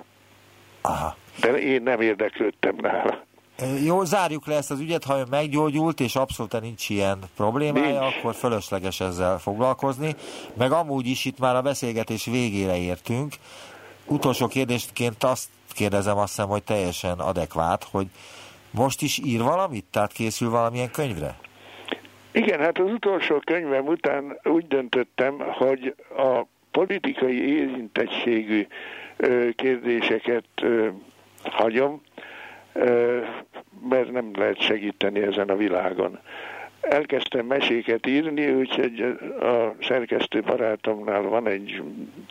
Aha. 0.82 1.16
De 1.42 1.60
én 1.60 1.84
nem 1.84 2.02
érdeklődtem 2.02 2.76
nála. 2.82 3.24
Jó, 3.84 4.04
zárjuk 4.04 4.48
le 4.48 4.56
ezt 4.56 4.72
az 4.72 4.80
ügyet, 4.80 5.04
ha 5.04 5.18
ön 5.18 5.28
meggyógyult, 5.30 6.00
és 6.00 6.16
abszolút 6.16 6.62
nincs 6.62 6.90
ilyen 6.90 7.20
problémája, 7.36 8.00
nincs. 8.00 8.16
akkor 8.16 8.36
fölösleges 8.36 9.00
ezzel 9.00 9.40
foglalkozni. 9.40 10.16
Meg 10.54 10.72
amúgy 10.72 11.08
is 11.08 11.26
itt 11.26 11.40
már 11.40 11.56
a 11.56 11.62
beszélgetés 11.62 12.26
végére 12.26 12.78
értünk. 12.78 13.34
Utolsó 14.06 14.48
kérdésként 14.48 15.24
azt 15.24 15.50
kérdezem, 15.74 16.18
azt 16.18 16.36
hiszem, 16.36 16.50
hogy 16.50 16.64
teljesen 16.64 17.20
adekvát, 17.20 17.88
hogy 17.92 18.08
most 18.72 19.02
is 19.02 19.18
ír 19.18 19.42
valamit? 19.42 19.86
Tehát 19.92 20.12
készül 20.12 20.50
valamilyen 20.50 20.92
könyvre? 20.92 21.36
Igen, 22.32 22.60
hát 22.60 22.78
az 22.80 22.92
utolsó 22.92 23.40
könyvem 23.46 23.88
után 23.88 24.40
úgy 24.44 24.68
döntöttem, 24.68 25.40
hogy 25.40 25.96
a 26.18 26.42
politikai 26.72 27.58
érintettségű 27.58 28.68
kérdéseket 29.56 30.46
hagyom, 31.44 32.02
mert 33.90 34.12
nem 34.12 34.32
lehet 34.36 34.62
segíteni 34.62 35.22
ezen 35.22 35.50
a 35.50 35.56
világon. 35.56 36.20
Elkezdtem 36.82 37.46
meséket 37.46 38.08
írni, 38.08 38.52
úgyhogy 38.52 39.02
a 39.40 39.76
szerkesztő 39.82 40.42
barátomnál 40.42 41.22
van 41.22 41.48
egy 41.48 41.82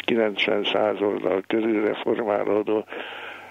90-100 0.06 1.02
oldal 1.02 1.42
körül 1.46 1.84
reformálódó 1.86 2.84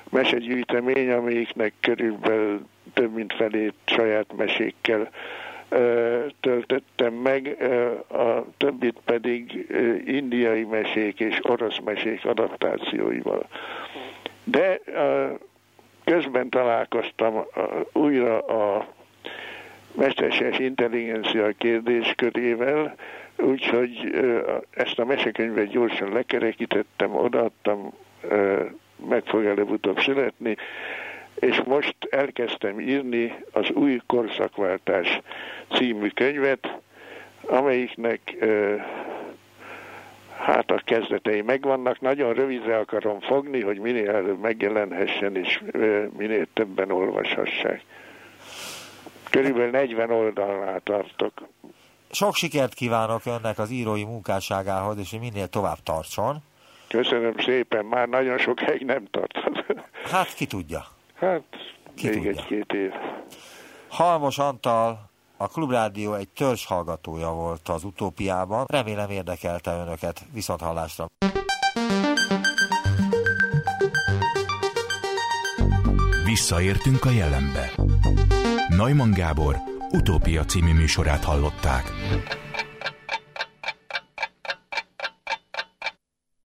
mesegyűjtemény, 0.09 1.11
amelyiknek 1.11 1.73
körülbelül 1.79 2.65
több 2.93 3.13
mint 3.13 3.33
felét 3.33 3.73
saját 3.85 4.35
mesékkel 4.37 5.09
töltöttem 6.39 7.13
meg, 7.13 7.57
a 8.11 8.45
többit 8.57 8.97
pedig 9.05 9.67
indiai 10.05 10.63
mesék 10.63 11.19
és 11.19 11.39
orosz 11.43 11.79
mesék 11.79 12.25
adaptációival. 12.25 13.47
De 14.43 14.79
közben 16.03 16.49
találkoztam 16.49 17.45
újra 17.93 18.39
a 18.39 18.87
mesterséges 19.95 20.59
intelligencia 20.59 21.51
kérdéskörével, 21.57 22.95
úgyhogy 23.37 24.15
ezt 24.71 24.99
a 24.99 25.05
mesekönyvet 25.05 25.67
gyorsan 25.67 26.13
lekerekítettem, 26.13 27.15
odaadtam, 27.15 27.93
meg 29.09 29.23
fog 29.25 29.45
előbb-utóbb 29.45 29.99
születni, 29.99 30.55
és 31.39 31.61
most 31.65 31.95
elkezdtem 32.09 32.79
írni 32.79 33.35
az 33.51 33.69
új 33.69 34.01
korszakváltás 34.05 35.21
című 35.71 36.07
könyvet, 36.07 36.77
amelyiknek 37.41 38.35
hát 40.37 40.71
a 40.71 40.81
kezdetei 40.85 41.41
megvannak. 41.41 42.01
Nagyon 42.01 42.33
rövidre 42.33 42.77
akarom 42.77 43.19
fogni, 43.19 43.61
hogy 43.61 43.77
minél 43.77 44.09
előbb 44.09 44.39
megjelenhessen, 44.39 45.35
és 45.35 45.61
minél 46.17 46.47
többen 46.53 46.91
olvashassák. 46.91 47.83
Körülbelül 49.29 49.71
40 49.71 50.11
oldalnál 50.11 50.79
tartok. 50.83 51.47
Sok 52.11 52.35
sikert 52.35 52.73
kívánok 52.73 53.21
önnek 53.25 53.59
az 53.59 53.71
írói 53.71 54.03
munkásságához, 54.03 54.97
és 54.97 55.09
hogy 55.09 55.19
minél 55.19 55.47
tovább 55.47 55.77
tartson. 55.83 56.37
Köszönöm 56.87 57.33
szépen, 57.37 57.85
már 57.85 58.07
nagyon 58.07 58.37
sokáig 58.37 58.85
nem 58.85 59.07
tartott. 59.11 59.65
Hát 60.11 60.33
ki 60.33 60.45
tudja. 60.45 60.85
Hát, 61.19 61.43
Ki 61.95 62.09
még 62.09 62.27
egy-két 62.27 62.71
év. 62.73 62.91
Halmos 63.89 64.37
Antal, 64.37 65.09
a 65.37 65.47
Klubrádió 65.47 66.13
egy 66.13 66.29
törzs 66.29 66.65
hallgatója 66.65 67.31
volt 67.31 67.69
az 67.69 67.83
utópiában. 67.83 68.65
Remélem 68.67 69.09
érdekelte 69.09 69.71
önöket. 69.71 70.21
Viszont 70.33 70.61
hallásra. 70.61 71.05
Visszaértünk 76.25 77.05
a 77.05 77.09
jelenbe. 77.09 77.71
Neumann 78.69 79.11
Gábor 79.11 79.55
utópia 79.91 80.45
című 80.45 80.73
műsorát 80.73 81.23
hallották. 81.23 81.83